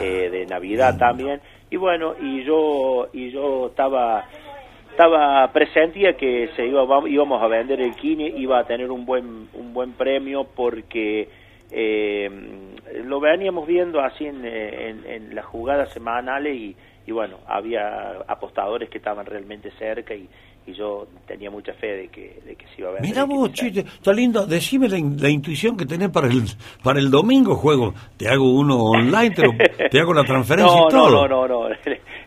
eh, 0.00 0.30
de 0.30 0.46
Navidad 0.46 0.96
también. 0.98 1.40
Y 1.70 1.76
bueno, 1.76 2.14
y 2.20 2.44
yo 2.44 3.08
y 3.12 3.30
yo 3.30 3.68
estaba 3.68 4.24
estaba 4.90 5.50
presentía 5.52 6.14
que 6.14 6.50
se 6.54 6.66
iba 6.66 6.84
íbamos 7.08 7.42
a 7.42 7.46
vender 7.46 7.80
el 7.80 7.94
kine 7.94 8.26
iba 8.36 8.58
a 8.58 8.64
tener 8.64 8.90
un 8.90 9.06
buen 9.06 9.48
un 9.54 9.72
buen 9.72 9.92
premio 9.92 10.44
porque 10.44 11.30
eh, 11.72 12.30
lo 13.04 13.20
veníamos 13.20 13.66
viendo 13.66 14.00
así 14.00 14.26
en, 14.26 14.44
en, 14.44 15.06
en 15.06 15.34
las 15.34 15.44
jugadas 15.46 15.90
semanales 15.92 16.54
y, 16.54 16.76
y 17.06 17.12
bueno 17.12 17.38
había 17.46 18.18
apostadores 18.28 18.88
que 18.90 18.98
estaban 18.98 19.24
realmente 19.26 19.70
cerca 19.78 20.14
y, 20.14 20.28
y 20.66 20.74
yo 20.74 21.08
tenía 21.26 21.50
mucha 21.50 21.72
fe 21.74 21.96
de 21.96 22.08
que, 22.08 22.40
de 22.44 22.54
que 22.54 22.66
se 22.68 22.82
iba 22.82 22.90
a 22.90 22.92
ver. 22.92 23.02
Mira 23.02 23.24
vos, 23.24 23.52
che, 23.52 23.66
está 23.80 24.12
lindo. 24.12 24.46
Decime 24.46 24.88
la, 24.88 24.96
in- 24.98 25.16
la 25.20 25.28
intuición 25.28 25.76
que 25.76 25.86
tenés 25.86 26.10
para 26.10 26.28
el 26.28 26.42
para 26.84 27.00
el 27.00 27.10
domingo 27.10 27.56
juego. 27.56 27.94
Te 28.16 28.28
hago 28.28 28.52
uno 28.52 28.76
online, 28.84 29.30
te, 29.34 29.42
lo- 29.42 29.54
te 29.90 29.98
hago 30.00 30.12
la 30.14 30.22
transferencia 30.24 30.76
no, 30.80 30.86
y 30.86 30.90
todo. 30.90 31.26
No, 31.28 31.48
no, 31.48 31.68
no, 31.68 31.74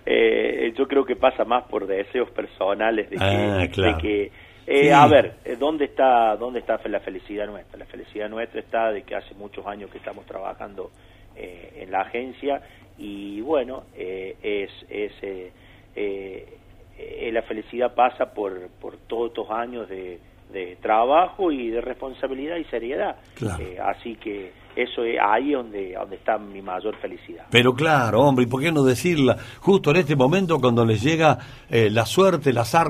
Eh, 0.07 0.71
yo 0.77 0.87
creo 0.87 1.03
que 1.03 1.15
pasa 1.15 1.45
más 1.45 1.63
por 1.63 1.87
deseos 1.87 2.29
personales 2.29 3.09
de 3.09 3.15
que, 3.15 3.23
Ah, 3.23 3.67
claro. 3.71 3.95
de 3.97 4.01
que 4.03 4.31
eh, 4.68 4.84
Sí. 4.84 4.89
a 4.89 5.07
ver, 5.07 5.36
eh, 5.45 5.55
¿dónde 5.57 5.86
está 5.86 6.36
dónde 6.38 6.59
está 6.59 6.80
la 6.86 6.99
felicidad 6.99 7.45
nuestra? 7.47 7.78
La 7.80 7.86
felicidad 7.86 8.30
nuestra 8.30 8.59
está 8.59 8.91
de 8.91 9.03
que 9.03 9.16
hace 9.16 9.34
muchos 9.36 9.66
años 9.68 9.89
que 9.91 9.97
estamos 9.99 10.26
trabajando 10.26 10.91
eh, 11.36 11.82
en 11.82 11.91
la 11.91 12.01
agencia 12.01 12.61
y 12.97 13.41
bueno, 13.41 13.84
eh, 13.95 14.36
es 14.41 14.72
es 14.89 15.11
eh, 15.22 15.51
eh, 15.95 17.30
la 17.32 17.41
felicidad 17.43 17.93
pasa 17.93 18.34
por 18.34 18.70
por 18.82 18.97
todos 19.07 19.30
estos 19.30 19.49
años 19.51 19.88
de, 19.89 20.20
de 20.51 20.78
trabajo 20.82 21.51
y 21.51 21.70
de 21.70 21.82
responsabilidad 21.82 22.55
y 22.57 22.63
seriedad. 22.66 23.18
Claro. 23.36 23.63
Así 23.84 24.16
que 24.16 24.51
eso 24.76 25.03
es 25.03 25.17
ahí 25.21 25.51
donde 25.51 25.93
donde 25.93 26.15
está 26.17 26.38
mi 26.38 26.61
mayor 26.61 26.95
felicidad. 26.97 27.45
Pero 27.49 27.73
claro, 27.73 28.21
hombre, 28.21 28.43
¿y 28.43 28.47
por 28.47 28.61
qué 28.61 28.71
no 28.71 28.84
decirla? 28.84 29.38
Justo 29.61 29.91
en 29.91 29.97
este 29.97 30.15
momento 30.15 30.59
cuando 30.59 30.86
les 30.86 31.01
llega 31.01 31.38
eh, 31.69 31.89
la 31.91 32.05
suerte, 32.05 32.49
el 32.51 32.57
azar 32.57 32.89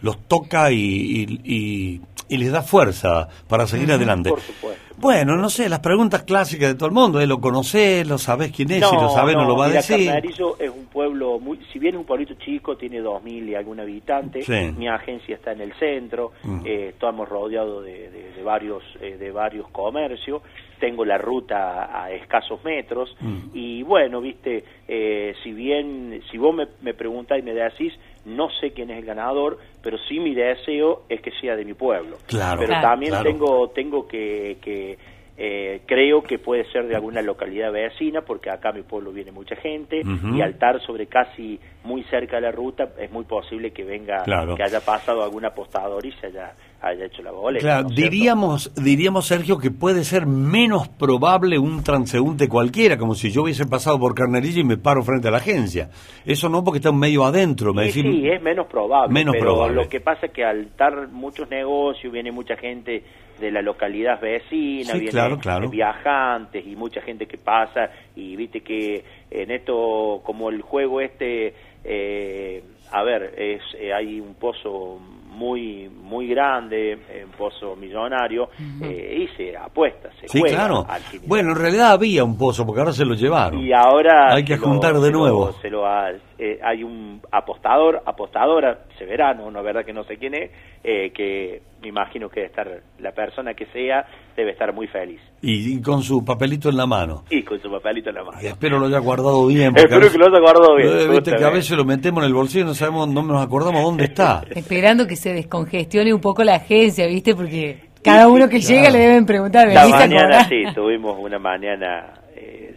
los 0.00 0.18
toca 0.28 0.70
y, 0.70 0.76
y- 0.76 1.40
y- 1.44 2.00
y 2.28 2.36
les 2.38 2.50
da 2.50 2.62
fuerza 2.62 3.28
para 3.46 3.66
seguir 3.66 3.92
adelante. 3.92 4.30
por 4.30 4.40
supuesto. 4.40 4.80
Bueno, 4.96 5.36
no 5.36 5.50
sé, 5.50 5.68
las 5.68 5.80
preguntas 5.80 6.22
clásicas 6.22 6.68
de 6.68 6.74
todo 6.76 6.86
el 6.88 6.94
mundo, 6.94 7.20
¿eh? 7.20 7.26
¿Lo 7.26 7.40
conocés? 7.40 8.06
¿Lo 8.06 8.16
sabés 8.18 8.52
quién 8.52 8.70
es? 8.70 8.88
si 8.88 8.94
lo 8.96 9.10
sabés 9.10 9.34
no, 9.34 9.44
lo 9.44 9.56
va 9.56 9.66
a 9.66 9.68
decir. 9.70 10.06
Carnarillo 10.06 10.56
es 10.58 10.70
pueblo, 10.92 11.38
muy, 11.40 11.58
si 11.72 11.78
bien 11.78 11.94
es 11.94 12.00
un 12.00 12.06
pueblito 12.06 12.34
chico, 12.34 12.76
tiene 12.76 13.00
2.000 13.00 13.48
y 13.48 13.54
algún 13.54 13.80
habitante, 13.80 14.42
Sí. 14.42 14.72
mi 14.76 14.88
agencia 14.88 15.34
está 15.36 15.52
en 15.52 15.60
el 15.62 15.72
centro, 15.74 16.32
Mm. 16.44 16.60
eh, 16.66 16.88
estamos 16.90 17.28
rodeados 17.28 17.84
de, 17.84 18.10
de- 18.10 18.30
de 18.32 18.42
varios, 18.42 18.82
eh, 19.00 19.16
de 19.16 19.30
varios 19.30 19.68
comercios, 19.68 20.42
tengo 20.78 21.04
la 21.04 21.16
ruta 21.18 21.84
a, 21.84 22.04
a 22.04 22.12
escasos 22.12 22.62
metros, 22.64 23.16
Mm. 23.20 23.38
y 23.54 23.82
bueno, 23.82 24.20
viste, 24.20 24.64
eh, 24.88 25.34
si 25.42 25.52
bien, 25.52 26.20
si 26.30 26.38
vos 26.38 26.54
me, 26.54 26.66
me 26.82 26.92
preguntás 26.94 27.38
y 27.38 27.42
me 27.42 27.54
decís, 27.54 27.92
no 28.24 28.50
sé 28.50 28.72
quién 28.72 28.90
es 28.90 28.98
el 28.98 29.04
ganador, 29.04 29.58
pero 29.82 29.96
sí 30.08 30.20
mi 30.20 30.34
deseo 30.34 31.02
es 31.08 31.20
que 31.20 31.32
sea 31.40 31.56
de 31.56 31.64
mi 31.64 31.74
pueblo. 31.74 32.18
Claro. 32.26 32.60
Pero 32.60 32.68
Claro, 32.72 32.88
también 32.88 33.10
claro. 33.12 33.24
tengo, 33.30 33.68
tengo 33.70 34.06
que, 34.06 34.58
que 34.62 34.96
eh, 35.44 35.80
creo 35.86 36.22
que 36.22 36.38
puede 36.38 36.70
ser 36.70 36.86
de 36.86 36.94
alguna 36.94 37.20
localidad 37.20 37.72
vecina, 37.72 38.20
porque 38.20 38.48
acá 38.48 38.68
a 38.68 38.72
mi 38.72 38.82
pueblo 38.82 39.10
viene 39.10 39.32
mucha 39.32 39.56
gente, 39.56 40.00
y 40.00 40.40
al 40.40 40.50
estar 40.50 40.80
sobre 40.82 41.08
casi 41.08 41.58
muy 41.84 42.02
cerca 42.04 42.36
de 42.36 42.42
la 42.42 42.52
ruta, 42.52 42.88
es 42.98 43.10
muy 43.10 43.24
posible 43.24 43.72
que 43.72 43.82
venga, 43.84 44.22
Claro. 44.24 44.54
que 44.56 44.62
haya 44.62 44.80
pasado 44.80 45.22
algún 45.24 45.44
apostador 45.44 46.04
y 46.06 46.12
se 46.12 46.26
haya, 46.28 46.52
haya 46.80 47.06
hecho 47.06 47.22
la 47.22 47.32
boleta. 47.32 47.62
Claro, 47.62 47.82
¿no 47.84 47.88
es 47.88 47.94
cierto? 47.96 48.10
diríamos, 48.10 48.74
diríamos, 48.76 49.26
Sergio, 49.26 49.58
que 49.58 49.70
puede 49.70 50.04
ser 50.04 50.26
menos 50.26 50.88
probable 50.88 51.58
un 51.58 51.82
transeúnte 51.82 52.48
cualquiera, 52.48 52.96
como 52.98 53.14
si 53.14 53.30
yo 53.32 53.42
hubiese 53.42 53.66
pasado 53.66 53.98
por 53.98 54.14
Carnerillo 54.14 54.60
y 54.60 54.64
me 54.64 54.76
paro 54.76 55.02
frente 55.02 55.28
a 55.28 55.30
la 55.32 55.38
agencia. 55.38 55.90
Eso 56.24 56.48
no, 56.48 56.62
porque 56.62 56.78
está 56.78 56.92
medio 56.92 57.24
adentro, 57.24 57.74
me 57.74 57.90
Sí, 57.90 58.02
decís. 58.02 58.20
sí, 58.20 58.28
es 58.28 58.40
menos 58.42 58.66
probable. 58.66 59.12
Menos 59.12 59.32
pero 59.38 59.54
probable. 59.54 59.82
lo 59.82 59.88
que 59.88 60.00
pasa 60.00 60.26
es 60.26 60.32
que 60.32 60.44
al 60.44 60.60
estar 60.66 61.08
muchos 61.08 61.50
negocios, 61.50 62.12
viene 62.12 62.30
mucha 62.30 62.56
gente 62.56 63.02
de 63.40 63.50
la 63.50 63.60
localidad 63.62 64.20
vecina, 64.20 64.92
Sí, 64.92 64.98
viene 64.98 65.10
claro, 65.10 65.38
claro. 65.38 65.68
viajantes 65.68 66.64
y 66.64 66.76
mucha 66.76 67.00
gente 67.00 67.26
que 67.26 67.38
pasa 67.38 67.90
y 68.14 68.36
viste 68.36 68.60
que 68.60 69.04
en 69.34 69.50
esto, 69.50 70.20
como 70.24 70.50
el 70.50 70.62
juego 70.62 71.00
este, 71.00 71.54
eh, 71.84 72.62
a 72.90 73.02
ver, 73.02 73.34
es 73.38 73.62
eh, 73.78 73.92
hay 73.92 74.20
un 74.20 74.34
pozo 74.34 74.98
muy 75.32 75.88
muy 75.88 76.26
grande, 76.28 76.98
un 77.24 77.30
pozo 77.32 77.74
millonario, 77.74 78.50
eh, 78.82 79.24
y 79.24 79.36
se 79.36 79.56
apuesta, 79.56 80.10
se 80.20 80.28
Sí, 80.28 80.40
juega 80.40 80.56
claro. 80.56 80.86
Bueno, 81.26 81.52
en 81.52 81.56
realidad 81.56 81.92
había 81.92 82.22
un 82.22 82.36
pozo, 82.36 82.66
porque 82.66 82.80
ahora 82.80 82.92
se 82.92 83.06
lo 83.06 83.14
llevaron. 83.14 83.58
y 83.60 83.72
ahora 83.72 84.34
Hay 84.34 84.44
que 84.44 84.56
se 84.56 84.60
lo- 84.60 84.66
juntar 84.68 84.94
de 84.94 85.06
se 85.06 85.10
lo- 85.10 85.18
nuevo. 85.18 85.52
se 85.62 85.70
lo 85.70 85.86
ha- 85.86 86.12
eh, 86.44 86.58
hay 86.60 86.82
un 86.82 87.20
apostador, 87.30 88.02
apostadora, 88.04 88.80
se 88.98 89.04
verá, 89.04 89.32
no, 89.32 89.48
no 89.50 89.62
verdad 89.62 89.84
que 89.84 89.92
no 89.92 90.02
sé 90.02 90.16
quién 90.16 90.34
es, 90.34 90.50
eh, 90.82 91.12
que 91.14 91.62
me 91.80 91.88
imagino 91.88 92.28
que 92.28 92.40
debe 92.40 92.46
estar 92.50 92.68
la 92.98 93.12
persona 93.12 93.54
que 93.54 93.66
sea 93.66 94.04
debe 94.36 94.50
estar 94.50 94.72
muy 94.72 94.88
feliz 94.88 95.20
Y, 95.42 95.74
y 95.76 95.80
con 95.82 96.02
su 96.02 96.24
papelito 96.24 96.68
en 96.70 96.76
la 96.78 96.86
mano. 96.86 97.22
y 97.30 97.42
con 97.44 97.60
su 97.60 97.70
papelito 97.70 98.08
en 98.08 98.16
la 98.16 98.24
mano. 98.24 98.38
Y 98.42 98.46
espero 98.46 98.78
lo 98.80 98.86
haya 98.86 98.98
guardado 98.98 99.46
bien. 99.46 99.72
Espero 99.76 100.10
que 100.10 100.18
lo 100.18 100.26
haya 100.26 100.40
guardado 100.40 100.74
bien, 100.76 100.88
Eh, 100.88 101.08
Viste 101.10 101.36
que 101.36 101.44
a 101.44 101.50
veces 101.50 101.76
lo 101.76 101.84
metemos 101.84 102.22
en 102.24 102.28
el 102.28 102.34
bolsillo 102.34 102.64
y 102.64 102.66
no 102.68 102.74
sabemos, 102.74 103.08
no 103.08 103.22
nos 103.22 103.40
acordamos 103.44 103.82
dónde 103.82 104.04
está. 104.04 104.42
Esperando 104.50 105.06
que 105.06 105.14
se 105.16 105.32
descongestione 105.32 106.12
un 106.12 106.20
poco 106.20 106.42
la 106.42 106.56
agencia, 106.56 107.06
¿viste? 107.06 107.34
Porque 107.36 107.90
cada 108.02 108.26
uno 108.26 108.48
que 108.48 108.58
llega 108.58 108.90
le 108.90 108.98
deben 108.98 109.26
preguntar, 109.26 109.68
La 109.68 109.82
¿venís 109.82 109.94
a 109.94 109.98
mañana 109.98 110.44
sí, 110.48 110.62
tuvimos 110.74 111.16
una 111.20 111.38
mañana, 111.38 112.14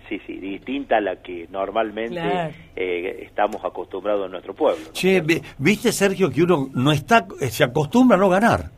sí, 0.09 0.19
sí, 0.27 0.33
distinta 0.37 0.97
a 0.97 1.01
la 1.01 1.15
que 1.21 1.47
normalmente 1.51 2.19
Claro. 2.21 2.53
eh, 2.75 3.23
estamos 3.25 3.63
acostumbrados 3.63 4.25
en 4.25 4.31
nuestro 4.31 4.53
pueblo. 4.53 4.85
Che, 4.93 5.21
vi- 5.21 5.41
viste, 5.57 5.91
Sergio, 5.91 6.29
que 6.29 6.43
uno 6.43 6.69
no 6.73 6.91
está, 6.91 7.25
eh, 7.41 7.49
se 7.49 7.63
acostumbra 7.63 8.17
a 8.17 8.19
no 8.19 8.29
ganar. 8.29 8.71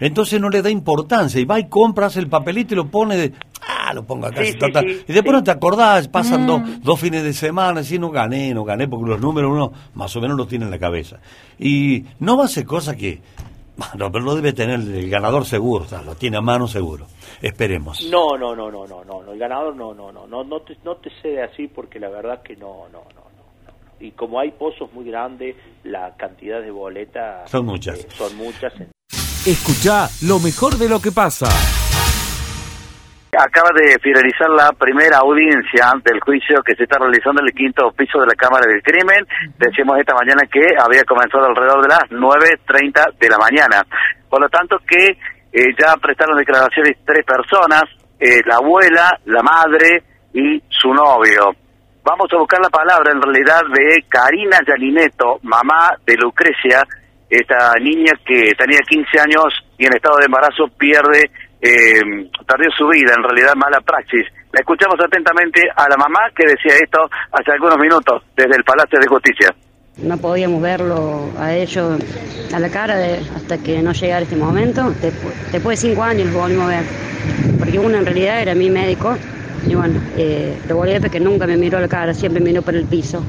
Entonces 0.00 0.40
no 0.40 0.48
le 0.48 0.62
da 0.62 0.70
importancia 0.70 1.40
y 1.40 1.44
va 1.44 1.58
y 1.58 1.68
compras 1.68 2.16
el 2.16 2.28
papelito 2.28 2.72
y 2.74 2.76
lo 2.76 2.86
pone 2.88 3.16
de, 3.16 3.32
ah, 3.66 3.92
lo 3.92 4.04
pongo 4.06 4.26
acá. 4.26 4.44
Sí, 4.44 4.52
si 4.52 4.58
sí, 4.60 5.04
y 5.08 5.12
después 5.12 5.24
sí. 5.24 5.32
no 5.32 5.42
te 5.42 5.50
acordás, 5.50 6.06
pasan 6.06 6.44
Mm. 6.44 6.46
dos, 6.46 6.62
dos 6.84 7.00
fines 7.00 7.24
de 7.24 7.32
semana, 7.32 7.80
y 7.88 7.98
no 7.98 8.10
gané, 8.10 8.54
no 8.54 8.62
gané, 8.62 8.86
porque 8.86 9.10
los 9.10 9.20
números 9.20 9.50
uno 9.50 9.72
más 9.94 10.14
o 10.14 10.20
menos 10.20 10.36
los 10.36 10.46
tiene 10.46 10.66
en 10.66 10.70
la 10.70 10.78
cabeza. 10.78 11.18
Y 11.58 12.04
no 12.20 12.36
va 12.36 12.44
a 12.44 12.48
ser 12.48 12.64
cosa 12.64 12.94
que, 12.96 13.20
no, 13.96 14.10
pero 14.12 14.24
lo 14.24 14.34
debe 14.34 14.52
tener 14.52 14.80
el 14.80 15.08
ganador 15.10 15.44
seguro, 15.44 15.84
o 15.84 15.88
sea, 15.88 16.02
lo 16.02 16.14
tiene 16.14 16.36
a 16.36 16.40
mano 16.40 16.66
seguro. 16.66 17.06
Esperemos. 17.40 18.02
No, 18.10 18.36
no, 18.36 18.54
no, 18.56 18.70
no, 18.70 18.86
no, 18.86 19.04
no, 19.04 19.22
no, 19.22 19.32
el 19.32 19.38
ganador 19.38 19.74
no, 19.76 19.94
no, 19.94 20.10
no, 20.12 20.26
no, 20.26 20.44
no 20.44 20.60
te, 20.62 20.76
no 20.84 20.96
te 20.96 21.10
cede 21.22 21.42
así 21.42 21.68
porque 21.68 21.98
la 22.00 22.08
verdad 22.08 22.42
que 22.42 22.56
no, 22.56 22.88
no, 22.92 22.98
no, 23.14 23.14
no, 23.14 23.22
no, 23.36 23.72
no. 23.72 24.04
Y 24.06 24.10
como 24.12 24.40
hay 24.40 24.50
pozos 24.52 24.92
muy 24.92 25.04
grandes, 25.04 25.54
la 25.84 26.14
cantidad 26.16 26.60
de 26.60 26.70
boletas 26.70 27.50
Son 27.50 27.64
muchas. 27.66 27.98
eh, 28.00 28.08
son 28.16 28.36
muchas. 28.36 28.72
Escucha 29.46 30.08
lo 30.22 30.38
mejor 30.40 30.76
de 30.76 30.88
lo 30.88 31.00
que 31.00 31.12
pasa. 31.12 31.48
Acaba 33.36 33.68
de 33.74 33.98
finalizar 34.00 34.48
la 34.48 34.72
primera 34.72 35.18
audiencia 35.18 35.92
del 36.02 36.18
juicio 36.20 36.62
que 36.62 36.74
se 36.74 36.84
está 36.84 36.98
realizando 36.98 37.42
en 37.42 37.48
el 37.48 37.54
quinto 37.54 37.92
piso 37.92 38.20
de 38.20 38.26
la 38.26 38.34
Cámara 38.34 38.64
del 38.66 38.82
Crimen. 38.82 39.26
Decimos 39.58 39.98
esta 39.98 40.14
mañana 40.14 40.42
que 40.50 40.64
había 40.80 41.04
comenzado 41.04 41.44
alrededor 41.44 41.82
de 41.82 41.88
las 41.88 42.08
9.30 42.08 43.18
de 43.18 43.28
la 43.28 43.38
mañana. 43.38 43.84
Por 44.30 44.40
lo 44.40 44.48
tanto 44.48 44.78
que 44.86 45.18
eh, 45.52 45.74
ya 45.78 45.94
prestaron 46.00 46.38
declaraciones 46.38 46.96
tres 47.04 47.24
personas, 47.24 47.84
eh, 48.18 48.40
la 48.46 48.56
abuela, 48.56 49.18
la 49.26 49.42
madre 49.42 50.02
y 50.32 50.62
su 50.68 50.92
novio. 50.92 51.52
Vamos 52.02 52.32
a 52.32 52.38
buscar 52.38 52.60
la 52.60 52.70
palabra 52.70 53.12
en 53.12 53.20
realidad 53.20 53.60
de 53.68 54.04
Karina 54.08 54.58
Yalineto, 54.66 55.38
mamá 55.42 55.90
de 56.06 56.16
Lucrecia, 56.16 56.82
esta 57.28 57.74
niña 57.80 58.12
que 58.24 58.54
tenía 58.56 58.80
15 58.80 59.20
años 59.20 59.44
y 59.76 59.84
en 59.84 59.94
estado 59.94 60.16
de 60.16 60.24
embarazo 60.24 60.68
pierde, 60.78 61.30
eh, 61.60 62.00
perdió 62.46 62.70
su 62.76 62.86
vida, 62.88 63.12
en 63.16 63.22
realidad 63.22 63.54
mala 63.56 63.80
praxis. 63.80 64.24
La 64.52 64.60
escuchamos 64.60 64.96
atentamente 65.04 65.62
a 65.76 65.88
la 65.88 65.96
mamá 65.96 66.20
que 66.34 66.44
decía 66.46 66.72
esto 66.82 66.98
hace 67.32 67.52
algunos 67.52 67.78
minutos 67.78 68.22
desde 68.36 68.56
el 68.56 68.64
Palacio 68.64 68.98
de 68.98 69.06
Justicia. 69.06 69.54
No 69.98 70.16
podíamos 70.16 70.62
verlo 70.62 71.28
a 71.38 71.54
ellos 71.54 71.98
a 72.54 72.60
la 72.60 72.68
cara 72.70 72.96
de- 72.96 73.18
hasta 73.36 73.58
que 73.58 73.82
no 73.82 73.92
llegara 73.92 74.22
este 74.22 74.36
momento. 74.36 74.82
Despu- 75.02 75.32
Después 75.52 75.80
de 75.82 75.88
cinco 75.88 76.02
años 76.04 76.28
lo 76.32 76.38
volvimos 76.38 76.66
a 76.66 76.68
ver. 76.68 76.84
Porque 77.58 77.78
uno 77.78 77.98
en 77.98 78.04
realidad 78.06 78.40
era 78.40 78.54
mi 78.54 78.70
médico. 78.70 79.16
Y 79.66 79.74
bueno, 79.74 80.00
eh, 80.16 80.56
lo 80.68 80.76
volví 80.76 80.90
a 80.90 80.92
ver 80.94 81.02
porque 81.02 81.18
nunca 81.20 81.46
me 81.48 81.56
miró 81.56 81.78
a 81.78 81.80
la 81.80 81.88
cara, 81.88 82.14
siempre 82.14 82.40
miró 82.40 82.62
por 82.62 82.74
el 82.76 82.84
piso. 82.84 83.24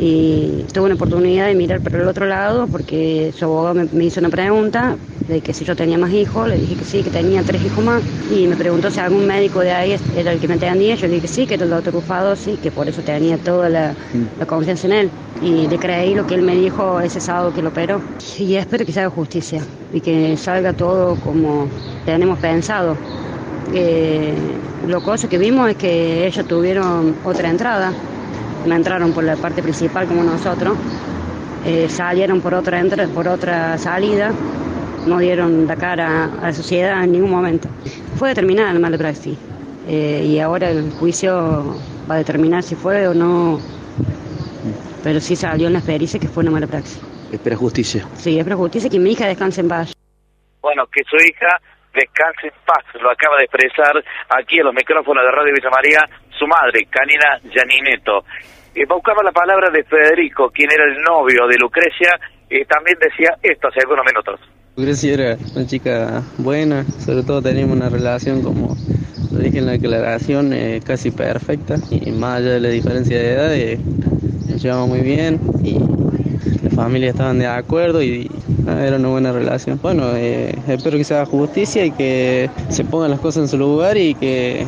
Y 0.00 0.64
tuve 0.72 0.86
una 0.86 0.94
oportunidad 0.94 1.46
de 1.46 1.54
mirar 1.54 1.80
por 1.80 1.94
el 1.94 2.08
otro 2.08 2.24
lado 2.24 2.66
porque 2.66 3.32
su 3.36 3.44
abogado 3.44 3.86
me, 3.92 4.04
hizo 4.04 4.20
una 4.20 4.30
pregunta 4.30 4.96
de 5.28 5.42
que 5.42 5.52
si 5.52 5.66
yo 5.66 5.76
tenía 5.76 5.98
más 5.98 6.10
hijos, 6.12 6.48
le 6.48 6.56
dije 6.56 6.74
que 6.74 6.84
sí, 6.84 7.02
que 7.02 7.10
tenía 7.10 7.42
tres 7.42 7.62
hijos 7.62 7.84
más. 7.84 8.02
Y 8.32 8.46
me 8.46 8.56
preguntó 8.56 8.90
si 8.90 8.98
algún 8.98 9.26
médico 9.26 9.60
de 9.60 9.72
ahí 9.72 9.96
era 10.16 10.32
el 10.32 10.40
que 10.40 10.48
me 10.48 10.54
atendía. 10.54 10.94
Yo 10.94 11.06
le 11.06 11.14
dije 11.14 11.22
que 11.22 11.28
sí, 11.28 11.46
que 11.46 11.54
era 11.54 11.64
el 11.64 11.70
doctor 11.70 11.94
Ufado, 11.96 12.34
sí, 12.34 12.56
que 12.62 12.70
por 12.70 12.88
eso 12.88 13.02
tenía 13.02 13.36
toda 13.36 13.68
la, 13.68 13.94
la 14.38 14.46
confianza 14.46 14.86
en 14.86 14.92
él. 14.94 15.10
Y 15.42 15.68
le 15.68 15.78
creí 15.78 16.14
lo 16.14 16.26
que 16.26 16.34
él 16.34 16.42
me 16.42 16.56
dijo 16.56 16.98
ese 17.00 17.20
sábado 17.20 17.52
que 17.52 17.60
lo 17.60 17.68
operó. 17.68 18.00
Y 18.38 18.54
espero 18.54 18.86
que 18.86 18.92
se 18.92 19.00
haga 19.00 19.10
justicia 19.10 19.60
y 19.92 20.00
que 20.00 20.34
salga 20.38 20.72
todo 20.72 21.14
como 21.16 21.68
tenemos 22.06 22.38
pensado. 22.38 22.96
Eh, 23.74 24.32
lo 24.86 25.00
que 25.28 25.38
vimos 25.38 25.70
es 25.70 25.76
que 25.76 26.26
ellos 26.26 26.46
tuvieron 26.46 27.14
otra 27.24 27.50
entrada. 27.50 27.92
No 28.66 28.74
entraron 28.74 29.12
por 29.12 29.24
la 29.24 29.36
parte 29.36 29.62
principal 29.62 30.06
como 30.06 30.22
nosotros. 30.22 30.76
Eh, 31.64 31.88
salieron 31.88 32.40
por 32.40 32.54
otra, 32.54 32.80
entra- 32.80 33.06
por 33.08 33.28
otra 33.28 33.76
salida. 33.78 34.32
No 35.06 35.18
dieron 35.18 35.66
la 35.66 35.76
cara 35.76 36.24
a 36.24 36.46
la 36.46 36.52
sociedad 36.52 37.02
en 37.04 37.12
ningún 37.12 37.30
momento. 37.30 37.68
Fue 38.16 38.28
determinada 38.30 38.72
la 38.72 38.78
mala 38.78 38.98
praxis. 38.98 39.36
Eh, 39.88 40.24
y 40.26 40.38
ahora 40.38 40.70
el 40.70 40.90
juicio 40.92 41.74
va 42.10 42.16
a 42.16 42.18
determinar 42.18 42.62
si 42.62 42.74
fue 42.74 43.08
o 43.08 43.14
no. 43.14 43.58
Pero 45.02 45.20
sí 45.20 45.36
salió 45.36 45.66
en 45.68 45.72
la 45.74 45.78
experiencia 45.78 46.20
que 46.20 46.28
fue 46.28 46.42
una 46.42 46.50
mala 46.52 46.66
praxis. 46.66 47.00
espera 47.32 47.56
justicia. 47.56 48.04
Sí, 48.16 48.38
espero 48.38 48.56
justicia 48.58 48.90
que 48.90 48.98
mi 48.98 49.12
hija 49.12 49.26
descanse 49.26 49.60
en 49.62 49.68
paz. 49.68 49.92
Bueno, 50.60 50.84
que 50.92 51.02
su 51.04 51.16
hija 51.16 51.58
descanse 51.94 52.48
en 52.48 52.52
paz, 52.66 52.84
lo 53.00 53.10
acaba 53.10 53.36
de 53.38 53.44
expresar 53.44 54.04
aquí 54.28 54.58
en 54.58 54.64
los 54.66 54.74
micrófonos 54.74 55.24
de 55.24 55.30
Radio 55.30 55.54
Villa 55.54 55.70
María 55.70 56.08
su 56.40 56.46
madre, 56.46 56.86
Canina 56.88 57.38
Yanineto. 57.54 58.24
Eh, 58.74 58.86
buscaba 58.88 59.22
la 59.22 59.30
palabra 59.30 59.68
de 59.70 59.84
Federico, 59.84 60.50
quien 60.50 60.70
era 60.72 60.84
el 60.84 61.02
novio 61.02 61.46
de 61.46 61.58
Lucrecia, 61.58 62.18
y 62.48 62.64
también 62.64 62.96
decía 62.98 63.36
esto 63.42 63.68
hace 63.68 63.80
algunos 63.80 64.06
minutos. 64.06 64.40
Lucrecia 64.76 65.12
era 65.12 65.36
una 65.54 65.66
chica 65.66 66.22
buena, 66.38 66.84
sobre 66.98 67.22
todo 67.24 67.42
teníamos 67.42 67.76
una 67.76 67.90
relación, 67.90 68.42
como 68.42 68.74
lo 69.30 69.38
dije 69.38 69.58
en 69.58 69.66
la 69.66 69.72
declaración, 69.72 70.52
eh, 70.54 70.80
casi 70.84 71.10
perfecta, 71.10 71.76
y 71.90 72.10
más 72.12 72.38
allá 72.38 72.52
de 72.52 72.60
la 72.60 72.68
diferencia 72.70 73.18
de 73.18 73.32
edad, 73.32 73.54
eh, 73.54 73.78
nos 74.48 74.62
llevamos 74.62 74.88
muy 74.88 75.00
bien, 75.00 75.40
y 75.62 75.78
las 76.64 76.74
familias 76.74 77.12
estaban 77.12 77.38
de 77.38 77.48
acuerdo, 77.48 78.02
y 78.02 78.30
era 78.66 78.96
una 78.96 79.08
buena 79.08 79.32
relación. 79.32 79.78
Bueno, 79.82 80.12
eh, 80.14 80.54
espero 80.68 80.96
que 80.96 81.04
se 81.04 81.14
haga 81.14 81.26
justicia 81.26 81.84
y 81.84 81.90
que 81.90 82.48
se 82.70 82.84
pongan 82.84 83.10
las 83.10 83.20
cosas 83.20 83.42
en 83.42 83.48
su 83.48 83.58
lugar 83.58 83.98
y 83.98 84.14
que, 84.14 84.64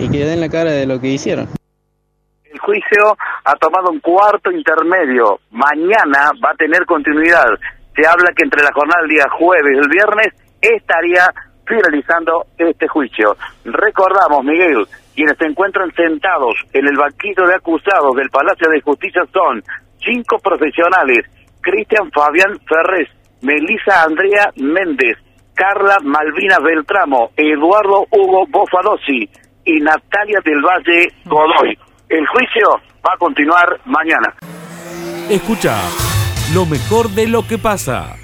y 0.00 0.10
que 0.10 0.24
den 0.24 0.40
la 0.40 0.48
cara 0.48 0.70
de 0.72 0.86
lo 0.86 0.98
que 0.98 1.08
hicieron. 1.08 1.46
El 2.44 2.58
juicio 2.58 3.16
ha 3.44 3.54
tomado 3.56 3.90
un 3.90 4.00
cuarto 4.00 4.50
intermedio. 4.50 5.40
Mañana 5.50 6.32
va 6.42 6.50
a 6.50 6.56
tener 6.56 6.84
continuidad. 6.86 7.48
Se 7.94 8.06
habla 8.06 8.32
que 8.34 8.44
entre 8.44 8.62
la 8.62 8.72
jornada 8.72 9.02
del 9.02 9.10
día 9.10 9.26
jueves 9.30 9.72
y 9.74 9.78
el 9.78 9.88
viernes 9.88 10.28
estaría 10.60 11.28
finalizando 11.66 12.46
este 12.56 12.88
juicio. 12.88 13.36
Recordamos, 13.64 14.42
Miguel, 14.44 14.86
quienes 15.14 15.36
se 15.36 15.46
encuentran 15.46 15.92
sentados 15.94 16.54
en 16.72 16.86
el 16.86 16.96
banquillo 16.96 17.46
de 17.46 17.54
acusados 17.54 18.16
del 18.16 18.30
Palacio 18.30 18.70
de 18.70 18.80
Justicia 18.80 19.22
son 19.32 19.62
cinco 20.02 20.38
profesionales, 20.38 21.26
Cristian 21.60 22.10
Fabián 22.10 22.58
Ferrés, 22.66 23.08
Melisa 23.42 24.02
Andrea 24.02 24.50
Méndez, 24.56 25.18
Carla 25.54 25.98
Malvina 26.02 26.58
Beltramo, 26.58 27.30
Eduardo 27.36 28.06
Hugo 28.10 28.46
Bofalosi 28.48 29.28
y 29.64 29.80
Natalia 29.80 30.38
del 30.44 30.60
Valle 30.62 31.08
Godoy. 31.26 31.78
El 32.08 32.26
juicio 32.26 32.68
va 33.06 33.12
a 33.14 33.18
continuar 33.18 33.80
mañana. 33.84 34.34
Escucha 35.28 35.76
lo 36.54 36.66
mejor 36.66 37.08
de 37.10 37.28
lo 37.28 37.46
que 37.46 37.58
pasa. 37.58 38.16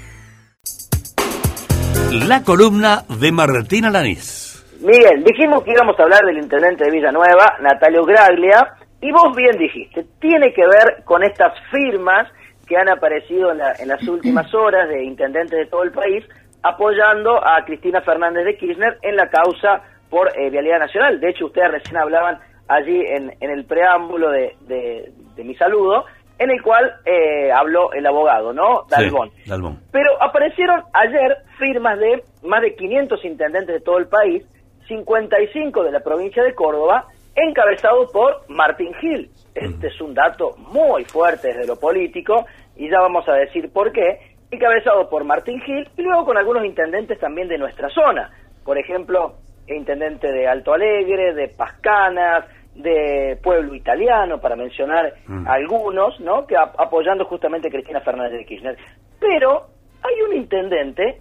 La 2.27 2.43
columna 2.43 3.03
de 3.19 3.31
Martina 3.31 3.89
Lanís. 3.89 4.45
Miguel, 4.81 5.23
dijimos 5.23 5.63
que 5.63 5.71
íbamos 5.71 5.99
a 5.99 6.03
hablar 6.03 6.21
del 6.25 6.37
intendente 6.37 6.85
de 6.85 6.91
Villanueva, 6.91 7.55
Natalio 7.61 8.03
Graglia, 8.05 8.73
y 9.01 9.11
vos 9.11 9.35
bien 9.35 9.57
dijiste, 9.57 10.05
tiene 10.19 10.53
que 10.53 10.61
ver 10.67 11.03
con 11.05 11.23
estas 11.23 11.53
firmas 11.71 12.27
que 12.67 12.77
han 12.77 12.89
aparecido 12.89 13.51
en, 13.51 13.59
la- 13.59 13.73
en 13.79 13.87
las 13.87 14.01
últimas 14.07 14.53
horas 14.53 14.87
de 14.89 15.03
intendentes 15.03 15.57
de 15.57 15.65
todo 15.67 15.83
el 15.83 15.91
país 15.91 16.23
apoyando 16.63 17.37
a 17.37 17.63
Cristina 17.65 18.01
Fernández 18.01 18.43
de 18.45 18.57
Kirchner 18.57 18.97
en 19.01 19.15
la 19.15 19.29
causa 19.29 19.81
por 20.09 20.29
eh, 20.37 20.49
Vialidad 20.49 20.79
Nacional. 20.79 21.19
De 21.19 21.29
hecho, 21.29 21.45
ustedes 21.47 21.71
recién 21.71 21.97
hablaban 21.97 22.39
allí 22.67 22.99
en, 23.05 23.33
en 23.39 23.49
el 23.51 23.65
preámbulo 23.65 24.29
de, 24.29 24.55
de- 24.61 25.11
de 25.35 25.43
mi 25.43 25.55
saludo, 25.55 26.05
en 26.39 26.49
el 26.51 26.61
cual 26.61 26.91
eh, 27.05 27.51
habló 27.51 27.91
el 27.93 28.05
abogado, 28.05 28.53
¿no? 28.53 28.83
Dalbón. 28.89 29.29
Sí, 29.43 29.49
Dalbón. 29.49 29.79
Pero 29.91 30.11
aparecieron 30.21 30.83
ayer 30.93 31.37
firmas 31.57 31.97
de 31.99 32.23
más 32.43 32.61
de 32.61 32.75
500 32.75 33.23
intendentes 33.25 33.75
de 33.75 33.81
todo 33.81 33.97
el 33.99 34.07
país, 34.07 34.43
55 34.87 35.83
de 35.83 35.91
la 35.91 35.99
provincia 36.01 36.43
de 36.43 36.53
Córdoba, 36.55 37.05
encabezados 37.35 38.11
por 38.11 38.43
Martín 38.49 38.93
Gil. 38.95 39.29
Este 39.53 39.87
es 39.87 40.01
un 40.01 40.13
dato 40.13 40.55
muy 40.57 41.03
fuerte 41.05 41.49
desde 41.49 41.67
lo 41.67 41.75
político 41.79 42.45
y 42.75 42.89
ya 42.89 42.99
vamos 42.99 43.27
a 43.27 43.33
decir 43.33 43.71
por 43.71 43.91
qué. 43.91 44.19
Encabezado 44.49 45.09
por 45.09 45.23
Martín 45.25 45.59
Gil 45.61 45.87
y 45.97 46.01
luego 46.03 46.25
con 46.25 46.37
algunos 46.37 46.63
intendentes 46.65 47.19
también 47.19 47.47
de 47.47 47.57
nuestra 47.57 47.89
zona. 47.89 48.31
Por 48.63 48.77
ejemplo, 48.77 49.33
intendente 49.75 50.31
de 50.31 50.47
Alto 50.47 50.73
Alegre, 50.73 51.33
de 51.33 51.47
Pascanas, 51.49 52.45
de 52.75 53.37
Pueblo 53.41 53.73
Italiano, 53.75 54.39
para 54.39 54.55
mencionar 54.55 55.13
algunos, 55.47 56.19
¿no? 56.19 56.45
Que 56.45 56.55
ap- 56.55 56.79
apoyando 56.79 57.25
justamente 57.25 57.67
a 57.67 57.71
Cristina 57.71 58.01
Fernández 58.01 58.39
de 58.39 58.45
Kirchner. 58.45 58.77
Pero 59.19 59.65
hay 60.03 60.21
un 60.29 60.35
intendente 60.35 61.19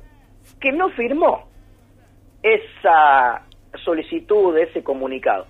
que 0.60 0.70
no 0.72 0.90
firmó 0.90 1.48
esa 2.42 3.42
solicitud, 3.84 4.56
ese 4.58 4.82
comunicado. 4.82 5.46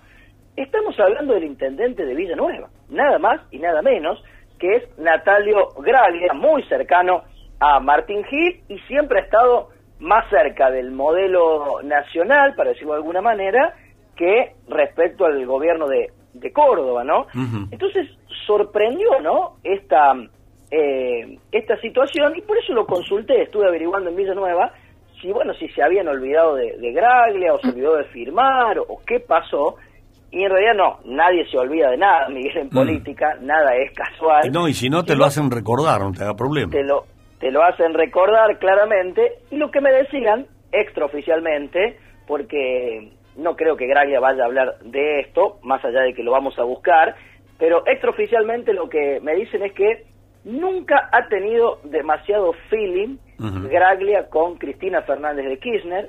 Estamos 0.56 0.98
hablando 0.98 1.34
del 1.34 1.44
intendente 1.44 2.04
de 2.06 2.14
Villanueva, 2.14 2.68
nada 2.88 3.18
más 3.18 3.40
y 3.50 3.58
nada 3.58 3.82
menos, 3.82 4.22
que 4.58 4.76
es 4.76 4.98
Natalio 4.98 5.68
Graglia, 5.80 6.32
muy 6.32 6.62
cercano 6.64 7.24
a 7.60 7.78
Martín 7.80 8.24
Gil 8.24 8.62
y 8.68 8.78
siempre 8.80 9.20
ha 9.20 9.24
estado 9.24 9.68
más 10.00 10.28
cerca 10.28 10.70
del 10.70 10.90
modelo 10.90 11.82
nacional, 11.82 12.54
para 12.54 12.70
decirlo 12.70 12.92
de 12.92 12.98
alguna 12.98 13.22
manera, 13.22 13.74
que 14.14 14.52
respecto 14.68 15.24
al 15.24 15.44
gobierno 15.46 15.86
de, 15.88 16.10
de 16.34 16.52
Córdoba, 16.52 17.04
¿no? 17.04 17.26
Entonces 17.70 18.08
sorprendió, 18.46 19.20
¿no? 19.20 19.56
Esta 19.64 20.12
eh, 20.70 21.38
esta 21.52 21.76
situación 21.80 22.34
y 22.36 22.42
por 22.42 22.58
eso 22.58 22.72
lo 22.72 22.86
consulté, 22.86 23.42
estuve 23.42 23.66
averiguando 23.68 24.10
en 24.10 24.16
Villanueva 24.16 24.72
si 25.20 25.30
bueno 25.30 25.54
si 25.54 25.68
se 25.68 25.82
habían 25.82 26.08
olvidado 26.08 26.56
de, 26.56 26.76
de 26.76 26.92
Graglia 26.92 27.54
o 27.54 27.60
se 27.60 27.68
olvidó 27.68 27.96
de 27.96 28.04
firmar 28.06 28.78
o, 28.80 28.82
o 28.82 29.00
qué 29.06 29.20
pasó 29.20 29.76
y 30.30 30.42
en 30.42 30.50
realidad 30.50 30.74
no, 30.76 30.98
nadie 31.04 31.48
se 31.48 31.56
olvida 31.56 31.90
de 31.90 31.96
nada, 31.98 32.28
Miguel, 32.28 32.58
en 32.58 32.68
política, 32.68 33.36
nada 33.40 33.74
es 33.76 33.92
casual. 33.92 34.50
No, 34.52 34.68
y 34.68 34.74
si 34.74 34.90
no 34.90 35.04
te 35.04 35.14
lo 35.14 35.24
hacen 35.24 35.50
recordar, 35.50 36.00
no 36.00 36.12
te 36.12 36.24
haga 36.24 36.34
problema. 36.34 36.70
te 36.70 36.82
lo, 36.82 37.04
te 37.38 37.50
lo 37.50 37.62
hacen 37.62 37.94
recordar 37.94 38.58
claramente 38.58 39.32
y 39.50 39.56
lo 39.56 39.70
que 39.70 39.80
me 39.80 39.92
decían 39.92 40.46
extraoficialmente, 40.72 41.98
porque 42.26 43.12
no 43.36 43.56
creo 43.56 43.76
que 43.76 43.86
Graglia 43.86 44.20
vaya 44.20 44.42
a 44.42 44.46
hablar 44.46 44.78
de 44.80 45.20
esto, 45.20 45.58
más 45.62 45.84
allá 45.84 46.00
de 46.00 46.14
que 46.14 46.22
lo 46.22 46.32
vamos 46.32 46.58
a 46.58 46.64
buscar, 46.64 47.14
pero 47.58 47.86
extraoficialmente 47.86 48.72
lo 48.72 48.88
que 48.88 49.20
me 49.20 49.34
dicen 49.34 49.62
es 49.62 49.72
que 49.72 50.04
nunca 50.44 51.08
ha 51.12 51.28
tenido 51.28 51.80
demasiado 51.84 52.52
feeling 52.70 53.18
Graglia 53.38 54.28
con 54.30 54.56
Cristina 54.56 55.02
Fernández 55.02 55.46
de 55.46 55.58
Kirchner, 55.58 56.08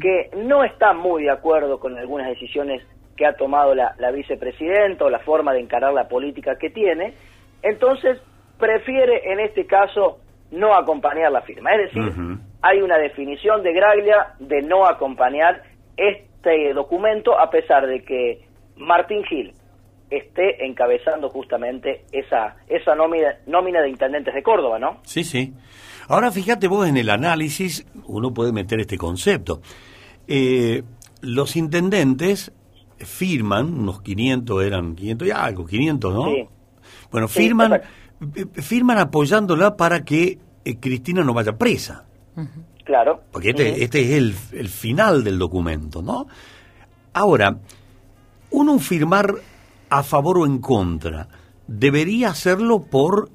que 0.00 0.30
no 0.36 0.64
está 0.64 0.92
muy 0.92 1.24
de 1.24 1.30
acuerdo 1.30 1.78
con 1.78 1.96
algunas 1.96 2.28
decisiones 2.28 2.82
que 3.16 3.26
ha 3.26 3.36
tomado 3.36 3.74
la, 3.74 3.94
la 3.98 4.10
vicepresidenta 4.10 5.04
o 5.04 5.10
la 5.10 5.20
forma 5.20 5.52
de 5.52 5.60
encarar 5.60 5.92
la 5.92 6.08
política 6.08 6.56
que 6.58 6.70
tiene, 6.70 7.14
entonces 7.62 8.20
prefiere 8.58 9.32
en 9.32 9.40
este 9.40 9.66
caso 9.66 10.18
no 10.54 10.74
acompañar 10.74 11.32
la 11.32 11.42
firma. 11.42 11.72
Es 11.74 11.92
decir, 11.92 12.12
hay 12.62 12.80
una 12.80 12.96
definición 12.98 13.62
de 13.62 13.72
Graglia 13.72 14.34
de 14.38 14.62
no 14.62 14.86
acompañar 14.86 15.62
este 15.96 16.72
documento 16.72 17.38
a 17.38 17.50
pesar 17.50 17.86
de 17.86 18.02
que 18.02 18.46
Martín 18.76 19.24
Gil 19.24 19.54
esté 20.10 20.64
encabezando 20.66 21.28
justamente 21.28 22.04
esa 22.12 22.56
esa 22.68 22.94
nómina, 22.94 23.36
nómina 23.46 23.80
de 23.80 23.90
intendentes 23.90 24.34
de 24.34 24.42
Córdoba, 24.42 24.78
¿no? 24.78 24.98
Sí, 25.04 25.24
sí. 25.24 25.52
Ahora 26.08 26.30
fíjate 26.30 26.68
vos 26.68 26.86
en 26.88 26.96
el 26.96 27.10
análisis, 27.10 27.86
uno 28.06 28.32
puede 28.32 28.52
meter 28.52 28.80
este 28.80 28.98
concepto. 28.98 29.60
Eh, 30.28 30.82
los 31.20 31.56
intendentes 31.56 32.52
firman, 32.98 33.78
unos 33.78 34.02
500 34.02 34.64
eran, 34.64 34.94
500 34.94 35.28
y 35.28 35.30
algo, 35.30 35.66
500, 35.66 36.14
¿no? 36.14 36.24
Sí. 36.26 36.48
Bueno, 37.10 37.28
firman, 37.28 37.72
eh, 37.74 37.80
firman 38.60 38.98
apoyándola 38.98 39.76
para 39.76 40.04
que 40.04 40.38
eh, 40.64 40.76
Cristina 40.78 41.22
no 41.22 41.34
vaya 41.34 41.56
presa. 41.56 42.04
Claro. 42.84 43.22
Porque 43.30 43.50
este, 43.50 43.82
este 43.82 44.02
es 44.02 44.10
el, 44.10 44.34
el 44.58 44.68
final 44.68 45.24
del 45.24 45.38
documento, 45.38 46.02
¿no? 46.02 46.26
Ahora, 47.12 47.58
uno 48.50 48.78
firmar 48.78 49.34
a 49.88 50.02
favor 50.02 50.38
o 50.38 50.46
en 50.46 50.58
contra, 50.58 51.28
debería 51.66 52.30
hacerlo 52.30 52.82
por 52.82 53.30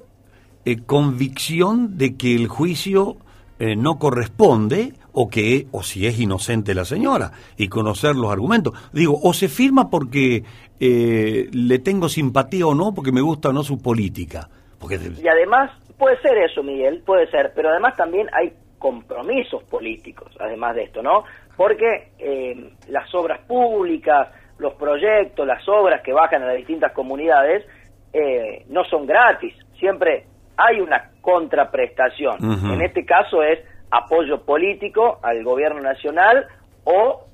eh, 0.64 0.82
convicción 0.84 1.96
de 1.96 2.16
que 2.16 2.34
el 2.34 2.48
juicio 2.48 3.16
eh, 3.58 3.76
no 3.76 3.98
corresponde 3.98 4.94
o 5.12 5.28
que 5.28 5.66
o 5.72 5.82
si 5.82 6.06
es 6.06 6.20
inocente 6.20 6.74
la 6.74 6.84
señora 6.84 7.32
y 7.56 7.68
conocer 7.68 8.14
los 8.14 8.30
argumentos. 8.30 8.74
Digo, 8.92 9.18
o 9.22 9.32
se 9.32 9.48
firma 9.48 9.90
porque 9.90 10.44
eh, 10.78 11.48
le 11.52 11.78
tengo 11.78 12.08
simpatía 12.08 12.66
o 12.66 12.74
no, 12.74 12.94
porque 12.94 13.12
me 13.12 13.20
gusta 13.20 13.48
o 13.48 13.52
no 13.52 13.62
su 13.62 13.78
política. 13.78 14.48
Porque 14.78 14.96
Y 14.96 15.28
además, 15.28 15.70
puede 16.00 16.18
ser 16.22 16.38
eso, 16.38 16.62
Miguel, 16.62 17.02
puede 17.04 17.30
ser, 17.30 17.52
pero 17.54 17.68
además 17.68 17.94
también 17.94 18.26
hay 18.32 18.54
compromisos 18.78 19.62
políticos, 19.64 20.34
además 20.40 20.74
de 20.74 20.84
esto, 20.84 21.02
¿no? 21.02 21.24
Porque 21.56 22.08
eh, 22.18 22.72
las 22.88 23.14
obras 23.14 23.40
públicas, 23.46 24.28
los 24.58 24.74
proyectos, 24.74 25.46
las 25.46 25.68
obras 25.68 26.00
que 26.02 26.14
bajan 26.14 26.42
a 26.42 26.46
las 26.46 26.56
distintas 26.56 26.92
comunidades, 26.92 27.66
eh, 28.14 28.64
no 28.68 28.82
son 28.84 29.06
gratis, 29.06 29.54
siempre 29.78 30.24
hay 30.56 30.80
una 30.80 31.10
contraprestación. 31.20 32.38
En 32.72 32.80
este 32.80 33.04
caso 33.04 33.42
es 33.42 33.60
apoyo 33.90 34.42
político 34.44 35.18
al 35.22 35.44
gobierno 35.44 35.80
nacional 35.80 36.46
o, 36.84 37.26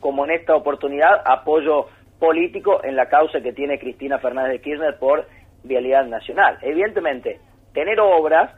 como 0.00 0.24
en 0.24 0.32
esta 0.32 0.54
oportunidad, 0.56 1.22
apoyo 1.26 1.86
político 2.18 2.82
en 2.82 2.96
la 2.96 3.06
causa 3.08 3.40
que 3.42 3.52
tiene 3.52 3.78
Cristina 3.78 4.18
Fernández 4.18 4.52
de 4.52 4.60
Kirchner 4.60 4.98
por 4.98 5.26
Vialidad 5.62 6.06
Nacional. 6.06 6.58
Evidentemente, 6.62 7.38
tener 7.74 8.00
obras 8.00 8.54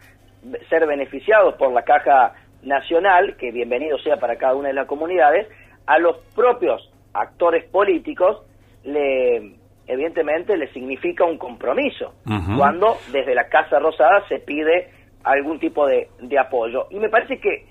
ser 0.68 0.86
beneficiados 0.86 1.54
por 1.54 1.72
la 1.72 1.82
caja 1.82 2.34
nacional, 2.62 3.36
que 3.36 3.50
bienvenido 3.50 3.98
sea 3.98 4.18
para 4.18 4.36
cada 4.36 4.54
una 4.54 4.68
de 4.68 4.74
las 4.74 4.86
comunidades, 4.86 5.48
a 5.86 5.98
los 5.98 6.18
propios 6.34 6.92
actores 7.12 7.64
políticos 7.70 8.42
le 8.84 9.54
evidentemente 9.88 10.56
le 10.56 10.72
significa 10.72 11.24
un 11.24 11.38
compromiso 11.38 12.14
cuando 12.56 12.96
desde 13.12 13.34
la 13.34 13.48
Casa 13.48 13.78
Rosada 13.78 14.26
se 14.28 14.40
pide 14.40 14.90
algún 15.22 15.60
tipo 15.60 15.86
de, 15.86 16.08
de 16.20 16.38
apoyo. 16.38 16.86
Y 16.90 16.98
me 16.98 17.08
parece 17.08 17.38
que 17.38 17.64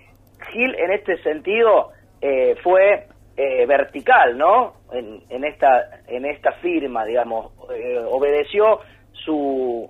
Gil 0.52 0.76
en 0.76 0.92
este 0.92 1.22
sentido 1.24 1.92
eh, 2.22 2.56
fue 2.64 3.08
eh, 3.36 3.66
vertical, 3.66 4.38
¿no? 4.38 4.76
En, 4.94 5.22
en 5.30 5.44
esta 5.44 6.02
en 6.08 6.26
esta 6.26 6.54
firma, 6.54 7.04
digamos, 7.06 7.52
eh, 7.74 8.02
obedeció 8.10 8.80
su 9.12 9.90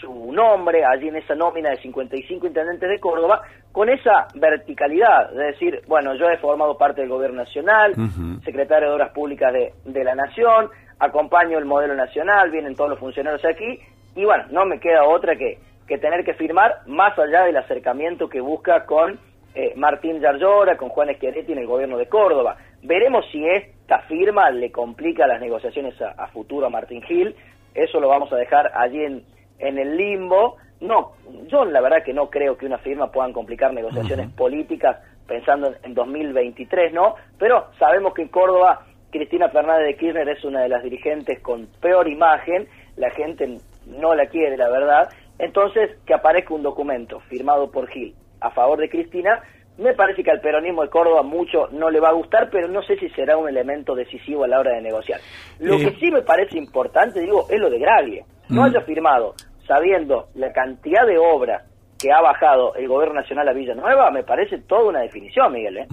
su 0.00 0.32
nombre 0.32 0.84
allí 0.84 1.08
en 1.08 1.16
esa 1.16 1.34
nómina 1.34 1.70
de 1.70 1.76
55 1.78 2.46
intendentes 2.46 2.88
de 2.88 2.98
Córdoba 2.98 3.42
con 3.72 3.88
esa 3.88 4.28
verticalidad, 4.34 5.30
es 5.32 5.54
decir, 5.54 5.82
bueno, 5.86 6.14
yo 6.14 6.30
he 6.30 6.38
formado 6.38 6.78
parte 6.78 7.02
del 7.02 7.10
gobierno 7.10 7.42
nacional, 7.42 7.94
secretario 8.42 8.88
de 8.88 8.94
Obras 8.94 9.12
Públicas 9.12 9.52
de, 9.52 9.74
de 9.84 10.04
la 10.04 10.14
Nación, 10.14 10.70
acompaño 10.98 11.58
el 11.58 11.66
modelo 11.66 11.94
nacional, 11.94 12.50
vienen 12.50 12.74
todos 12.74 12.90
los 12.90 12.98
funcionarios 12.98 13.44
aquí, 13.44 13.78
y 14.14 14.24
bueno, 14.24 14.44
no 14.50 14.64
me 14.64 14.80
queda 14.80 15.04
otra 15.04 15.36
que, 15.36 15.58
que 15.86 15.98
tener 15.98 16.24
que 16.24 16.32
firmar, 16.34 16.80
más 16.86 17.18
allá 17.18 17.44
del 17.44 17.58
acercamiento 17.58 18.28
que 18.28 18.40
busca 18.40 18.86
con 18.86 19.18
eh, 19.54 19.74
Martín 19.76 20.20
Yarlora, 20.20 20.78
con 20.78 20.88
Juan 20.88 21.14
Schiaretti 21.14 21.52
en 21.52 21.58
el 21.58 21.66
gobierno 21.66 21.98
de 21.98 22.08
Córdoba. 22.08 22.56
Veremos 22.82 23.26
si 23.30 23.46
esta 23.46 23.98
firma 24.08 24.50
le 24.50 24.72
complica 24.72 25.26
las 25.26 25.40
negociaciones 25.40 26.00
a, 26.00 26.12
a 26.12 26.28
futuro 26.28 26.66
a 26.66 26.70
Martín 26.70 27.02
Gil, 27.02 27.36
eso 27.74 28.00
lo 28.00 28.08
vamos 28.08 28.32
a 28.32 28.36
dejar 28.36 28.72
allí 28.74 29.04
en, 29.04 29.22
en 29.58 29.78
el 29.78 29.96
limbo. 29.96 30.56
No, 30.80 31.12
yo 31.48 31.64
la 31.64 31.80
verdad 31.80 32.02
que 32.04 32.12
no 32.12 32.28
creo 32.28 32.56
que 32.56 32.66
una 32.66 32.78
firma 32.78 33.10
puedan 33.10 33.32
complicar 33.32 33.72
negociaciones 33.72 34.30
políticas 34.32 34.98
pensando 35.26 35.68
en, 35.68 35.76
en 35.84 35.94
2023, 35.94 36.92
¿no? 36.92 37.14
Pero 37.38 37.66
sabemos 37.78 38.12
que 38.14 38.22
en 38.22 38.28
Córdoba 38.28 38.84
Cristina 39.10 39.48
Fernández 39.48 39.86
de 39.86 39.96
Kirchner 39.96 40.28
es 40.28 40.44
una 40.44 40.60
de 40.62 40.68
las 40.68 40.82
dirigentes 40.82 41.40
con 41.40 41.66
peor 41.80 42.08
imagen, 42.08 42.68
la 42.96 43.10
gente 43.10 43.58
no 43.86 44.14
la 44.14 44.26
quiere, 44.26 44.56
la 44.56 44.68
verdad. 44.68 45.08
Entonces, 45.38 45.90
que 46.06 46.14
aparezca 46.14 46.54
un 46.54 46.62
documento 46.62 47.20
firmado 47.20 47.70
por 47.70 47.88
Gil 47.88 48.14
a 48.40 48.50
favor 48.50 48.78
de 48.78 48.88
Cristina, 48.90 49.42
me 49.78 49.92
parece 49.94 50.22
que 50.24 50.30
al 50.30 50.40
peronismo 50.40 50.82
de 50.82 50.88
Córdoba 50.88 51.22
mucho 51.22 51.68
no 51.72 51.90
le 51.90 52.00
va 52.00 52.08
a 52.08 52.12
gustar, 52.12 52.48
pero 52.50 52.68
no 52.68 52.82
sé 52.82 52.96
si 52.96 53.08
será 53.10 53.36
un 53.36 53.48
elemento 53.48 53.94
decisivo 53.94 54.44
a 54.44 54.48
la 54.48 54.58
hora 54.60 54.72
de 54.72 54.80
negociar. 54.82 55.20
Lo 55.58 55.74
Eh. 55.74 55.78
que 55.84 55.90
sí 56.00 56.10
me 56.10 56.22
parece 56.22 56.56
importante, 56.58 57.20
digo, 57.20 57.46
es 57.50 57.58
lo 57.60 57.68
de 57.70 57.78
Graglia. 57.78 58.24
No 58.48 58.62
Mm. 58.62 58.64
haya 58.64 58.80
firmado 58.82 59.34
sabiendo 59.66 60.28
la 60.34 60.52
cantidad 60.52 61.06
de 61.06 61.18
obras 61.18 61.62
que 61.98 62.12
ha 62.12 62.20
bajado 62.20 62.74
el 62.76 62.86
gobierno 62.88 63.20
nacional 63.20 63.48
a 63.48 63.52
Villanueva, 63.52 64.10
me 64.10 64.22
parece 64.22 64.58
toda 64.58 64.84
una 64.90 65.00
definición, 65.00 65.52
Miguel. 65.52 65.78
¿eh? 65.78 65.86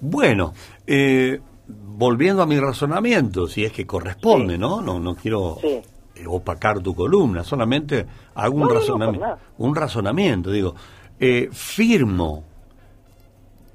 Bueno, 0.00 0.52
eh, 0.86 1.40
volviendo 1.66 2.42
a 2.42 2.46
mi 2.46 2.58
razonamiento, 2.58 3.46
si 3.48 3.64
es 3.64 3.72
que 3.72 3.86
corresponde, 3.86 4.56
¿no? 4.56 4.80
No, 4.80 4.98
no 5.00 5.14
quiero 5.16 5.56
Sí. 5.60 5.80
eh, 6.14 6.24
opacar 6.26 6.80
tu 6.80 6.94
columna, 6.94 7.42
solamente 7.44 8.06
hago 8.34 8.54
un, 8.54 8.60
No, 8.62 8.66
no, 8.68 8.74
no, 8.74 8.80
razonami- 8.80 9.06
por 9.12 9.18
nada. 9.18 9.38
un 9.58 9.74
razonamiento. 9.76 10.50
Digo, 10.50 10.74
eh, 11.20 11.48
firmo 11.52 12.44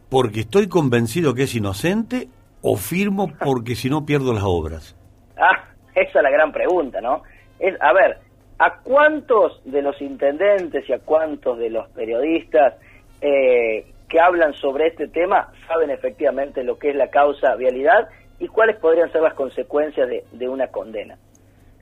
porque 0.10 0.42
estoy 0.42 0.68
convencido 0.68 1.34
que 1.34 1.44
es 1.44 1.56
inocente 1.56 2.30
o 2.62 2.78
firmo 2.78 3.30
porque 3.44 3.76
si 3.76 3.90
no 3.90 4.06
pierdo 4.06 4.34
las 4.34 4.44
obras. 4.46 4.96
Ah, 5.36 5.66
esa 5.96 6.20
es 6.20 6.24
la 6.24 6.30
gran 6.30 6.52
pregunta, 6.54 7.02
¿no? 7.02 7.24
Es, 7.64 7.82
a 7.82 7.94
ver, 7.94 8.18
¿a 8.60 8.80
cuántos 8.84 9.62
de 9.64 9.82
los 9.82 10.02
intendentes 10.02 10.88
y 10.90 10.92
a 10.92 11.00
cuántos 11.00 11.58
de 11.58 11.70
los 11.70 11.88
periodistas 11.92 12.76
eh, 13.22 13.86
que 14.10 14.20
hablan 14.20 14.54
sobre 14.54 14.88
este 14.88 15.08
tema 15.08 15.52
saben 15.66 15.90
efectivamente 15.90 16.64
lo 16.64 16.78
que 16.78 16.90
es 16.90 16.96
la 16.96 17.10
causa 17.10 17.56
vialidad 17.56 18.10
y 18.38 18.50
cuáles 18.50 18.76
podrían 18.76 19.10
ser 19.14 19.22
las 19.22 19.34
consecuencias 19.34 20.10
de, 20.10 20.26
de 20.34 20.50
una 20.50 20.68
condena? 20.68 21.18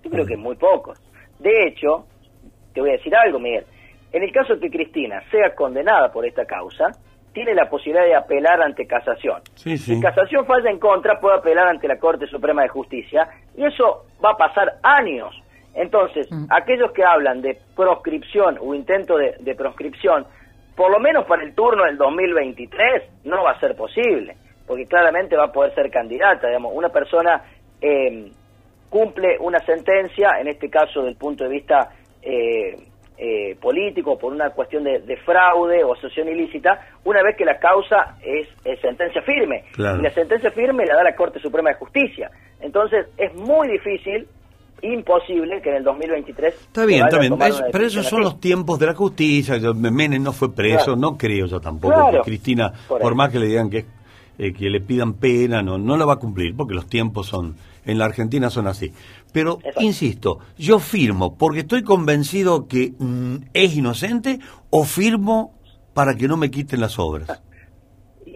Yo 0.04 0.12
creo 0.12 0.26
que 0.28 0.38
muy 0.38 0.56
pocos. 0.56 1.02
De 1.40 1.68
hecho, 1.68 2.06
te 2.74 2.82
voy 2.82 2.92
a 2.92 2.94
decir 2.94 3.16
algo, 3.16 3.40
Miguel. 3.40 3.66
En 4.12 4.22
el 4.22 4.32
caso 4.32 4.54
de 4.54 4.60
que 4.60 4.70
Cristina 4.70 5.24
sea 5.32 5.56
condenada 5.56 6.12
por 6.12 6.28
esta 6.28 6.46
causa, 6.46 6.92
tiene 7.34 7.56
la 7.56 7.70
posibilidad 7.70 8.06
de 8.06 8.16
apelar 8.16 8.62
ante 8.62 8.86
casación. 8.86 9.42
Sí, 9.56 9.78
sí. 9.78 9.96
Si 9.96 10.02
casación 10.02 10.46
falla 10.46 10.70
en 10.70 10.78
contra, 10.78 11.20
puede 11.20 11.38
apelar 11.38 11.68
ante 11.68 11.88
la 11.88 11.98
Corte 11.98 12.28
Suprema 12.28 12.62
de 12.62 12.68
Justicia 12.68 13.28
y 13.56 13.64
eso 13.64 14.06
va 14.24 14.32
a 14.32 14.38
pasar 14.38 14.76
años. 14.84 15.34
Entonces, 15.74 16.28
aquellos 16.50 16.92
que 16.92 17.04
hablan 17.04 17.42
de 17.42 17.58
proscripción 17.76 18.58
o 18.60 18.74
intento 18.74 19.18
de, 19.18 19.36
de 19.40 19.56
proscripción, 19.56 20.26
por 20.76 20.92
lo 20.92 21.00
menos 21.00 21.26
para 21.26 21.44
el 21.44 21.54
turno 21.54 21.86
del 21.86 21.98
2023, 21.98 23.26
no 23.26 23.44
va 23.44 23.52
a 23.52 23.60
ser 23.60 23.76
posible, 23.76 24.36
porque 24.68 24.86
claramente 24.86 25.36
va 25.36 25.46
a 25.46 25.52
poder 25.52 25.74
ser 25.74 25.90
candidata. 25.90 26.48
Digamos, 26.48 26.74
una 26.76 26.90
persona 26.90 27.42
eh, 27.82 28.32
cumple 28.90 29.38
una 29.40 29.60
sentencia, 29.60 30.40
en 30.40 30.50
este 30.50 30.70
caso 30.70 31.04
del 31.04 31.16
punto 31.16 31.46
de 31.46 31.50
vista 31.50 31.90
eh, 32.22 32.76
eh, 33.18 33.56
político, 33.62 34.18
por 34.18 34.34
una 34.34 34.50
cuestión 34.50 34.84
de, 34.84 35.00
de 35.00 35.18
fraude 35.18 35.84
o 35.84 35.94
asociación 35.94 36.30
ilícita, 36.30 36.88
una 37.06 37.22
vez 37.24 37.38
que 37.38 37.46
la 37.46 37.60
causa 37.60 38.18
es, 38.22 38.48
es 38.66 38.80
sentencia 38.82 39.22
firme. 39.22 39.64
Claro. 39.74 40.00
Y 40.00 40.02
la 40.02 40.10
sentencia 40.10 40.52
firme 40.52 40.86
la 40.86 40.96
da 40.96 41.04
la 41.04 41.16
Corte 41.16 41.40
Suprema 41.40 41.70
de 41.70 41.76
Justicia. 41.76 42.30
Entonces, 42.60 43.08
es 43.18 43.34
muy 43.36 43.68
difícil, 43.70 44.28
imposible, 44.82 45.62
que 45.62 45.70
en 45.70 45.76
el 45.78 45.84
2023... 45.84 46.54
Está 46.54 46.86
bien, 46.86 47.04
está 47.06 47.20
bien. 47.20 47.40
Es- 47.42 47.62
pero 47.72 47.86
esos 47.86 48.06
son 48.08 48.22
los 48.22 48.40
tiempos 48.40 48.80
de 48.80 48.88
la 48.88 48.94
justicia. 48.96 49.58
Menem 49.74 50.22
no 50.24 50.32
fue 50.34 50.54
preso, 50.54 50.86
Claro. 50.86 50.96
no 50.96 51.18
creo 51.18 51.46
yo 51.48 51.60
tampoco 51.62 51.94
Claro. 51.94 52.24
que 52.24 52.30
Cristina, 52.30 52.74
Por 52.88 53.14
más 53.16 53.30
que 53.32 53.40
le 53.40 53.48
digan 53.48 53.70
que, 53.70 53.86
eh, 54.38 54.54
que 54.54 54.70
le 54.70 54.82
pidan 54.82 55.14
pena, 55.14 55.62
no, 55.62 55.78
no 55.78 55.98
la 55.98 56.06
va 56.06 56.14
a 56.14 56.18
cumplir, 56.18 56.56
porque 56.56 56.74
los 56.74 56.88
tiempos 56.88 57.28
son, 57.28 57.56
en 57.86 57.98
la 57.98 58.06
Argentina 58.06 58.50
son 58.50 58.68
así. 58.68 58.92
Pero, 59.32 59.60
insisto, 59.80 60.40
yo 60.58 60.80
firmo 60.80 61.38
porque 61.38 61.60
estoy 61.62 61.84
convencido 61.84 62.68
que 62.68 62.94
mm, 62.98 63.36
es 63.54 63.76
inocente 63.76 64.40
o 64.70 64.84
firmo 64.84 65.54
para 65.94 66.16
que 66.16 66.28
no 66.28 66.38
me 66.38 66.50
quiten 66.52 66.80
las 66.82 66.98
obras. 67.00 67.42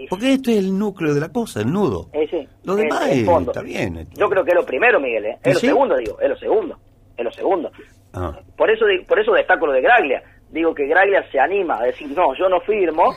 Porque 0.09 0.33
esto 0.33 0.51
es 0.51 0.57
el 0.57 0.77
núcleo 0.77 1.13
de 1.15 1.19
la 1.21 1.29
cosa, 1.29 1.61
el 1.61 1.71
nudo. 1.71 2.09
Sí, 2.13 2.34
Lo 2.65 2.75
demás 2.75 3.09
fondo. 3.25 3.51
está 3.51 3.61
bien. 3.61 4.07
Yo 4.15 4.29
creo 4.29 4.43
que 4.43 4.51
es 4.51 4.55
lo 4.55 4.65
primero, 4.65 4.99
Miguel, 4.99 5.25
¿eh? 5.25 5.37
¿Y 5.43 5.49
es 5.49 5.53
lo 5.55 5.59
sí? 5.59 5.67
segundo, 5.67 5.95
digo, 5.97 6.19
es 6.19 6.29
lo 6.29 6.35
segundo, 6.37 6.79
es 7.17 7.23
lo 7.23 7.31
segundo. 7.31 7.71
Ah. 8.13 8.37
Por 8.57 8.69
eso, 8.71 8.85
por 9.07 9.19
eso 9.19 9.33
destaco 9.33 9.67
lo 9.67 9.73
de 9.73 9.81
Graglia. 9.81 10.23
Digo 10.49 10.73
que 10.73 10.87
Graglia 10.87 11.23
se 11.31 11.39
anima 11.39 11.77
a 11.77 11.83
decir, 11.83 12.07
no, 12.15 12.33
yo 12.35 12.49
no 12.49 12.59
firmo. 12.61 13.13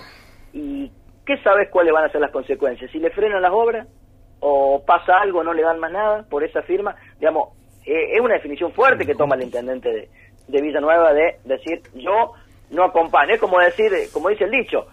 ¿Y 0.53 0.91
qué 1.25 1.39
sabes 1.43 1.69
cuáles 1.71 1.93
van 1.93 2.05
a 2.05 2.13
ser 2.13 2.21
las 2.21 2.31
consecuencias? 2.31 2.91
Si 2.91 2.99
le 2.99 3.11
frenan 3.11 3.43
las 3.43 3.53
obras 3.53 3.87
o 4.41 4.83
pasa 4.85 5.19
algo, 5.21 5.43
no 5.43 5.53
le 5.53 5.63
dan 5.63 5.79
más 5.79 5.93
nada 5.93 6.25
por 6.29 6.43
esa 6.45 6.63
firma. 6.63 6.97
Digamos, 7.19 7.51
eh, 7.87 8.15
es 8.15 8.21
una 8.21 8.35
definición 8.35 8.73
fuerte 8.73 9.07
que 9.07 9.15
toma 9.15 9.37
el 9.37 9.45
intendente 9.45 9.89
de, 9.89 10.09
de 10.49 10.63
Villanueva 10.63 11.13
de 11.13 11.39
decir, 11.45 11.81
yo 11.95 12.33
no 12.71 12.85
acompaño. 12.85 13.35
Es 13.35 13.41
como 13.41 13.59
decir, 13.61 13.93
como 14.13 14.29
dice 14.31 14.45
el 14.45 14.51
dicho, 14.51 14.87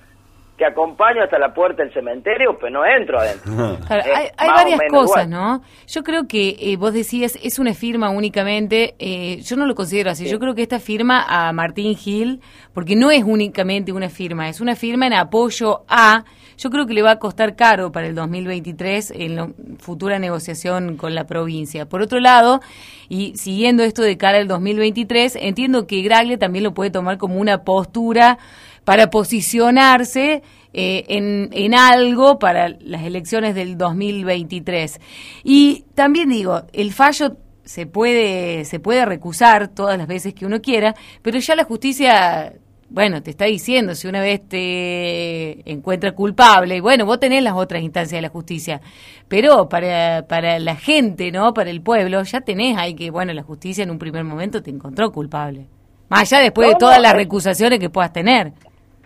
te 0.58 0.66
acompaño 0.66 1.22
hasta 1.22 1.38
la 1.38 1.54
puerta 1.54 1.84
del 1.84 1.94
cementerio, 1.94 2.58
pero 2.60 2.72
no 2.72 2.86
entro 2.86 3.20
adentro. 3.20 3.78
Claro, 3.86 4.04
Eh, 4.06 4.12
hay, 4.16 4.28
hay 4.38 4.50
varias 4.50 4.80
cosas, 4.90 5.26
igual. 5.26 5.30
¿no? 5.30 5.62
Yo 5.88 6.04
creo 6.04 6.28
que 6.28 6.56
eh, 6.60 6.78
vos 6.78 6.94
decías, 6.94 7.38
es 7.44 7.60
una 7.60 7.74
firma 7.74 8.10
únicamente, 8.10 8.96
eh, 9.00 9.42
yo 9.42 9.58
no 9.58 9.66
lo 9.66 9.76
considero 9.76 10.12
así, 10.12 10.28
yo 10.28 10.40
creo 10.40 10.56
que 10.56 10.62
esta 10.62 10.80
firma 10.80 11.26
a 11.28 11.52
Martín 11.52 11.96
Gil, 11.96 12.42
porque 12.74 12.96
no 12.96 13.12
es 13.12 13.24
únicamente 13.24 13.92
una 13.92 14.10
firma, 14.10 14.48
es 14.48 14.62
una 14.62 14.76
firma 14.76 15.08
en 15.08 15.14
apoyo 15.14 15.84
a, 15.90 16.24
yo 16.58 16.70
creo 16.70 16.86
que 16.86 16.94
le 16.94 17.02
va 17.02 17.12
a 17.12 17.20
costar 17.20 17.56
caro 17.56 17.92
para 17.92 18.08
el 18.08 18.16
2023 18.16 19.12
en 19.12 19.36
la 19.36 19.50
futura 19.80 20.20
negociación 20.20 20.96
con 20.96 21.14
la 21.14 21.26
provincia. 21.26 21.86
Por 21.86 22.02
otro 22.02 22.20
lado, 22.20 22.62
y 23.10 23.36
siguiendo 23.36 23.84
esto 23.84 24.02
de 24.02 24.18
cara 24.18 24.38
al 24.38 24.48
2023, 24.48 25.36
entiendo 25.36 25.86
que 25.86 26.02
Gragle 26.02 26.38
también 26.38 26.64
lo 26.64 26.74
puede 26.74 26.92
tomar 26.92 27.18
como 27.18 27.36
una 27.36 27.64
postura 27.64 28.38
para 28.86 29.10
posicionarse 29.10 30.42
eh, 30.74 31.06
en, 31.10 31.50
en 31.52 31.74
algo 31.74 32.40
para 32.40 32.70
las 32.70 33.04
elecciones 33.04 33.56
del 33.56 33.78
2023. 33.78 35.02
Y 35.44 35.86
también 35.96 36.30
digo, 36.30 36.64
el 36.72 36.94
fallo 36.94 37.38
se 37.66 37.88
puede, 37.88 38.64
se 38.66 38.80
puede 38.80 39.06
recusar 39.06 39.68
todas 39.68 39.98
las 39.98 40.08
veces 40.08 40.34
que 40.34 40.46
uno 40.46 40.62
quiera, 40.62 40.96
pero 41.22 41.40
ya 41.40 41.56
la 41.56 41.64
justicia, 41.64 42.54
bueno, 42.90 43.24
te 43.24 43.32
está 43.32 43.46
diciendo, 43.46 43.96
si 43.96 44.08
una 44.08 44.22
vez 44.22 44.48
te 44.48 45.70
encuentra 45.70 46.12
culpable, 46.12 46.78
y 46.78 46.80
bueno, 46.80 47.06
vos 47.06 47.20
tenés 47.20 47.42
las 47.42 47.56
otras 47.56 47.82
instancias 47.82 48.18
de 48.18 48.22
la 48.22 48.30
justicia, 48.30 48.82
pero 49.28 49.68
para, 49.68 50.28
para 50.28 50.60
la 50.60 50.76
gente, 50.76 51.32
¿no? 51.32 51.54
Para 51.54 51.72
el 51.72 51.82
pueblo, 51.82 52.22
ya 52.24 52.42
tenés 52.42 52.78
ahí 52.78 52.94
que, 52.94 53.10
bueno, 53.10 53.34
la 53.34 53.44
justicia 53.44 53.84
en 53.84 53.90
un 53.90 53.98
primer 53.98 54.24
momento 54.24 54.62
te 54.62 54.70
encontró 54.70 55.12
culpable. 55.12 55.68
Más 56.08 56.32
allá 56.32 56.44
después 56.44 56.70
de 56.70 56.76
todas 56.76 57.02
las 57.02 57.14
recusaciones 57.14 57.80
que 57.80 57.90
puedas 57.90 58.14
tener. 58.14 58.54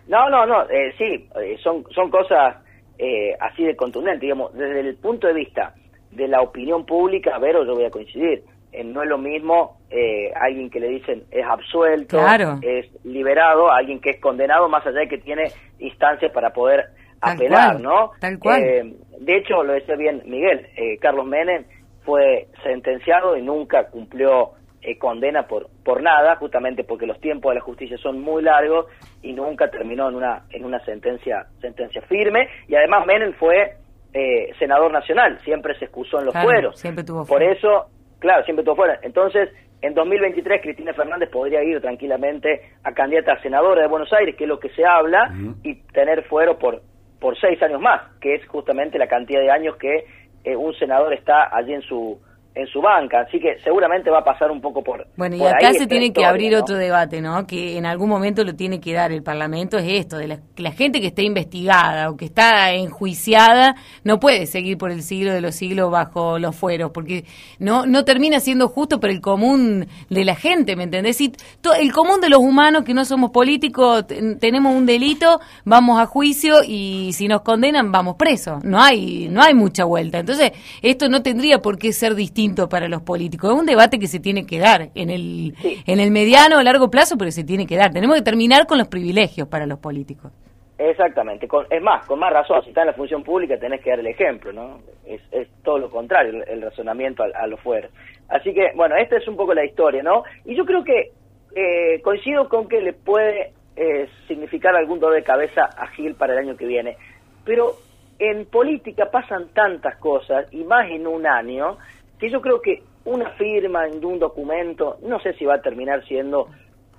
No, 0.09 0.29
no, 0.29 0.45
no, 0.45 0.63
eh, 0.69 0.93
sí, 0.97 1.29
eh, 1.39 1.55
son, 1.63 1.85
son 1.93 2.09
cosas 2.09 2.57
eh, 2.97 3.33
así 3.39 3.63
de 3.63 3.75
contundentes, 3.75 4.21
digamos, 4.21 4.51
desde 4.53 4.81
el 4.81 4.95
punto 4.97 5.27
de 5.27 5.33
vista 5.33 5.73
de 6.11 6.27
la 6.27 6.41
opinión 6.41 6.85
pública, 6.85 7.37
Vero, 7.39 7.63
yo 7.63 7.75
voy 7.75 7.85
a 7.85 7.91
coincidir, 7.91 8.43
eh, 8.71 8.83
no 8.83 9.03
es 9.03 9.09
lo 9.09 9.17
mismo 9.19 9.77
eh, 9.91 10.31
alguien 10.35 10.69
que 10.69 10.79
le 10.79 10.87
dicen 10.89 11.23
es 11.31 11.45
absuelto, 11.45 12.17
Claro. 12.17 12.57
es 12.61 12.87
liberado, 13.05 13.71
a 13.71 13.77
alguien 13.77 14.01
que 14.01 14.09
es 14.09 14.19
condenado, 14.19 14.67
más 14.67 14.85
allá 14.85 14.99
de 15.01 15.07
que 15.07 15.19
tiene 15.19 15.43
instancias 15.79 16.31
para 16.31 16.49
poder 16.51 16.85
Tal 17.21 17.35
apelar, 17.35 17.71
cual, 17.73 17.83
¿no? 17.83 18.11
tal 18.19 18.39
cual. 18.39 18.63
Eh, 18.63 18.93
de 19.19 19.37
hecho, 19.37 19.63
lo 19.63 19.73
decía 19.73 19.95
bien 19.95 20.23
Miguel, 20.25 20.65
eh, 20.75 20.97
Carlos 20.99 21.25
Menem 21.27 21.65
fue 22.03 22.47
sentenciado 22.63 23.37
y 23.37 23.41
nunca 23.43 23.87
cumplió 23.89 24.51
eh, 24.81 24.97
condena 24.97 25.43
por 25.47 25.67
por 25.83 26.01
nada, 26.01 26.35
justamente 26.37 26.83
porque 26.83 27.05
los 27.05 27.19
tiempos 27.19 27.51
de 27.51 27.55
la 27.55 27.61
justicia 27.61 27.97
son 27.97 28.21
muy 28.21 28.41
largos 28.43 28.85
y 29.21 29.33
nunca 29.33 29.69
terminó 29.69 30.09
en 30.09 30.15
una 30.15 30.43
en 30.51 30.63
una 30.65 30.79
sentencia 30.85 31.45
sentencia 31.61 32.01
firme 32.03 32.47
y 32.67 32.75
además 32.75 33.05
Menem 33.05 33.33
fue 33.33 33.73
eh, 34.13 34.51
senador 34.57 34.91
nacional, 34.91 35.37
siempre 35.43 35.77
se 35.77 35.85
excusó 35.85 36.19
en 36.19 36.25
los 36.25 36.33
Claro, 36.33 36.47
fueros. 36.47 36.79
siempre 36.79 37.03
tuvo 37.03 37.25
Por 37.25 37.43
eso, 37.43 37.87
claro, 38.19 38.43
siempre 38.43 38.61
estuvo 38.63 38.75
fuera. 38.75 38.99
Entonces, 39.03 39.49
en 39.81 39.93
2023 39.93 40.61
Cristina 40.61 40.93
Fernández 40.93 41.29
podría 41.29 41.61
ir 41.63 41.79
tranquilamente 41.79 42.61
a 42.83 42.91
candidata 42.93 43.33
a 43.33 43.41
senadora 43.41 43.81
de 43.81 43.87
Buenos 43.87 44.11
Aires, 44.13 44.35
que 44.35 44.45
es 44.45 44.47
lo 44.47 44.59
que 44.59 44.69
se 44.69 44.83
habla, 44.85 45.31
y 45.63 45.75
tener 45.93 46.23
fuero 46.23 46.57
por 46.57 46.81
por 47.19 47.37
seis 47.37 47.61
años 47.61 47.81
más, 47.81 48.01
que 48.21 48.33
es 48.35 48.47
justamente 48.47 48.97
la 48.97 49.07
cantidad 49.07 49.41
de 49.41 49.51
años 49.51 49.75
que 49.75 50.05
eh, 50.45 50.55
un 50.55 50.73
senador 50.75 51.13
está 51.13 51.53
allí 51.53 51.73
en 51.73 51.81
su 51.81 52.17
en 52.55 52.67
su 52.67 52.81
banca. 52.81 53.21
Así 53.21 53.39
que 53.39 53.57
seguramente 53.63 54.09
va 54.09 54.19
a 54.19 54.23
pasar 54.23 54.51
un 54.51 54.59
poco 54.59 54.83
por 54.83 55.07
Bueno, 55.15 55.35
y 55.35 55.39
por 55.39 55.47
acá 55.49 55.69
ahí 55.69 55.75
se 55.75 55.87
tiene 55.87 56.11
que 56.11 56.25
abrir 56.25 56.51
¿no? 56.53 56.59
otro 56.59 56.75
debate, 56.75 57.21
¿no? 57.21 57.45
Que 57.47 57.77
en 57.77 57.85
algún 57.85 58.09
momento 58.09 58.43
lo 58.43 58.55
tiene 58.55 58.81
que 58.81 58.91
dar 58.93 59.11
el 59.11 59.23
Parlamento, 59.23 59.77
es 59.77 59.85
esto, 59.87 60.17
de 60.17 60.27
la, 60.27 60.39
que 60.55 60.63
la 60.63 60.71
gente 60.71 60.99
que 60.99 61.07
está 61.07 61.21
investigada 61.21 62.09
o 62.09 62.17
que 62.17 62.25
está 62.25 62.73
enjuiciada 62.73 63.75
no 64.03 64.19
puede 64.19 64.45
seguir 64.45 64.77
por 64.77 64.91
el 64.91 65.03
siglo 65.03 65.31
de 65.33 65.41
los 65.41 65.55
siglos 65.55 65.89
bajo 65.91 66.37
los 66.39 66.55
fueros, 66.55 66.91
porque 66.91 67.23
no, 67.59 67.85
no 67.85 68.03
termina 68.03 68.39
siendo 68.39 68.67
justo 68.67 68.99
para 68.99 69.13
el 69.13 69.21
común 69.21 69.87
de 70.09 70.25
la 70.25 70.35
gente, 70.35 70.75
¿me 70.75 70.83
entendés? 70.83 71.21
Y 71.21 71.29
to- 71.61 71.73
el 71.73 71.93
común 71.93 72.19
de 72.19 72.29
los 72.29 72.39
humanos 72.39 72.83
que 72.83 72.93
no 72.93 73.05
somos 73.05 73.31
políticos, 73.31 74.05
ten- 74.07 74.37
tenemos 74.39 74.75
un 74.75 74.85
delito, 74.85 75.39
vamos 75.65 75.99
a 75.99 76.05
juicio 76.07 76.55
y 76.67 77.11
si 77.13 77.27
nos 77.27 77.41
condenan 77.41 77.91
vamos 77.91 78.15
presos, 78.17 78.63
no 78.65 78.81
hay, 78.81 79.29
no 79.29 79.41
hay 79.41 79.53
mucha 79.53 79.85
vuelta. 79.85 80.19
Entonces, 80.19 80.51
esto 80.81 81.07
no 81.07 81.21
tendría 81.21 81.59
por 81.61 81.77
qué 81.77 81.93
ser 81.93 82.15
distinto 82.15 82.48
para 82.69 82.87
los 82.87 83.01
políticos, 83.01 83.51
es 83.53 83.59
un 83.59 83.65
debate 83.65 83.99
que 83.99 84.07
se 84.07 84.19
tiene 84.19 84.45
que 84.45 84.59
dar 84.59 84.89
en 84.95 85.09
el, 85.09 85.53
en 85.85 85.99
el 85.99 86.11
mediano 86.11 86.57
o 86.57 86.61
largo 86.61 86.89
plazo, 86.89 87.17
pero 87.17 87.31
se 87.31 87.43
tiene 87.43 87.65
que 87.67 87.75
dar. 87.77 87.91
Tenemos 87.91 88.15
que 88.15 88.21
terminar 88.23 88.65
con 88.67 88.77
los 88.77 88.87
privilegios 88.87 89.47
para 89.47 89.65
los 89.65 89.79
políticos. 89.79 90.31
Exactamente, 90.77 91.45
con- 91.47 91.65
es 91.69 91.81
más, 91.81 92.05
con 92.05 92.19
más 92.19 92.31
razón, 92.31 92.63
si 92.63 92.69
está 92.69 92.81
en 92.81 92.87
la 92.87 92.93
función 92.93 93.21
pública 93.21 93.59
tenés 93.59 93.81
que 93.81 93.89
dar 93.89 93.99
el 93.99 94.07
ejemplo, 94.07 94.53
¿no? 94.53 94.79
Es, 95.05 95.19
es 95.31 95.47
todo 95.61 95.77
lo 95.77 95.89
contrario 95.89 96.41
el, 96.41 96.49
el 96.49 96.61
razonamiento 96.61 97.21
a, 97.23 97.27
a 97.37 97.47
lo 97.47 97.57
fuera. 97.57 97.89
Así 98.29 98.53
que, 98.53 98.71
bueno, 98.75 98.95
esta 98.95 99.17
es 99.17 99.27
un 99.27 99.35
poco 99.35 99.53
la 99.53 99.65
historia, 99.65 100.01
¿no? 100.01 100.23
Y 100.45 100.55
yo 100.55 100.63
creo 100.65 100.83
que 100.83 101.11
eh, 101.55 101.99
coincido 102.01 102.47
con 102.47 102.69
que 102.69 102.79
le 102.79 102.93
puede 102.93 103.51
eh, 103.75 104.07
significar 104.27 104.73
algún 104.75 104.99
dolor 105.01 105.15
de 105.17 105.23
cabeza 105.23 105.63
a 105.77 105.87
Gil 105.87 106.15
para 106.15 106.31
el 106.33 106.39
año 106.39 106.55
que 106.55 106.65
viene, 106.65 106.95
pero 107.43 107.73
en 108.17 108.45
política 108.45 109.09
pasan 109.11 109.49
tantas 109.53 109.97
cosas, 109.97 110.45
y 110.53 110.63
más 110.63 110.89
en 110.89 111.07
un 111.07 111.25
año, 111.27 111.77
que 112.19 112.29
yo 112.29 112.41
creo 112.41 112.61
que 112.61 112.83
una 113.05 113.29
firma 113.31 113.87
de 113.87 114.05
un 114.05 114.19
documento, 114.19 114.97
no 115.01 115.19
sé 115.19 115.33
si 115.33 115.45
va 115.45 115.55
a 115.55 115.61
terminar 115.61 116.03
siendo 116.05 116.47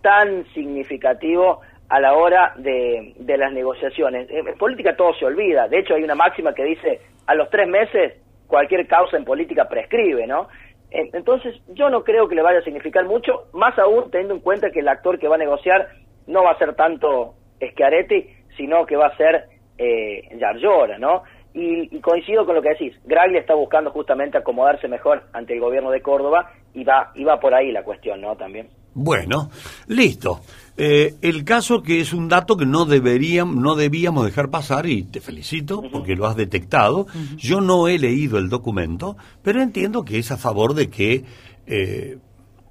tan 0.02 0.44
significativo 0.54 1.60
a 1.88 2.00
la 2.00 2.14
hora 2.14 2.54
de, 2.56 3.14
las 3.36 3.52
negociaciones. 3.52 4.28
En 4.30 4.56
política 4.56 4.96
todo 4.96 5.12
se 5.14 5.26
olvida. 5.26 5.68
De 5.68 5.80
hecho, 5.80 5.94
hay 5.94 6.02
una 6.04 6.14
máxima 6.14 6.54
que 6.54 6.64
dice, 6.64 7.00
a 7.26 7.34
los 7.34 7.50
tres 7.50 7.68
meses 7.68 8.14
cualquier 8.46 8.86
causa 8.86 9.16
en 9.16 9.24
política 9.24 9.68
prescribe, 9.68 10.26
¿no? 10.26 10.48
En- 10.90 11.10
Entonces, 11.12 11.60
yo 11.68 11.90
no 11.90 12.02
creo 12.02 12.28
que 12.28 12.34
le 12.34 12.42
vaya 12.42 12.60
a 12.60 12.64
significar 12.64 13.04
mucho, 13.04 13.46
más 13.52 13.78
aún 13.78 14.10
teniendo 14.10 14.34
en 14.34 14.40
cuenta 14.40 14.70
que 14.70 14.80
el 14.80 14.88
actor 14.88 15.18
que 15.18 15.28
va 15.28 15.34
a 15.34 15.38
negociar 15.38 15.88
no 16.26 16.44
va 16.44 16.52
a 16.52 16.58
ser 16.58 16.74
tanto 16.74 17.34
Schiaretti, 17.60 18.26
sino 18.56 18.86
que 18.86 18.96
va 18.96 19.06
a 19.06 19.16
ser 19.16 19.44
eh, 19.78 20.28
Yarlora, 20.38 20.98
¿no? 20.98 21.22
Y, 21.52 21.96
y 21.96 22.00
coincido 22.00 22.46
con 22.46 22.54
lo 22.54 22.62
que 22.62 22.68
decís, 22.70 22.92
Graglia 23.04 23.40
está 23.40 23.54
buscando 23.54 23.90
justamente 23.90 24.38
acomodarse 24.38 24.86
mejor 24.86 25.24
ante 25.32 25.54
el 25.54 25.60
gobierno 25.60 25.90
de 25.90 26.00
Córdoba 26.00 26.52
y 26.74 26.84
va, 26.84 27.10
y 27.16 27.24
va 27.24 27.40
por 27.40 27.54
ahí 27.54 27.72
la 27.72 27.82
cuestión, 27.82 28.20
¿no? 28.20 28.36
También. 28.36 28.68
Bueno, 28.94 29.50
listo. 29.88 30.40
Eh, 30.76 31.14
el 31.22 31.44
caso 31.44 31.82
que 31.82 32.00
es 32.00 32.12
un 32.12 32.28
dato 32.28 32.56
que 32.56 32.66
no 32.66 32.84
deberíamos, 32.86 33.56
no 33.56 33.74
debíamos 33.74 34.24
dejar 34.24 34.50
pasar 34.50 34.86
y 34.86 35.02
te 35.02 35.20
felicito 35.20 35.82
porque 35.92 36.14
lo 36.16 36.26
has 36.26 36.36
detectado. 36.36 37.06
Yo 37.36 37.60
no 37.60 37.88
he 37.88 37.98
leído 37.98 38.38
el 38.38 38.48
documento, 38.48 39.16
pero 39.42 39.60
entiendo 39.60 40.04
que 40.04 40.18
es 40.18 40.30
a 40.32 40.36
favor 40.36 40.74
de 40.74 40.88
que 40.88 41.24
eh, 41.66 42.18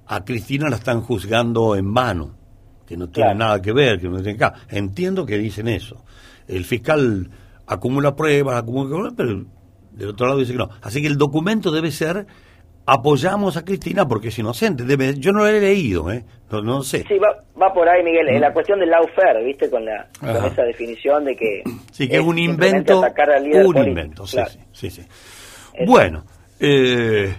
a 0.06 0.24
Cristina 0.24 0.68
la 0.68 0.76
están 0.76 1.02
juzgando 1.02 1.76
en 1.76 1.92
vano, 1.94 2.34
que 2.86 2.96
no 2.96 3.08
tiene 3.08 3.28
Claro. 3.30 3.38
nada 3.38 3.62
que 3.62 3.72
ver, 3.72 4.00
que 4.00 4.08
no 4.08 4.16
tiene 4.22 4.32
acá. 4.42 4.54
Entiendo 4.68 5.24
que 5.24 5.38
dicen 5.38 5.68
eso. 5.68 6.02
El 6.48 6.64
fiscal 6.64 7.30
acumula 7.70 8.14
pruebas, 8.16 8.58
acumula 8.58 9.10
pero 9.16 9.44
del 9.92 10.08
otro 10.10 10.26
lado 10.26 10.38
dice 10.38 10.52
que 10.52 10.58
no. 10.58 10.70
Así 10.82 11.00
que 11.00 11.08
el 11.08 11.16
documento 11.16 11.70
debe 11.70 11.90
ser 11.90 12.26
apoyamos 12.86 13.56
a 13.56 13.64
Cristina 13.64 14.06
porque 14.08 14.28
es 14.28 14.38
inocente. 14.38 14.84
Debe, 14.84 15.14
yo 15.18 15.32
no 15.32 15.40
lo 15.40 15.46
he 15.46 15.60
leído, 15.60 16.10
¿eh? 16.10 16.24
No, 16.50 16.60
no 16.62 16.82
sé. 16.82 17.04
Sí, 17.06 17.18
va, 17.18 17.28
va 17.60 17.72
por 17.72 17.88
ahí, 17.88 18.02
Miguel. 18.02 18.28
En 18.28 18.40
la 18.40 18.52
cuestión 18.52 18.80
del 18.80 18.90
lawfare, 18.90 19.44
¿viste? 19.44 19.70
Con, 19.70 19.84
la, 19.84 20.08
con 20.18 20.30
esa 20.46 20.62
definición 20.62 21.24
de 21.24 21.36
que. 21.36 21.62
Sí, 21.92 22.08
que 22.08 22.16
es 22.16 22.22
un 22.22 22.38
invento. 22.38 23.00
Un 23.00 23.76
invento, 23.78 24.26
sí, 24.26 24.36
Claro. 24.36 24.50
sí, 24.72 24.90
sí, 24.90 25.02
sí. 25.02 25.84
Bueno, 25.86 26.24
eh, 26.58 27.34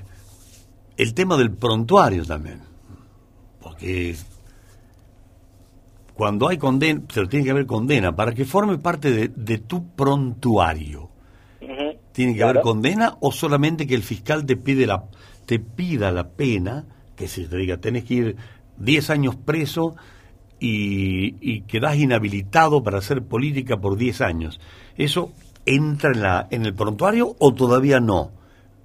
el 0.97 1.13
tema 1.13 1.35
del 1.35 1.51
prontuario 1.51 2.23
también. 2.25 2.61
Porque 3.59 4.15
cuando 6.21 6.49
hay 6.49 6.59
condena, 6.59 7.01
pero 7.11 7.27
tiene 7.27 7.43
que 7.45 7.49
haber 7.49 7.65
condena, 7.65 8.15
para 8.15 8.31
que 8.31 8.45
forme 8.45 8.77
parte 8.77 9.09
de, 9.09 9.29
de 9.29 9.57
tu 9.57 9.95
prontuario. 9.95 11.09
¿Tiene 12.11 12.33
que 12.33 12.37
Claro. 12.37 12.51
haber 12.51 12.61
condena 12.61 13.15
o 13.21 13.31
solamente 13.31 13.87
que 13.87 13.95
el 13.95 14.03
fiscal 14.03 14.45
te 14.45 14.55
pide 14.55 14.85
la 14.85 15.05
te 15.47 15.57
pida 15.57 16.11
la 16.11 16.29
pena, 16.29 16.85
que 17.15 17.27
se 17.27 17.47
te 17.47 17.57
diga, 17.57 17.77
tenés 17.77 18.03
que 18.03 18.13
ir 18.13 18.35
10 18.77 19.09
años 19.09 19.35
preso 19.35 19.95
y, 20.59 21.37
y 21.41 21.61
quedás 21.61 21.95
inhabilitado 21.97 22.83
para 22.83 22.99
hacer 22.99 23.23
política 23.23 23.77
por 23.77 23.97
10 23.97 24.21
años? 24.21 24.61
¿Eso 24.97 25.31
entra 25.65 26.11
en, 26.13 26.21
la, 26.21 26.47
en 26.51 26.67
el 26.67 26.75
prontuario 26.75 27.35
o 27.39 27.51
todavía 27.51 27.99
no? 27.99 28.29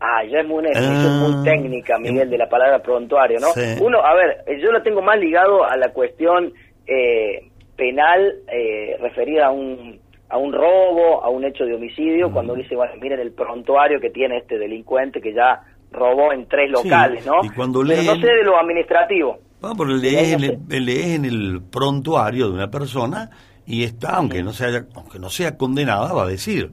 Ah, 0.00 0.22
ya 0.30 0.40
es 0.40 0.46
muy, 0.46 0.58
una 0.60 0.68
definición 0.70 1.12
Ah, 1.22 1.28
muy 1.28 1.44
técnica, 1.44 1.98
Miguel, 1.98 2.28
de 2.30 2.38
la 2.38 2.48
palabra 2.48 2.82
prontuario, 2.82 3.40
¿no? 3.40 3.48
Sí. 3.48 3.60
Uno, 3.82 3.98
a 4.04 4.14
ver, 4.14 4.60
yo 4.62 4.70
lo 4.72 4.82
tengo 4.82 5.02
más 5.02 5.18
ligado 5.18 5.64
a 5.64 5.76
la 5.76 5.90
cuestión 5.92 6.52
eh, 6.86 7.48
penal 7.76 8.34
eh, 8.52 8.96
referida 9.00 9.46
a 9.46 9.50
un 9.50 10.00
a 10.28 10.38
un 10.38 10.52
robo, 10.52 11.22
a 11.22 11.28
un 11.28 11.44
hecho 11.44 11.64
de 11.64 11.74
homicidio, 11.74 12.32
cuando 12.32 12.54
dice, 12.54 12.74
bueno, 12.74 12.94
miren 13.00 13.20
el 13.20 13.32
prontuario 13.32 14.00
que 14.00 14.10
tiene 14.10 14.38
este 14.38 14.58
delincuente 14.58 15.20
que 15.20 15.32
ya 15.32 15.62
robó 15.92 16.32
en 16.32 16.46
tres 16.48 16.66
Sí, 16.66 16.72
locales, 16.88 17.24
¿no? 17.24 17.44
y 17.44 17.48
cuando 17.50 17.84
Pero 17.86 18.02
no 18.02 18.16
sé 18.16 18.26
de 18.26 18.42
lo 18.44 18.58
administrativo. 18.58 19.38
Ah, 19.62 19.72
pero 19.76 19.90
lees 19.90 20.32
en, 20.32 20.44
el, 20.44 20.84
lees 20.84 21.06
en 21.16 21.24
el 21.24 21.62
prontuario 21.70 22.48
de 22.48 22.54
una 22.54 22.70
persona 22.70 23.30
y 23.66 23.84
está, 23.84 24.16
aunque 24.16 24.42
no, 24.42 24.52
se 24.52 24.66
haya, 24.66 24.86
aunque 24.94 25.18
no 25.18 25.30
sea 25.30 25.56
condenada, 25.56 26.12
va 26.12 26.24
a 26.24 26.28
decir, 26.28 26.70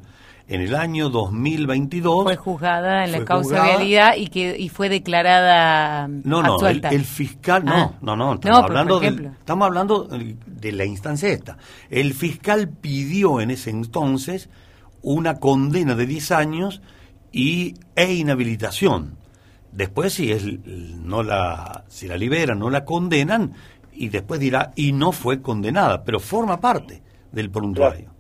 en 0.48 0.62
el 0.62 0.76
año 0.76 1.10
2022... 1.10 2.24
Fue 2.24 2.36
juzgada 2.36 3.06
en 3.06 3.12
la 3.14 3.26
causa 3.26 3.64
realidad 3.64 4.16
y 4.18 4.28
que 4.28 4.58
y 4.60 4.70
fue 4.70 4.90
declarada 4.90 6.08
No, 6.08 6.42
no, 6.44 6.58
el, 6.68 7.06
fiscal, 7.06 7.64
no, 7.66 7.74
Ah. 7.74 7.92
no, 8.02 8.16
no, 8.16 8.34
estamos 8.34 8.60
No, 8.60 8.66
hablando, 8.66 9.00
del- 9.00 9.26
estamos 9.28 9.66
hablando 9.68 10.08
de 10.46 10.72
la 10.72 10.86
instancia 10.86 11.30
esta. 11.30 11.58
El 11.90 12.14
fiscal 12.14 12.70
pidió 12.70 13.40
en 13.42 13.52
ese 13.52 13.70
entonces 13.70 14.50
una 15.02 15.40
condena 15.40 15.96
de 15.96 16.06
10 16.06 16.32
años 16.32 16.82
y, 17.32 17.76
e 17.96 18.14
inhabilitación. 18.14 19.18
Después, 19.72 20.14
si 20.14 20.32
es, 20.32 20.44
no 20.66 21.24
la, 21.24 21.84
si 21.88 22.08
la 22.08 22.16
liberan, 22.18 22.60
no 22.60 22.70
la 22.70 22.86
condenan, 22.86 23.54
y 23.92 24.10
después 24.10 24.40
dirá, 24.40 24.72
y 24.76 24.92
no 24.92 25.12
fue 25.12 25.42
condenada, 25.42 26.04
pero 26.04 26.20
forma 26.20 26.60
parte 26.60 27.02
del 27.32 27.50
prontuario. 27.50 28.12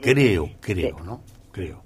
Creo, 0.00 0.48
creo, 0.60 1.00
¿no? 1.04 1.20
Creo. 1.52 1.82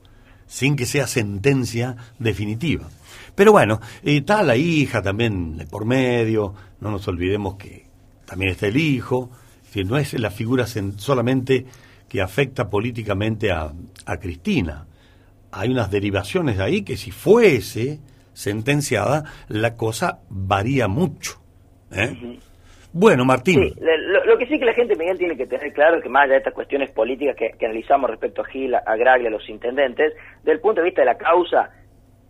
Sin 0.47 0.77
que 0.77 0.87
sea 0.87 1.07
sentencia 1.07 1.97
definitiva. 2.19 2.89
Pero 3.35 3.53
bueno, 3.53 3.81
eh, 4.03 4.19
está 4.19 4.43
la 4.43 4.57
hija 4.57 5.03
también 5.03 5.57
de 5.57 5.67
por 5.67 5.85
medio, 5.85 6.55
no 6.81 6.91
nos 6.91 7.09
olvidemos 7.09 7.57
que 7.57 7.87
también 8.27 8.53
está 8.53 8.67
el 8.67 8.77
hijo, 8.77 9.31
que 9.73 9.85
no 9.85 9.97
es 9.97 10.13
la 10.15 10.31
figura 10.31 10.67
solamente 10.67 11.67
que 12.09 12.23
afecta 12.23 12.71
políticamente 12.71 13.51
a, 13.51 13.73
Cristina. 14.21 14.87
Hay 15.51 15.71
unas 15.71 15.91
derivaciones 15.91 16.59
de 16.59 16.63
ahí 16.63 16.83
que 16.83 16.97
si 16.97 17.11
fuese 17.11 17.99
sentenciada, 18.33 19.25
la 19.49 19.75
cosa 19.75 20.21
varía 20.29 20.87
mucho. 20.87 21.41
¿eh? 21.91 22.39
Bueno, 22.97 23.25
Martín. 23.25 23.61
Sí, 23.61 23.75
le- 23.81 23.99
lo, 23.99 24.25
lo 24.25 24.39
que 24.39 24.47
sí 24.47 24.57
que 24.59 24.65
la 24.65 24.73
gente, 24.73 24.95
Miguel, 24.97 25.19
tiene 25.19 25.37
que 25.37 25.47
tener 25.49 25.73
claro 25.73 26.01
que 26.01 26.09
más 26.09 26.23
allá 26.25 26.35
de 26.35 26.39
estas 26.39 26.55
cuestiones 26.55 26.91
políticas 26.93 27.35
que, 27.37 27.51
que 27.59 27.67
analizamos 27.67 28.09
respecto 28.09 28.43
a 28.43 28.45
Gil, 28.47 28.73
a 28.75 28.97
Graglia, 28.97 29.29
a 29.29 29.33
los 29.33 29.49
intendentes, 29.49 30.15
del 30.45 30.61
punto 30.61 30.81
de 30.81 30.85
vista 30.87 31.03
de 31.03 31.07
la 31.07 31.19
causa, 31.19 31.71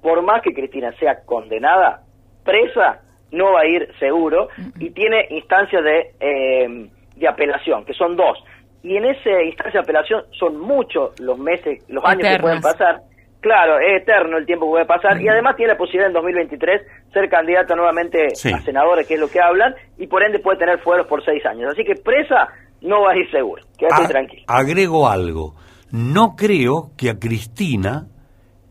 por 0.00 0.22
más 0.22 0.40
que 0.42 0.54
Cristina 0.54 0.90
sea 0.98 1.22
condenada, 1.26 2.00
presa 2.44 3.02
no 3.30 3.52
va 3.52 3.60
a 3.60 3.66
ir 3.66 3.88
seguro 3.98 4.48
y 4.78 4.90
tiene 4.90 5.26
instancias 5.30 5.82
de, 5.84 6.12
eh, 6.20 6.88
de 7.16 7.28
apelación, 7.28 7.84
que 7.84 7.92
son 7.92 8.16
dos. 8.16 8.38
Y 8.82 8.96
en 8.96 9.04
esa 9.06 9.42
instancia 9.42 9.80
de 9.80 9.84
apelación 9.84 10.22
son 10.38 10.58
muchos 10.60 11.18
los 11.20 11.38
meses, 11.38 11.82
los 11.88 12.02
años 12.04 12.22
que 12.36 12.42
pueden 12.42 12.60
pasar. 12.62 13.00
Claro, 13.44 13.78
es 13.78 14.00
eterno 14.00 14.38
el 14.38 14.46
tiempo 14.46 14.64
que 14.64 14.70
puede 14.70 14.86
pasar 14.86 15.20
y 15.20 15.28
además 15.28 15.54
tiene 15.54 15.72
la 15.72 15.78
posibilidad 15.78 16.06
en 16.06 16.14
2023 16.14 16.80
ser 17.12 17.28
candidata 17.28 17.76
nuevamente 17.76 18.30
Sí. 18.34 18.50
a 18.50 18.58
senadores, 18.62 19.06
que 19.06 19.14
es 19.14 19.20
lo 19.20 19.28
que 19.28 19.38
hablan, 19.38 19.74
y 19.98 20.06
por 20.06 20.22
ende 20.24 20.38
puede 20.38 20.56
tener 20.56 20.78
fueros 20.78 21.06
por 21.06 21.22
seis 21.22 21.44
años. 21.44 21.70
Así 21.70 21.84
que 21.84 21.94
presa 21.94 22.48
no 22.80 23.02
va 23.02 23.12
a 23.12 23.16
ir 23.18 23.30
seguro, 23.30 23.62
quédate 23.76 24.04
A- 24.04 24.08
tranquilo. 24.08 24.44
Agrego 24.46 25.06
algo. 25.10 25.54
No 25.90 26.36
creo 26.36 26.92
que 26.96 27.10
a 27.10 27.18
Cristina, 27.18 28.06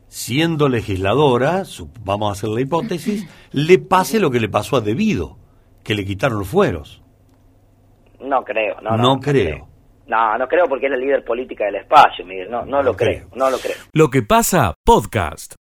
siendo 0.08 0.68
legisladora, 0.70 1.62
vamos 2.04 2.30
a 2.30 2.32
hacer 2.32 2.50
la 2.50 2.62
hipótesis, 2.62 3.28
le 3.52 3.78
pase 3.78 4.20
lo 4.20 4.32
que 4.32 4.40
le 4.40 4.50
pasó 4.50 4.78
a 4.78 4.82
Debido, 4.82 5.38
que 5.84 5.94
le 5.94 6.04
quitaron 6.04 6.40
los 6.40 6.48
fueros. 6.48 7.04
No 8.20 8.44
creo, 8.44 8.82
no, 8.82 8.98
No, 8.98 8.98
no. 9.16 9.20
creo. 9.20 9.58
No, 9.60 9.68
no 10.08 10.48
creo 10.48 10.66
porque 10.68 10.86
es 10.86 10.92
la 10.92 10.98
líder 10.98 11.24
política 11.24 11.66
del 11.66 11.76
espacio, 11.76 12.26
Miguel. 12.26 12.50
No, 12.50 12.66
no 12.66 12.82
lo 12.84 12.96
creo, 12.96 13.28
no 13.36 13.50
lo 13.50 13.58
creo. 13.58 13.76
Lo 13.94 14.10
que 14.10 14.22
pasa, 14.22 14.76
podcast. 14.84 15.56